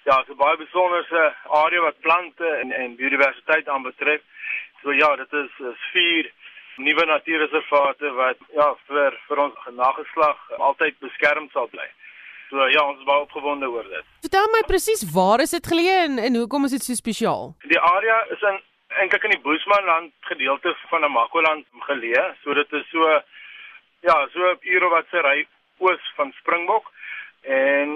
Ja, 0.03 0.23
so 0.27 0.35
baie 0.35 0.57
besonderse 0.57 1.35
area 1.43 1.81
wat 1.81 1.99
plante 1.99 2.49
en 2.61 2.71
en 2.71 2.95
biodiversiteit 2.95 3.69
aanbetref. 3.69 4.21
So 4.81 4.93
ja, 4.93 5.15
dit 5.15 5.33
is 5.33 5.59
is 5.59 5.85
vier 5.91 6.31
nuwe 6.75 7.05
natuurreservate 7.05 8.13
wat 8.13 8.37
ja 8.53 8.75
vir 8.87 9.21
vir 9.27 9.45
ons 9.45 9.69
nageslag 9.83 10.51
altyd 10.57 10.99
beskerm 10.99 11.49
sal 11.53 11.67
bly. 11.67 11.89
So 12.49 12.67
ja, 12.71 12.83
ons 12.87 12.99
is 13.01 13.07
baie 13.07 13.25
opgewonde 13.25 13.67
oor 13.69 13.87
dit. 13.91 14.05
Vertel 14.23 14.47
my 14.53 14.61
presies 14.67 15.03
waar 15.13 15.43
is 15.43 15.51
dit 15.55 15.67
geleë 15.71 15.97
en, 16.05 16.19
en 16.27 16.39
hoekom 16.41 16.67
is 16.67 16.75
dit 16.77 16.85
so 16.85 16.95
spesiaal? 16.95 17.51
Die 17.67 17.79
area 17.79 18.19
is 18.35 18.45
in 18.51 18.61
eintlik 19.01 19.27
in 19.27 19.35
die 19.35 19.43
Boesmanland 19.43 20.13
gedeelte 20.29 20.73
van 20.91 21.03
Namakoland 21.03 21.67
geleë. 21.89 22.23
So 22.43 22.55
dit 22.55 22.77
is 22.79 22.87
so 22.93 23.09
ja, 24.07 24.15
so 24.33 24.39
'n 24.53 24.59
uur 24.73 24.89
wat 24.89 25.07
se 25.11 25.21
ry 25.21 25.47
oos 25.79 26.11
van 26.15 26.31
Springbok 26.39 26.91
en 27.41 27.91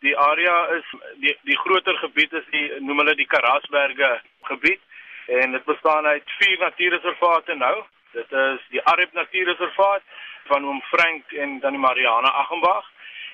die 0.00 0.16
area 0.16 0.56
is 0.78 0.84
die 1.22 1.34
die 1.42 1.58
groter 1.58 1.96
gebied 2.04 2.32
is 2.32 2.46
die 2.50 2.66
noem 2.80 3.02
hulle 3.02 3.14
die 3.14 3.26
Karasberge 3.26 4.20
gebied 4.50 4.80
en 5.26 5.52
dit 5.52 5.64
bestaan 5.64 6.06
uit 6.06 6.36
vier 6.38 6.58
natuurreservate 6.58 7.54
nou. 7.54 7.84
Dit 8.12 8.32
is 8.32 8.60
die 8.70 8.82
Arab 8.82 9.12
Natuurreservaat 9.12 10.02
van 10.44 10.64
Oom 10.64 10.80
Frank 10.82 11.32
en 11.32 11.58
dan 11.60 11.76
die 11.76 11.80
Mariana 11.80 12.30
Aggenbach 12.32 12.86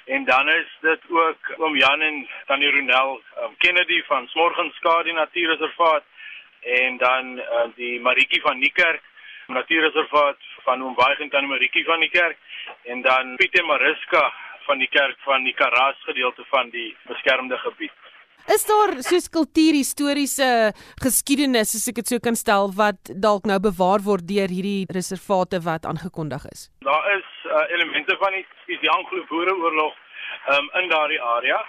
en 0.05 0.25
dan 0.25 0.49
is 0.49 0.77
dit 0.81 1.01
ook 1.09 1.55
Oom 1.57 1.77
Jan 1.77 2.01
en 2.01 2.29
Tannie 2.47 2.71
Ronel 2.71 3.23
um, 3.43 3.57
Kennedy 3.59 4.03
van 4.03 4.29
Smorgenskade 4.29 5.13
Natuurreservaat 5.13 6.05
en 6.61 6.97
dan 6.97 7.39
uh, 7.39 7.45
die 7.75 8.01
Maritjie 8.01 8.41
van 8.41 8.59
Niekerk 8.59 9.03
Natuurreservaat 9.47 10.37
van 10.63 10.83
Oom 10.83 10.95
Waig 10.95 11.19
en 11.19 11.29
Tannie 11.29 11.51
Maritjie 11.51 11.85
van 11.85 12.01
die 12.01 12.11
kerk 12.11 12.37
en 12.83 13.03
dan 13.03 13.37
Pieter 13.37 13.65
Mariska 13.65 14.33
van 14.67 14.79
die 14.79 14.89
kerk 14.89 15.17
van 15.25 15.45
die 15.45 15.55
Karas 15.55 15.97
gedeelte 16.05 16.45
van 16.49 16.71
die 16.71 16.97
beskermde 17.03 17.59
gebied. 17.59 17.93
Is 18.53 18.67
daar 18.69 18.91
soos 19.01 19.31
kultuurhistoriese 19.33 20.47
geskiedenis, 21.01 21.71
as 21.79 21.87
ek 21.89 22.03
dit 22.03 22.11
so 22.13 22.21
kan 22.21 22.37
stel, 22.37 22.69
wat 22.77 23.09
dalk 23.25 23.49
nou 23.49 23.57
bewaar 23.67 24.05
word 24.05 24.27
deur 24.29 24.53
hierdie 24.53 24.85
reservate 24.93 25.63
wat 25.65 25.89
aangekondig 25.89 26.45
is? 26.53 26.67
Daar 26.85 27.09
is 27.15 27.31
uh, 27.49 27.63
elemente 27.73 28.19
van 28.21 28.37
die, 28.37 28.45
die 28.69 28.93
Anglo-Boereoorlog 28.93 29.97
um, 30.53 30.69
in 30.83 30.93
daardie 30.93 31.23
area, 31.39 31.63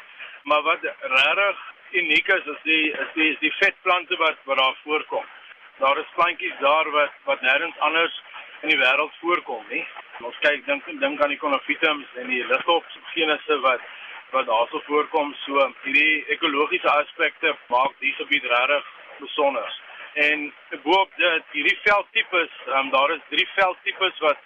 maar 0.51 0.67
wat 0.67 0.83
regtig 0.83 1.63
uniek 2.03 2.27
is, 2.35 2.43
is 2.57 2.61
die 2.67 2.83
is 2.91 3.09
die 3.15 3.31
is 3.31 3.39
die 3.39 3.55
vetplante 3.61 4.19
wat 4.19 4.43
wat 4.43 4.59
daar 4.59 4.75
voorkom. 4.83 5.25
Daar 5.79 6.03
is 6.03 6.15
plantjies 6.19 6.59
daar 6.59 6.91
wat 6.91 7.15
wat 7.29 7.39
nêrens 7.47 7.79
anders 7.87 8.23
in 8.63 8.73
die 8.73 8.81
wêreld 8.83 9.15
voorkom 9.23 9.63
nie. 9.71 9.85
Ons 10.27 10.43
kyk 10.43 10.67
dink 10.67 10.91
dink 10.99 11.23
aan 11.23 11.31
die 11.31 11.39
conophytums 11.39 12.19
en 12.19 12.27
die 12.35 12.43
ligopgenisse 12.51 13.63
wat 13.63 13.93
wat 14.31 14.45
daarso 14.45 14.81
voorkom. 14.87 15.33
So 15.45 15.71
hierdie 15.83 16.25
ekologiese 16.35 16.91
aspekte 16.91 17.55
maak 17.67 17.93
die 17.99 18.13
gebied 18.19 18.43
regtig 18.43 18.85
besonder. 19.19 19.81
En 20.13 20.53
boop 20.83 21.09
dit 21.19 21.43
hierdie 21.51 21.79
veldtipes, 21.83 22.51
um, 22.67 22.89
daar 22.89 23.11
is 23.11 23.23
drie 23.29 23.47
veldtipes 23.55 24.19
wat 24.19 24.37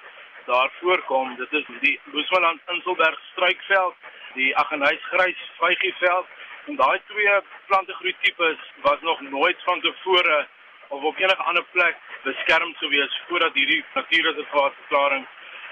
daar 0.45 0.71
voorkom. 0.79 1.35
Dit 1.35 1.53
is 1.53 1.65
die 1.81 1.99
Boesmanland 2.03 2.61
Inselberg 2.73 3.19
struikveld, 3.31 3.95
die 4.33 4.55
Aggeneysgrys 4.57 5.41
vygieveld 5.59 6.37
en 6.69 6.75
daai 6.75 6.99
twee 7.11 7.35
plantegroeitipes 7.67 8.57
was 8.81 9.01
nog 9.01 9.21
nooit 9.21 9.63
van 9.63 9.81
tevore 9.81 10.47
of 10.87 11.03
op 11.03 11.17
enige 11.17 11.43
ander 11.51 11.65
plek 11.71 11.97
beskerm 12.23 12.73
sou 12.79 12.89
wees 12.89 13.21
voordat 13.27 13.53
hierdie 13.53 13.83
natuurreservaatverklaring 13.93 15.25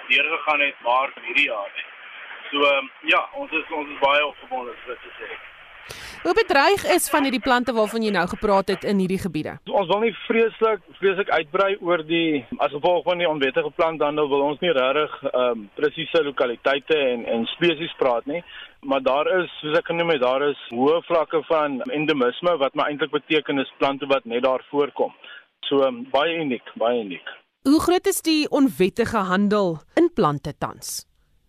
deurgegaan 0.07 0.59
het 0.59 0.81
maar 0.81 1.13
hierdie 1.25 1.49
jaar. 1.49 1.85
So 2.51 2.63
um, 2.63 2.89
ja, 3.11 3.21
ons 3.35 3.51
is 3.51 3.75
ons 3.75 3.89
is 3.93 4.01
baie 4.03 4.25
opgewonde 4.25 4.71
om 4.71 4.89
dit 4.91 5.05
te 5.05 5.13
sê. 5.19 5.29
Hoe 6.23 6.33
bedreig 6.35 6.83
is 6.95 7.05
van 7.09 7.23
hierdie 7.23 7.43
plante 7.43 7.73
waarvan 7.75 8.03
jy 8.03 8.09
nou 8.11 8.25
gepraat 8.27 8.71
het 8.73 8.83
in 8.83 8.99
hierdie 8.99 9.19
gebiede? 9.21 9.53
Ons 9.71 9.87
wil 9.91 10.01
nie 10.03 10.13
vreeslik 10.25 10.83
vreeslik 10.99 11.29
uitbrei 11.31 11.69
oor 11.79 12.03
die 12.07 12.43
as 12.57 12.73
gevolg 12.73 13.05
van 13.05 13.21
die 13.21 13.29
onwettige 13.29 13.71
planthandel 13.77 14.27
wil 14.31 14.43
ons 14.49 14.63
nie 14.63 14.73
regtig 14.75 15.15
ehm 15.29 15.43
um, 15.43 15.65
presiese 15.79 16.23
lokaliteite 16.27 16.97
en 17.13 17.25
en 17.35 17.47
spesies 17.53 17.95
praat 18.01 18.27
nie, 18.27 18.43
maar 18.83 19.03
daar 19.05 19.31
is 19.39 19.51
soos 19.61 19.79
ek 19.79 19.91
genoem 19.91 20.15
het, 20.15 20.23
daar 20.25 20.47
is 20.49 20.61
hoë 20.73 21.01
vlakke 21.07 21.43
van 21.47 21.81
endemisme 21.99 22.57
wat 22.63 22.75
maar 22.75 22.91
eintlik 22.91 23.13
beteken 23.15 23.63
is 23.63 23.75
plante 23.77 24.09
wat 24.11 24.25
net 24.25 24.43
daar 24.43 24.65
voorkom. 24.71 25.13
So 25.69 25.83
um, 25.87 26.05
baie 26.11 26.39
uniek, 26.43 26.73
baie 26.75 27.03
uniek. 27.03 27.35
Hoe 27.67 27.79
groot 27.83 28.07
is 28.07 28.21
die 28.23 28.47
onwettige 28.49 29.27
handel 29.31 29.77
in 29.95 30.11
plante 30.13 30.53
tans? 30.57 31.05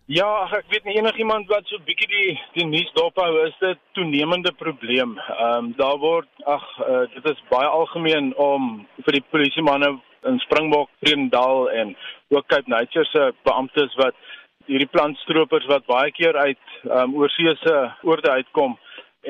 Ja, 0.09 0.25
ek 0.57 0.71
weet 0.73 0.87
nie 0.89 0.95
enigiemand 0.97 1.51
wat 1.53 1.67
so 1.69 1.77
bietjie 1.85 2.07
die 2.09 2.29
die 2.55 2.63
nuus 2.65 2.87
dop 2.95 3.19
hou 3.21 3.43
is 3.43 3.53
dit 3.61 3.77
toenemende 3.93 4.49
probleem. 4.57 5.11
Ehm 5.21 5.57
um, 5.57 5.65
daar 5.77 5.99
word 6.01 6.45
ag 6.49 6.63
uh, 6.81 7.03
dit 7.13 7.27
is 7.29 7.43
baie 7.51 7.67
algemeen 7.69 8.31
om 8.41 8.63
vir 9.05 9.19
die 9.19 9.21
polisie 9.29 9.61
manne 9.61 9.91
in 10.25 10.39
Springbok, 10.41 10.89
Vredendal 11.03 11.69
en 11.69 11.91
ook 12.33 12.47
Cape 12.49 12.73
Nature 12.73 13.05
se 13.11 13.27
beamptes 13.45 13.93
wat 14.01 14.17
hierdie 14.65 14.89
plantstropers 14.95 15.67
wat 15.69 15.85
baie 15.91 16.09
keer 16.17 16.41
uit 16.41 16.65
ehm 16.87 17.03
um, 17.03 17.13
oorseese 17.21 17.75
oorde 18.01 18.33
uitkom 18.39 18.79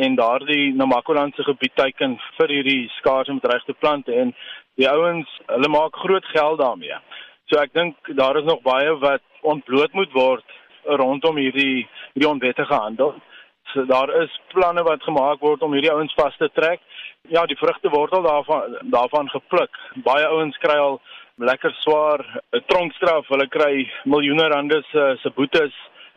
en 0.06 0.16
daardie 0.16 0.72
Namakolandse 0.80 1.44
gebied 1.50 1.76
teiken 1.82 2.16
vir 2.38 2.56
hierdie 2.56 2.86
skaars 3.02 3.28
en 3.28 3.42
bedreigde 3.44 3.76
plante 3.84 4.16
en 4.16 4.32
die 4.80 4.88
ouens, 4.88 5.28
hulle 5.52 5.74
maak 5.76 6.00
groot 6.06 6.32
geld 6.32 6.64
daarmee. 6.64 7.04
So 7.52 7.60
ek 7.60 7.76
dink 7.76 8.16
daar 8.16 8.40
is 8.40 8.48
nog 8.48 8.64
baie 8.64 8.96
wat 9.04 9.28
ontbloot 9.44 9.92
moet 10.00 10.16
word 10.16 10.58
rondom 10.98 11.38
hierdie 11.38 11.88
hierdie 12.14 12.30
onwettige 12.30 12.74
handel. 12.74 13.14
So 13.74 13.86
daar 13.86 14.10
is 14.24 14.40
planne 14.54 14.84
wat 14.84 15.04
gemaak 15.06 15.42
word 15.46 15.62
om 15.62 15.74
hierdie 15.74 15.92
ouens 15.94 16.14
vas 16.18 16.38
te 16.38 16.50
trek. 16.54 16.82
Ja, 17.30 17.46
die 17.46 17.58
vrugte 17.60 17.90
word 17.94 18.14
al 18.14 18.26
daarvan 18.26 18.78
daarvan 18.96 19.30
gepluk. 19.30 19.78
Baie 20.06 20.26
ouens 20.28 20.58
kry 20.58 20.78
al 20.78 21.00
lekker 21.38 21.76
swaar 21.84 22.26
'n 22.54 22.64
tronkstraf. 22.68 23.28
Hulle 23.28 23.48
kry 23.48 23.90
miljoene 24.06 24.48
rande 24.50 24.84
se 24.92 25.18
se 25.22 25.30
boetes. 25.30 25.74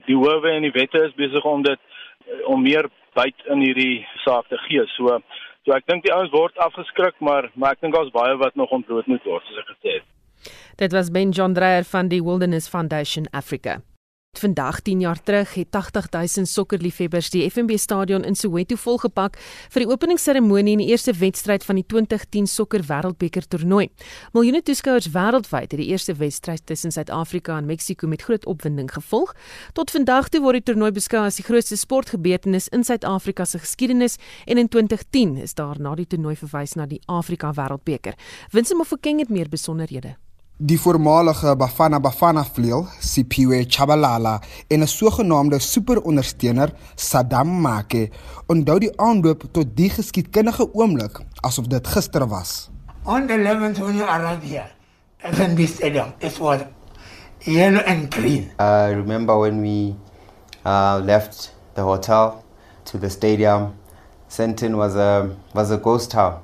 Die 0.07 0.17
howe 0.17 0.51
en 0.51 0.63
die 0.63 0.75
wette 0.75 1.05
is 1.05 1.15
besig 1.15 1.45
om 1.45 1.63
dit 1.63 1.81
om 2.47 2.63
meer 2.63 2.89
byt 3.15 3.47
in 3.51 3.61
hierdie 3.61 4.07
saak 4.25 4.49
te 4.49 4.59
gee. 4.69 4.87
So 4.97 5.21
so 5.65 5.73
ek 5.73 5.87
dink 5.87 6.03
die 6.05 6.15
ouens 6.15 6.33
word 6.33 6.57
afgeskrik, 6.57 7.15
maar 7.21 7.51
maar 7.55 7.73
ek 7.73 7.81
dink 7.81 7.95
daar's 7.95 8.11
baie 8.11 8.37
wat 8.37 8.55
nog 8.55 8.71
ontbloot 8.71 9.07
moet 9.07 9.25
word, 9.25 9.45
soos 9.47 9.59
ek 9.59 9.73
gesê 9.77 9.95
het. 9.99 10.05
Dit 10.77 10.93
was 10.93 11.11
Ben 11.11 11.31
John 11.31 11.53
Dreyer 11.53 11.85
van 11.85 12.09
die 12.09 12.23
Wilderness 12.23 12.69
Foundation 12.69 13.27
Africa. 13.31 13.83
Vandag 14.43 14.81
10 14.81 15.01
jaar 15.01 15.23
terug 15.23 15.55
het 15.55 15.71
80000 15.71 16.49
sokkerliefhebbers 16.49 17.31
die 17.31 17.51
FNB 17.51 17.77
stadion 17.79 18.25
in 18.25 18.35
Soweto 18.35 18.75
volgepak 18.77 19.37
vir 19.71 19.85
die 19.85 19.91
openingsseremonie 19.93 20.73
in 20.73 20.81
die 20.83 20.89
eerste 20.91 21.13
wedstryd 21.15 21.63
van 21.69 21.79
die 21.79 21.85
2010 21.87 22.49
sokker 22.51 22.83
wêreldbeker 22.89 23.47
toernooi. 23.47 23.91
Miljoene 24.35 24.63
toeskouers 24.67 25.11
wêreldwyd 25.15 25.69
het 25.71 25.79
die 25.79 25.87
eerste 25.93 26.17
wedstryd 26.19 26.65
tussen 26.67 26.91
Suid-Afrika 26.91 27.61
en 27.61 27.71
Mexiko 27.71 28.11
met 28.11 28.27
groot 28.27 28.49
opwinding 28.51 28.91
gevolg. 28.91 29.37
Tot 29.79 29.95
vandag 29.95 30.33
toe 30.33 30.43
word 30.43 30.59
die 30.59 30.73
toernooi 30.73 30.91
beskou 30.97 31.23
as 31.23 31.39
die 31.39 31.47
grootste 31.47 31.79
sportgebeurtenis 31.79 32.67
in 32.75 32.83
Suid-Afrika 32.89 33.47
se 33.47 33.63
geskiedenis 33.63 34.19
en 34.47 34.59
in 34.59 34.73
2010 34.73 35.39
is 35.47 35.55
daar 35.55 35.79
na 35.79 35.95
die 35.95 36.09
toernooi 36.09 36.35
verwys 36.43 36.75
na 36.75 36.91
die 36.91 37.03
Afrika 37.07 37.55
wêreldbeker. 37.55 38.19
Winsome 38.51 38.83
Mofokeng 38.83 39.23
het 39.23 39.31
meer 39.31 39.53
besonderhede. 39.53 40.17
Die 40.65 40.79
voormalige 40.79 41.57
Bafana 41.57 41.99
Bafana 41.99 42.45
vleuel, 42.45 42.87
Siphiwe 43.01 43.65
Chabalala 43.69 44.41
en 44.69 44.81
'n 44.81 44.87
sogenaamde 44.87 45.59
superondersteuner, 45.59 46.71
Saddam 46.95 47.49
Make, 47.61 48.11
onthou 48.47 48.79
die 48.79 48.93
aanloop 48.97 49.43
tot 49.53 49.77
die 49.77 49.91
geskiedkundige 49.91 50.69
oomblik 50.73 51.19
asof 51.43 51.67
dit 51.67 51.87
gister 51.87 52.29
was. 52.29 52.71
On 53.05 53.27
the 53.27 53.35
11th 53.35 53.81
when 53.81 53.97
you 53.97 54.05
arrived 54.05 54.45
here, 54.45 54.71
at 55.25 55.57
the 55.57 55.67
stadium, 55.67 56.13
it 56.21 56.39
was 56.39 56.61
yellow 57.41 57.83
and 57.85 58.15
green. 58.15 58.53
I 58.61 58.95
remember 58.95 59.37
when 59.39 59.61
we 59.63 59.97
uh, 60.65 61.01
left 61.05 61.55
the 61.75 61.83
hotel 61.83 62.45
to 62.85 62.99
the 62.99 63.11
stadium, 63.11 63.75
Senton 64.29 64.77
was 64.77 64.95
a 64.95 65.29
was 65.55 65.73
a 65.73 65.77
ghost 65.77 66.13
town, 66.13 66.35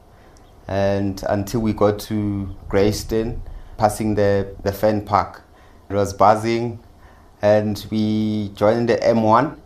and 0.67 1.23
until 1.29 1.61
we 1.61 1.73
got 1.73 2.01
to 2.09 2.49
Greyston 2.69 3.39
passing 3.79 4.15
the, 4.15 4.55
the 4.63 4.73
fan 4.73 5.01
park. 5.05 5.43
It 5.89 5.95
was 5.95 6.13
buzzing, 6.13 6.81
and 7.41 7.87
we 7.91 8.51
joined 8.55 8.91
the 8.91 8.97
M1 8.97 9.57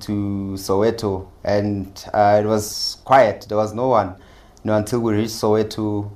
to 0.00 0.54
Soweto, 0.56 1.28
and 1.44 2.04
uh, 2.12 2.40
it 2.42 2.46
was 2.46 2.96
quiet. 3.04 3.46
There 3.48 3.58
was 3.58 3.72
no 3.72 3.88
one, 3.88 4.08
you 4.08 4.64
know, 4.64 4.76
until 4.76 5.00
we 5.00 5.14
reached 5.14 5.34
Soweto, 5.34 6.10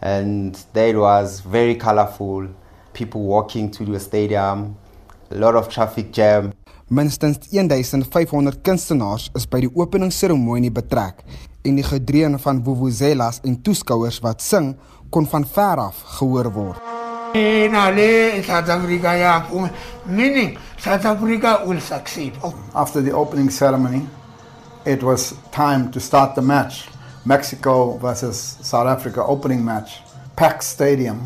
and 0.00 0.54
there 0.72 0.90
it 0.90 0.96
was 0.96 1.40
very 1.40 1.74
colorful. 1.74 2.48
People 2.92 3.22
walking 3.22 3.70
to 3.70 3.84
the 3.84 3.98
stadium, 3.98 4.76
a 5.30 5.34
lot 5.34 5.56
of 5.56 5.68
traffic 5.68 6.12
jam. 6.12 6.52
Minstens 6.90 7.38
1500 7.50 8.62
kunstenaars 8.62 9.30
is 9.34 9.46
by 9.48 9.62
die 9.64 9.70
openingsseremonie 9.72 10.68
betrek 10.70 11.22
en 11.64 11.78
die 11.78 11.86
gedreun 11.86 12.36
van 12.42 12.60
vuvuzelas 12.66 13.40
en 13.48 13.54
toeskouers 13.64 14.18
wat 14.20 14.42
sing 14.44 14.74
kon 15.12 15.26
van 15.28 15.44
ver 15.46 15.76
af 15.76 15.96
gehoor 16.16 16.52
word. 16.52 16.80
In 17.32 17.74
Ale, 17.74 18.42
South 18.42 18.68
Africa, 18.68 19.16
yeah, 19.16 19.68
meaning 20.04 20.58
South 20.76 21.04
Africa 21.04 21.62
will 21.66 21.80
succeed. 21.80 22.32
Oh. 22.42 22.54
After 22.72 23.02
the 23.02 23.12
opening 23.12 23.50
ceremony, 23.50 24.06
it 24.84 25.02
was 25.02 25.34
time 25.50 25.90
to 25.90 26.00
start 26.00 26.34
the 26.34 26.42
match. 26.42 26.88
Mexico 27.24 27.98
versus 27.98 28.56
South 28.62 28.86
Africa 28.86 29.22
opening 29.24 29.64
match. 29.64 30.00
Packed 30.36 30.64
stadium. 30.64 31.20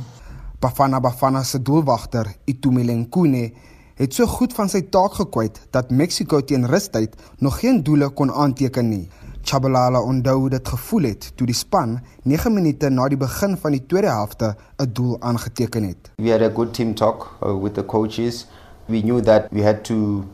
Bafana 0.60 1.00
Bafana 1.00 1.44
se 1.44 1.62
doelwagter, 1.62 2.26
Itumelengkune, 2.44 3.52
het 3.94 4.14
so 4.14 4.26
goed 4.26 4.54
van 4.54 4.68
sy 4.68 4.82
taak 4.90 5.14
gekwyt 5.14 5.60
dat 5.70 5.90
Mexico 5.90 6.40
teen 6.44 6.66
rustyd 6.66 7.14
nog 7.38 7.60
geen 7.60 7.82
doele 7.82 8.08
kon 8.08 8.32
aanteken 8.32 8.88
nie. 8.88 9.06
Chabalala 9.46 10.00
onthou 10.02 10.48
dit 10.50 10.68
gevoel 10.68 11.02
het 11.02 11.28
toe 11.38 11.46
die 11.46 11.54
span 11.54 12.00
9 12.26 12.50
minute 12.50 12.88
na 12.90 13.04
die 13.08 13.18
begin 13.18 13.52
van 13.62 13.76
die 13.76 13.82
tweede 13.86 14.08
helfte 14.10 14.56
'n 14.82 14.92
doel 14.92 15.20
aangeteken 15.20 15.82
het. 15.86 16.10
We 16.16 16.30
had 16.30 16.40
a 16.40 16.50
good 16.54 16.74
team 16.74 16.94
talk 16.94 17.38
uh, 17.42 17.62
with 17.62 17.74
the 17.74 17.84
coaches. 17.84 18.46
We 18.86 19.00
knew 19.00 19.20
that 19.22 19.46
we 19.50 19.62
had 19.62 19.84
to 19.84 20.24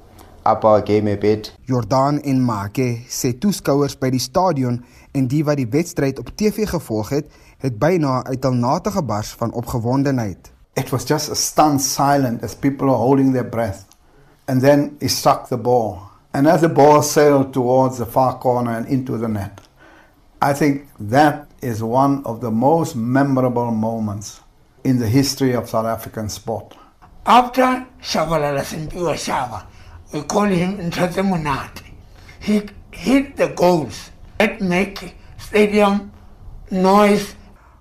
up 0.47 0.65
our 0.65 0.81
game 0.87 1.13
a 1.13 1.17
bit. 1.17 1.53
Jordan 1.65 2.21
en 2.21 2.45
Make 2.45 3.05
sê 3.09 3.39
toeskouers 3.39 3.99
by 3.99 4.11
die 4.11 4.21
stadion 4.21 4.85
en 5.13 5.29
die 5.29 5.45
wat 5.45 5.57
die 5.57 5.69
wedstryd 5.69 6.19
op 6.19 6.31
TV 6.35 6.69
gevolg 6.69 7.09
het, 7.09 7.27
het 7.59 7.79
byna 7.79 8.25
uit 8.25 8.45
hul 8.45 8.55
nate 8.55 8.91
gebars 8.91 9.35
van 9.39 9.53
opgewondenheid. 9.53 10.53
It 10.75 10.91
was 10.91 11.05
just 11.05 11.31
a 11.31 11.35
stunned 11.35 11.83
silence 11.83 12.45
as 12.45 12.55
people 12.55 12.87
were 12.87 12.97
holding 12.97 13.33
their 13.33 13.49
breath. 13.49 13.85
And 14.45 14.61
then 14.61 14.97
he 15.01 15.09
struck 15.09 15.49
the 15.49 15.59
ball. 15.59 16.12
And 16.35 16.49
as 16.49 16.62
the 16.62 16.68
ball 16.68 17.03
sailed 17.03 17.53
towards 17.53 17.99
the 17.99 18.07
far 18.07 18.39
corner 18.39 18.72
and 18.76 18.87
into 18.89 19.18
the 19.18 19.28
net, 19.28 19.61
I 20.41 20.55
think 20.55 20.89
that 20.99 21.47
is 21.61 21.83
one 21.83 22.24
of 22.24 22.41
the 22.41 22.51
most 22.51 22.97
memorable 22.97 23.70
moments 23.70 24.41
in 24.83 24.99
the 24.99 25.07
history 25.07 25.53
of 25.53 25.68
South 25.68 25.87
African 25.87 26.28
sport. 26.28 26.74
After 27.26 27.87
Shabalala 28.01 28.64
Simpiwa 28.64 29.14
Shaba, 29.14 29.66
we 30.12 30.22
call 30.22 30.47
him 30.47 30.78
Ntate 30.91 31.83
He 32.41 32.62
hit 32.91 33.37
the 33.37 33.49
goals 33.49 34.11
that 34.39 34.61
make 34.61 35.14
stadium 35.39 36.11
noise. 36.70 37.37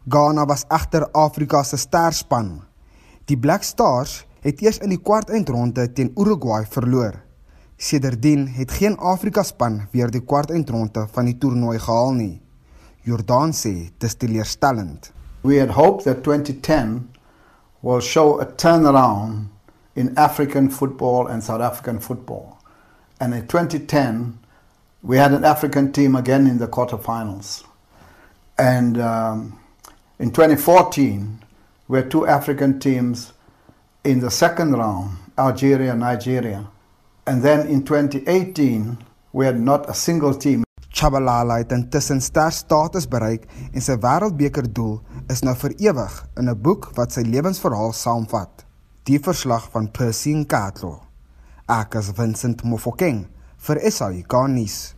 Ghana 0.08 0.46
was 0.46 0.66
agter 0.70 1.10
Afrika 1.14 1.64
se 1.64 1.78
sterspan. 1.78 2.62
Die 3.26 3.38
Black 3.38 3.64
Stars 3.64 4.26
het 4.42 4.62
eers 4.62 4.78
in 4.78 4.90
die 4.90 5.00
kwartfinale 5.00 5.92
teen 5.94 6.12
Uruguay 6.16 6.66
verloor. 6.66 7.31
Sedertdien 7.82 8.48
het 8.48 8.72
geen 8.72 8.98
Afrika 8.98 9.42
span 9.44 9.80
weer 9.92 10.12
die 10.14 10.22
kwartfinale 10.22 11.08
van 11.12 11.26
die 11.26 11.38
toernooi 11.38 11.80
gehaal 11.82 12.12
nie. 12.14 12.42
Jordan 13.02 13.54
sê 13.58 13.90
dis 13.98 14.14
teleurstellend. 14.22 15.10
We 15.42 15.58
had 15.60 15.70
hoped 15.74 16.04
that 16.06 16.22
2010 16.24 17.10
will 17.82 18.02
show 18.02 18.40
a 18.40 18.46
turnaround 18.46 19.50
in 19.96 20.16
African 20.16 20.70
football 20.70 21.28
and 21.28 21.44
South 21.44 21.62
African 21.62 22.00
football. 22.00 22.60
And 23.20 23.34
in 23.34 23.48
2010, 23.48 24.38
we 25.02 25.18
had 25.18 25.34
an 25.34 25.44
African 25.44 25.92
team 25.92 26.16
again 26.16 26.46
in 26.46 26.60
the 26.60 26.68
quarterfinals. 26.68 27.64
And 28.58 29.02
um, 29.02 29.58
in 30.20 30.30
2014, 30.30 31.44
we 31.88 31.98
had 31.98 32.12
two 32.12 32.28
African 32.28 32.80
teams 32.80 33.34
in 34.04 34.20
the 34.20 34.30
second 34.30 34.74
round 34.74 35.18
Algeria, 35.36 35.96
Nigeria. 35.96 36.68
And 37.26 37.44
then 37.44 37.68
in 37.68 37.84
2018, 37.84 38.98
we 39.32 39.46
had 39.46 39.60
not 39.60 39.90
a 39.90 39.94
single 39.94 40.34
team. 40.34 40.64
Chabalala 40.90 41.58
het 41.62 41.72
intussen 41.72 42.22
ster 42.22 42.52
status 42.52 43.06
bereik 43.08 43.46
en 43.72 43.82
sy 43.82 43.96
wêreldbeker 44.02 44.68
doel 44.68 44.98
is 45.32 45.44
nou 45.46 45.54
vir 45.56 45.76
ewig 45.80 46.16
in 46.38 46.50
'n 46.50 46.62
boek 46.62 46.92
wat 46.98 47.14
sy 47.14 47.22
lewensverhaal 47.22 47.94
saamvat. 47.94 48.66
Die 49.06 49.20
verslag 49.20 49.70
van 49.72 49.92
Percy 49.92 50.34
Nkatlo. 50.34 51.00
Ek 51.70 51.96
is 51.96 52.12
Vincent 52.12 52.64
Mofokeng 52.64 53.28
vir 53.58 53.92
SAI 53.92 54.24
Garnis. 54.28 54.96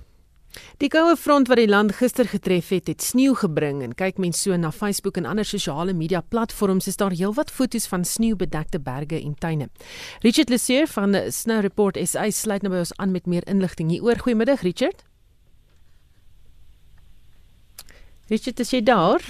Die 0.82 0.90
koue 0.92 1.16
front 1.18 1.50
wat 1.50 1.58
die 1.58 1.70
land 1.70 1.96
gister 1.98 2.28
getref 2.30 2.70
het, 2.74 2.90
het 2.92 3.02
sneeu 3.02 3.34
gebring 3.38 3.82
en 3.86 3.96
kyk 3.98 4.20
mens 4.22 4.42
so 4.44 4.56
na 4.58 4.72
Facebook 4.72 5.18
en 5.18 5.26
ander 5.30 5.48
sosiale 5.48 5.94
media 5.98 6.22
platforms 6.22 6.88
is 6.88 7.00
daar 7.02 7.16
heelwat 7.16 7.52
foto's 7.52 7.88
van 7.90 8.06
sneeubedekte 8.06 8.80
berge 8.80 9.22
en 9.22 9.34
tuine. 9.40 9.70
Richard 10.22 10.50
Leseur 10.54 10.88
van 10.88 11.18
Snow 11.32 11.62
Report 11.66 11.98
SA 11.98 12.30
sluit 12.30 12.62
nou 12.62 12.74
by 12.74 12.84
ons 12.84 12.94
aan 13.02 13.12
met 13.16 13.26
meer 13.26 13.48
inligting 13.50 13.90
hieroor. 13.90 14.22
Goeiemiddag 14.22 14.62
Richard. 14.62 15.06
Richard, 18.30 18.60
is 18.60 18.72
jy 18.72 18.82
daar? 18.86 19.22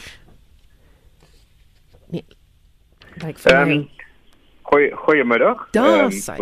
Nee. 2.13 2.25
Kyk 3.19 3.39
vir 3.41 3.59
my. 3.65 3.75
Um, 3.75 3.83
goeie 4.69 4.89
goeiemiddag. 5.05 5.67
Daar 5.75 6.05
um, 6.05 6.15
sy. 6.15 6.35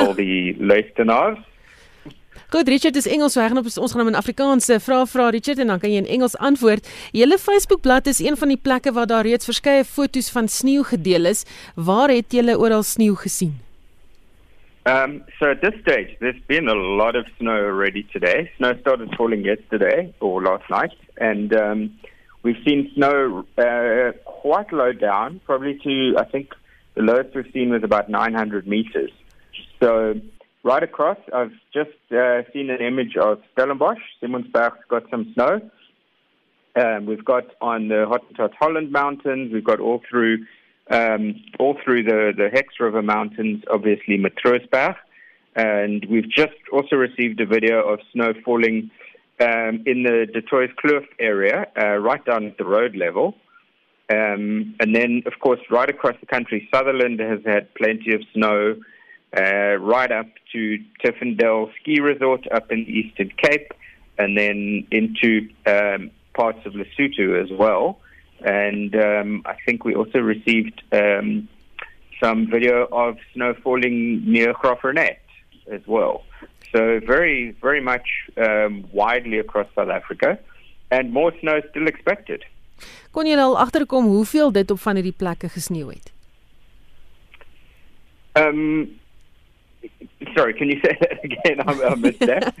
Al 0.00 0.14
die 0.16 0.56
luisteraars. 0.58 1.42
Goed, 2.52 2.68
Richard 2.68 2.96
is 2.96 3.06
Engels 3.08 3.36
reg 3.36 3.54
op 3.56 3.64
ons 3.64 3.92
gaan 3.92 4.02
hom 4.02 4.10
in 4.12 4.18
Afrikaans 4.18 4.68
vra 4.84 5.02
vra 5.08 5.30
Richard 5.32 5.58
en 5.58 5.72
dan 5.72 5.80
kan 5.80 5.90
jy 5.92 6.02
in 6.02 6.10
Engels 6.18 6.36
antwoord. 6.36 6.88
Julle 7.16 7.38
Facebookblad 7.38 8.06
is 8.06 8.20
een 8.20 8.36
van 8.36 8.52
die 8.52 8.60
plekke 8.60 8.92
waar 8.92 9.06
daar 9.06 9.24
reeds 9.24 9.48
verskeie 9.48 9.84
foto's 9.84 10.30
van 10.30 10.48
sneeu 10.48 10.84
gedeel 10.84 11.30
is. 11.32 11.46
Waar 11.74 12.12
het 12.12 12.32
julle 12.32 12.58
oral 12.58 12.82
sneeu 12.82 13.16
gesien? 13.16 13.56
Um, 14.84 15.22
so 15.38 15.50
at 15.50 15.60
this 15.62 15.74
stage, 15.80 16.16
there's 16.20 16.42
been 16.48 16.68
a 16.68 16.74
lot 16.74 17.14
of 17.14 17.24
snow 17.38 17.56
already 17.56 18.02
today. 18.12 18.50
Snow 18.56 18.74
started 18.80 19.14
falling 19.16 19.44
yesterday 19.44 20.12
or 20.20 20.42
last 20.42 20.68
night, 20.68 20.96
and 21.18 21.54
um, 21.54 21.98
we've 22.42 22.60
seen 22.66 22.90
snow 22.94 23.44
uh, 23.58 24.10
quite 24.24 24.72
low 24.72 24.92
down, 24.92 25.40
probably 25.44 25.78
to, 25.84 26.16
I 26.18 26.24
think 26.24 26.50
the 26.94 27.02
lowest 27.02 27.34
we've 27.34 27.50
seen 27.52 27.70
was 27.70 27.84
about 27.84 28.08
900 28.08 28.66
meters. 28.66 29.12
So 29.80 30.20
right 30.62 30.82
across, 30.82 31.18
I've 31.32 31.52
just 31.72 31.90
uh, 32.12 32.42
seen 32.52 32.70
an 32.70 32.80
image 32.80 33.16
of 33.16 33.40
Stellenbosch. 33.52 33.98
Simonsberg's 34.22 34.84
got 34.88 35.04
some 35.10 35.32
snow. 35.34 35.60
Um, 36.74 37.06
we've 37.06 37.24
got 37.24 37.44
on 37.60 37.88
the 37.88 38.06
Hottentot 38.06 38.54
Holland 38.58 38.92
Mountains. 38.92 39.52
We've 39.52 39.64
got 39.64 39.80
all 39.80 40.00
through 40.08 40.46
um, 40.90 41.40
all 41.58 41.76
through 41.84 42.04
the 42.04 42.32
the 42.36 42.48
Hex 42.50 42.80
River 42.80 43.02
Mountains. 43.02 43.62
Obviously, 43.70 44.18
Matroosberg, 44.18 44.96
and 45.54 46.06
we've 46.08 46.30
just 46.30 46.54
also 46.72 46.96
received 46.96 47.40
a 47.40 47.46
video 47.46 47.86
of 47.86 48.00
snow 48.12 48.32
falling 48.44 48.90
um, 49.40 49.82
in 49.86 50.04
the 50.04 50.26
Detroit 50.32 50.70
Kloof 50.82 51.04
area, 51.18 51.66
uh, 51.76 51.96
right 51.96 52.24
down 52.24 52.46
at 52.46 52.56
the 52.56 52.64
road 52.64 52.96
level. 52.96 53.34
Um, 54.10 54.74
and 54.80 54.94
then, 54.94 55.22
of 55.26 55.34
course, 55.40 55.60
right 55.70 55.88
across 55.88 56.16
the 56.20 56.26
country, 56.26 56.68
Sutherland 56.74 57.20
has 57.20 57.40
had 57.46 57.72
plenty 57.74 58.14
of 58.14 58.22
snow 58.34 58.76
uh, 59.36 59.76
right 59.78 60.10
up 60.10 60.26
to 60.52 60.78
Tiffindale 61.02 61.70
Ski 61.80 62.00
Resort 62.00 62.46
up 62.52 62.70
in 62.70 62.84
the 62.84 62.92
Eastern 62.92 63.30
Cape, 63.36 63.72
and 64.18 64.36
then 64.36 64.86
into 64.90 65.48
um, 65.66 66.10
parts 66.34 66.64
of 66.66 66.74
Lesotho 66.74 67.42
as 67.42 67.50
well. 67.50 67.98
And 68.44 68.94
um, 68.94 69.42
I 69.46 69.56
think 69.64 69.84
we 69.84 69.94
also 69.94 70.18
received 70.18 70.82
um, 70.92 71.48
some 72.22 72.50
video 72.50 72.86
of 72.90 73.16
snow 73.32 73.54
falling 73.62 74.24
near 74.24 74.52
Graaff-Reinet 74.54 75.18
as 75.70 75.80
well. 75.86 76.24
So 76.74 77.00
very, 77.00 77.56
very 77.60 77.80
much 77.80 78.08
um, 78.36 78.84
widely 78.92 79.38
across 79.38 79.66
South 79.74 79.90
Africa, 79.90 80.38
and 80.90 81.12
more 81.12 81.32
snow 81.40 81.60
still 81.70 81.86
expected. 81.86 82.44
Kon 83.12 83.28
jy 83.28 83.36
al 83.38 83.58
agterkom 83.60 84.08
hoeveel 84.08 84.50
dit 84.52 84.70
op 84.72 84.80
van 84.80 84.98
hierdie 84.98 85.14
plekke 85.14 85.48
gesneeu 85.52 85.92
het? 85.92 86.08
Um 88.40 88.98
Sorry, 90.36 90.54
can 90.54 90.68
you 90.68 90.80
say 90.84 90.96
that 91.00 91.24
again? 91.24 91.60
I, 91.66 91.82
I 91.82 91.94
missed 91.94 92.20
that. 92.20 92.54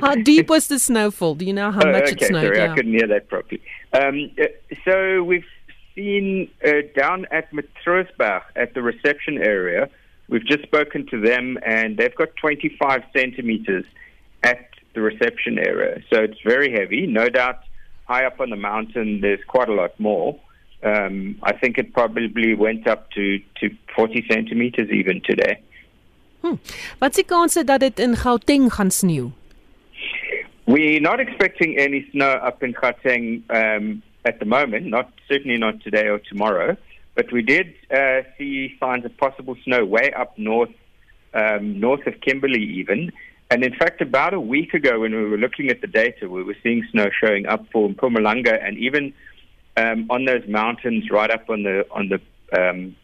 how 0.00 0.14
deep 0.14 0.48
was 0.48 0.68
the 0.68 0.78
snowfall? 0.78 1.34
Do 1.34 1.44
you 1.44 1.52
know 1.52 1.70
how 1.72 1.82
oh, 1.84 1.92
much 1.92 2.04
okay, 2.04 2.12
it 2.12 2.28
snowed? 2.28 2.44
Sorry, 2.44 2.58
yeah. 2.58 2.72
I 2.72 2.74
couldn't 2.74 2.92
hear 2.92 3.06
that 3.08 3.28
properly. 3.28 3.62
Um, 3.92 4.30
uh, 4.40 4.44
so 4.84 5.22
we've 5.22 5.44
seen 5.94 6.50
uh, 6.64 6.82
down 6.94 7.26
at 7.30 7.50
Matroosberg 7.52 8.42
at 8.54 8.74
the 8.74 8.82
reception 8.82 9.38
area. 9.38 9.88
We've 10.28 10.44
just 10.44 10.62
spoken 10.64 11.06
to 11.06 11.20
them, 11.20 11.58
and 11.64 11.96
they've 11.96 12.14
got 12.14 12.36
25 12.36 13.02
centimeters 13.12 13.84
at 14.42 14.68
the 14.94 15.00
reception 15.00 15.58
area. 15.58 16.02
So 16.12 16.20
it's 16.20 16.40
very 16.44 16.72
heavy. 16.72 17.06
No 17.06 17.28
doubt, 17.28 17.60
high 18.04 18.24
up 18.24 18.40
on 18.40 18.50
the 18.50 18.56
mountain, 18.56 19.20
there's 19.20 19.44
quite 19.46 19.68
a 19.68 19.74
lot 19.74 19.98
more. 19.98 20.38
Um, 20.82 21.38
I 21.42 21.52
think 21.52 21.78
it 21.78 21.92
probably 21.92 22.54
went 22.54 22.86
up 22.86 23.10
to, 23.12 23.38
to 23.60 23.70
40 23.94 24.26
centimeters 24.30 24.90
even 24.90 25.20
today. 25.22 25.60
Hmm. 26.40 26.58
Wat 26.98 27.10
is 27.10 27.22
die 27.22 27.24
kanse 27.24 27.64
dat 27.64 27.80
dit 27.80 27.98
in 27.98 28.16
Gauteng 28.16 28.70
gaan 28.72 28.90
sneeu? 28.90 29.30
We're 30.66 31.00
not 31.00 31.20
expecting 31.20 31.78
any 31.78 32.08
snow 32.10 32.32
up 32.42 32.62
in 32.62 32.74
Gauteng 32.74 33.42
um, 33.50 34.02
at 34.24 34.38
the 34.38 34.44
moment, 34.44 34.86
not 34.86 35.10
certainly 35.28 35.58
not 35.58 35.80
today 35.80 36.08
or 36.08 36.18
tomorrow. 36.18 36.76
But 37.14 37.32
we 37.32 37.42
did 37.42 37.72
uh, 37.90 38.22
see 38.36 38.76
signs 38.78 39.04
of 39.04 39.16
possible 39.16 39.56
snow 39.64 39.84
way 39.84 40.12
up 40.12 40.36
north, 40.36 40.74
um, 41.32 41.80
north 41.80 42.06
of 42.06 42.20
Kimberley 42.20 42.62
even. 42.62 43.12
And 43.50 43.64
in 43.64 43.74
fact, 43.74 44.00
about 44.02 44.34
a 44.34 44.40
week 44.40 44.74
ago, 44.74 45.00
when 45.00 45.14
we 45.14 45.24
were 45.24 45.38
looking 45.38 45.70
at 45.70 45.80
the 45.80 45.86
data, 45.86 46.28
we 46.28 46.42
were 46.42 46.56
seeing 46.62 46.86
snow 46.90 47.06
showing 47.18 47.46
up 47.46 47.64
for 47.72 47.88
Mpumalanga 47.88 48.62
and 48.62 48.76
even 48.76 49.14
um, 49.76 50.06
on 50.10 50.24
those 50.24 50.46
mountains 50.48 51.10
right 51.10 51.30
up 51.30 51.48
on 51.48 51.62
the 51.62 51.86
on 51.90 52.08
the 52.08 52.20
um, 52.58 52.96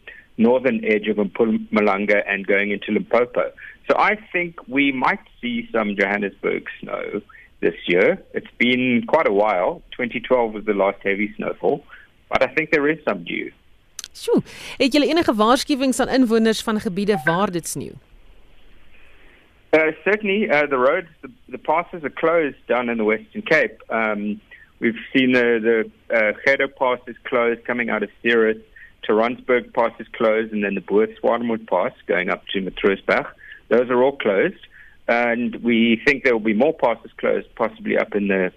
northern 0.43 0.85
edge 0.85 1.07
of 1.09 1.17
Mpumalanga 1.17 2.23
and 2.27 2.47
going 2.47 2.71
into 2.71 2.93
Limpopo. 2.93 3.53
So 3.89 3.97
I 3.99 4.17
think 4.33 4.51
we 4.69 4.93
might 4.93 5.25
see 5.41 5.69
some 5.73 5.97
Johannesburg 5.97 6.69
snow 6.81 7.23
this 7.61 7.75
year. 7.87 8.23
It's 8.35 8.53
been 8.59 9.05
quite 9.07 9.29
a 9.29 9.33
while. 9.33 9.83
2012 9.93 10.55
was 10.55 10.65
the 10.65 10.75
last 10.75 10.99
heavy 11.03 11.33
snowfall, 11.37 11.85
but 12.29 12.43
I 12.43 12.49
think 12.55 12.71
there 12.71 12.89
is 12.89 12.99
some 13.09 13.25
dew. 13.25 13.51
Sjoe, 14.13 14.43
het 14.77 14.93
julle 14.93 15.09
enige 15.09 15.35
waarskuwings 15.35 16.01
aan 16.01 16.09
inwoners 16.09 16.63
van 16.63 16.81
gebiede 16.81 17.21
waar 17.25 17.51
dit 17.51 17.69
sneeu? 17.69 17.95
Uh, 19.73 19.93
certainly, 20.05 20.51
uh, 20.51 20.67
the 20.69 20.77
roads, 20.77 21.09
the, 21.23 21.31
the, 21.49 21.59
passes 21.59 22.05
are 22.05 22.11
closed 22.11 22.61
down 22.67 22.91
in 22.91 22.99
the 22.99 23.05
Western 23.05 23.43
Cape. 23.43 23.81
Um, 23.89 24.39
we've 24.81 25.01
seen 25.15 25.33
the, 25.33 25.49
the 25.63 25.79
uh, 26.15 26.33
Gedo 26.45 26.69
Pass 26.69 26.99
is 27.07 27.17
closed 27.25 27.65
coming 27.65 27.89
out 27.89 28.03
of 28.03 28.11
Ceres. 29.07 29.37
Taransburg 29.37 29.73
Pass 29.73 29.93
is 29.99 30.09
closed, 30.09 30.53
and 30.53 30.65
then 30.65 30.75
the 30.75 30.81
Boer 30.81 31.09
Swartmoed 31.23 31.69
Pass 31.69 31.93
going 32.07 32.31
up 32.31 32.47
to 32.49 32.61
Matroosberg. 32.61 33.31
Those 33.69 33.91
are 33.91 34.03
all 34.03 34.17
closed, 34.17 34.67
and 35.09 35.57
we 35.57 36.01
think 36.05 36.25
there 36.25 36.35
will 36.35 36.41
be 36.41 36.55
more 36.55 36.75
passes 36.75 37.11
closed, 37.17 37.55
possibly 37.55 37.97
up 37.97 38.15
in 38.15 38.29
the 38.29 38.53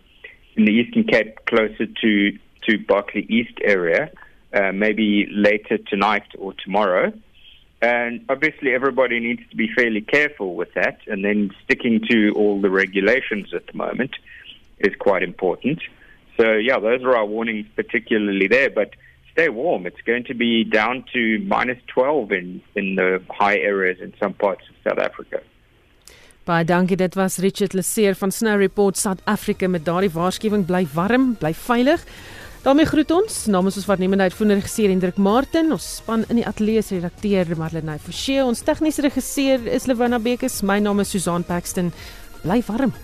in 0.56 0.66
the 0.66 0.72
Eastern 0.72 1.04
Cape, 1.04 1.46
closer 1.46 1.86
to 1.86 2.40
to 2.64 2.78
Berkeley 2.80 3.26
East 3.30 3.58
area, 3.64 4.12
uh, 4.54 4.72
maybe 4.72 5.28
later 5.32 5.78
tonight 5.78 6.28
or 6.38 6.54
tomorrow. 6.54 7.14
And 7.82 8.26
obviously, 8.30 8.74
everybody 8.74 9.20
needs 9.20 9.48
to 9.50 9.56
be 9.56 9.70
fairly 9.74 10.02
careful 10.02 10.56
with 10.56 10.74
that, 10.74 11.00
and 11.08 11.24
then 11.24 11.52
sticking 11.64 12.02
to 12.10 12.32
all 12.36 12.60
the 12.60 12.70
regulations 12.70 13.54
at 13.54 13.68
the 13.68 13.78
moment 13.78 14.16
is 14.80 14.96
quite 14.96 15.24
important. 15.24 15.82
So, 16.38 16.54
yeah, 16.54 16.80
those 16.80 17.04
are 17.04 17.16
our 17.16 17.26
warnings, 17.26 17.68
particularly 17.76 18.48
there. 18.48 18.70
But 18.70 18.96
stay 19.36 19.50
warm. 19.50 19.86
It's 19.86 20.02
going 20.06 20.26
to 20.26 20.34
be 20.34 20.64
down 20.64 21.04
to 21.14 21.40
minus 21.46 21.78
12 21.88 22.32
in, 22.32 22.62
in 22.76 22.96
the 22.96 23.22
high 23.30 23.58
areas 23.58 24.00
in 24.00 24.14
some 24.22 24.34
parts 24.34 24.64
of 24.70 24.76
South 24.84 25.00
Africa. 25.00 25.44
Baie 26.46 26.64
dankie. 26.64 26.96
Dit 26.96 27.16
was 27.16 27.38
Richard 27.38 27.74
Leseer 27.74 28.16
van 28.16 28.32
Snow 28.32 28.56
Report 28.58 28.98
South 28.98 29.22
Africa 29.26 29.68
met 29.68 29.86
daardie 29.86 30.12
waarskuwing 30.14 30.66
bly 30.66 30.86
warm, 30.94 31.36
bly 31.36 31.54
veilig. 31.54 32.06
daarmee 32.66 32.86
groet 32.90 33.12
ons 33.14 33.34
namens 33.46 33.76
ons 33.78 33.86
waarnemende 33.86 34.26
uitvoerende 34.26 34.56
regisseur 34.58 34.90
Hendrik 34.90 35.18
Martin, 35.22 35.70
ons 35.72 35.90
span 36.00 36.24
in 36.34 36.40
die 36.40 36.46
ateljee 36.50 36.82
se 36.82 36.96
redakteur 36.98 37.54
Marlene 37.60 38.00
Forsie, 38.02 38.40
ons 38.42 38.64
tegniese 38.66 39.06
regisseur 39.06 39.68
is 39.70 39.86
Lewona 39.86 40.18
Bekes, 40.18 40.64
my 40.66 40.80
naam 40.82 41.04
is 41.06 41.14
Susan 41.14 41.46
Paxton. 41.46 41.94
Bly 42.42 42.64
warm. 42.66 42.96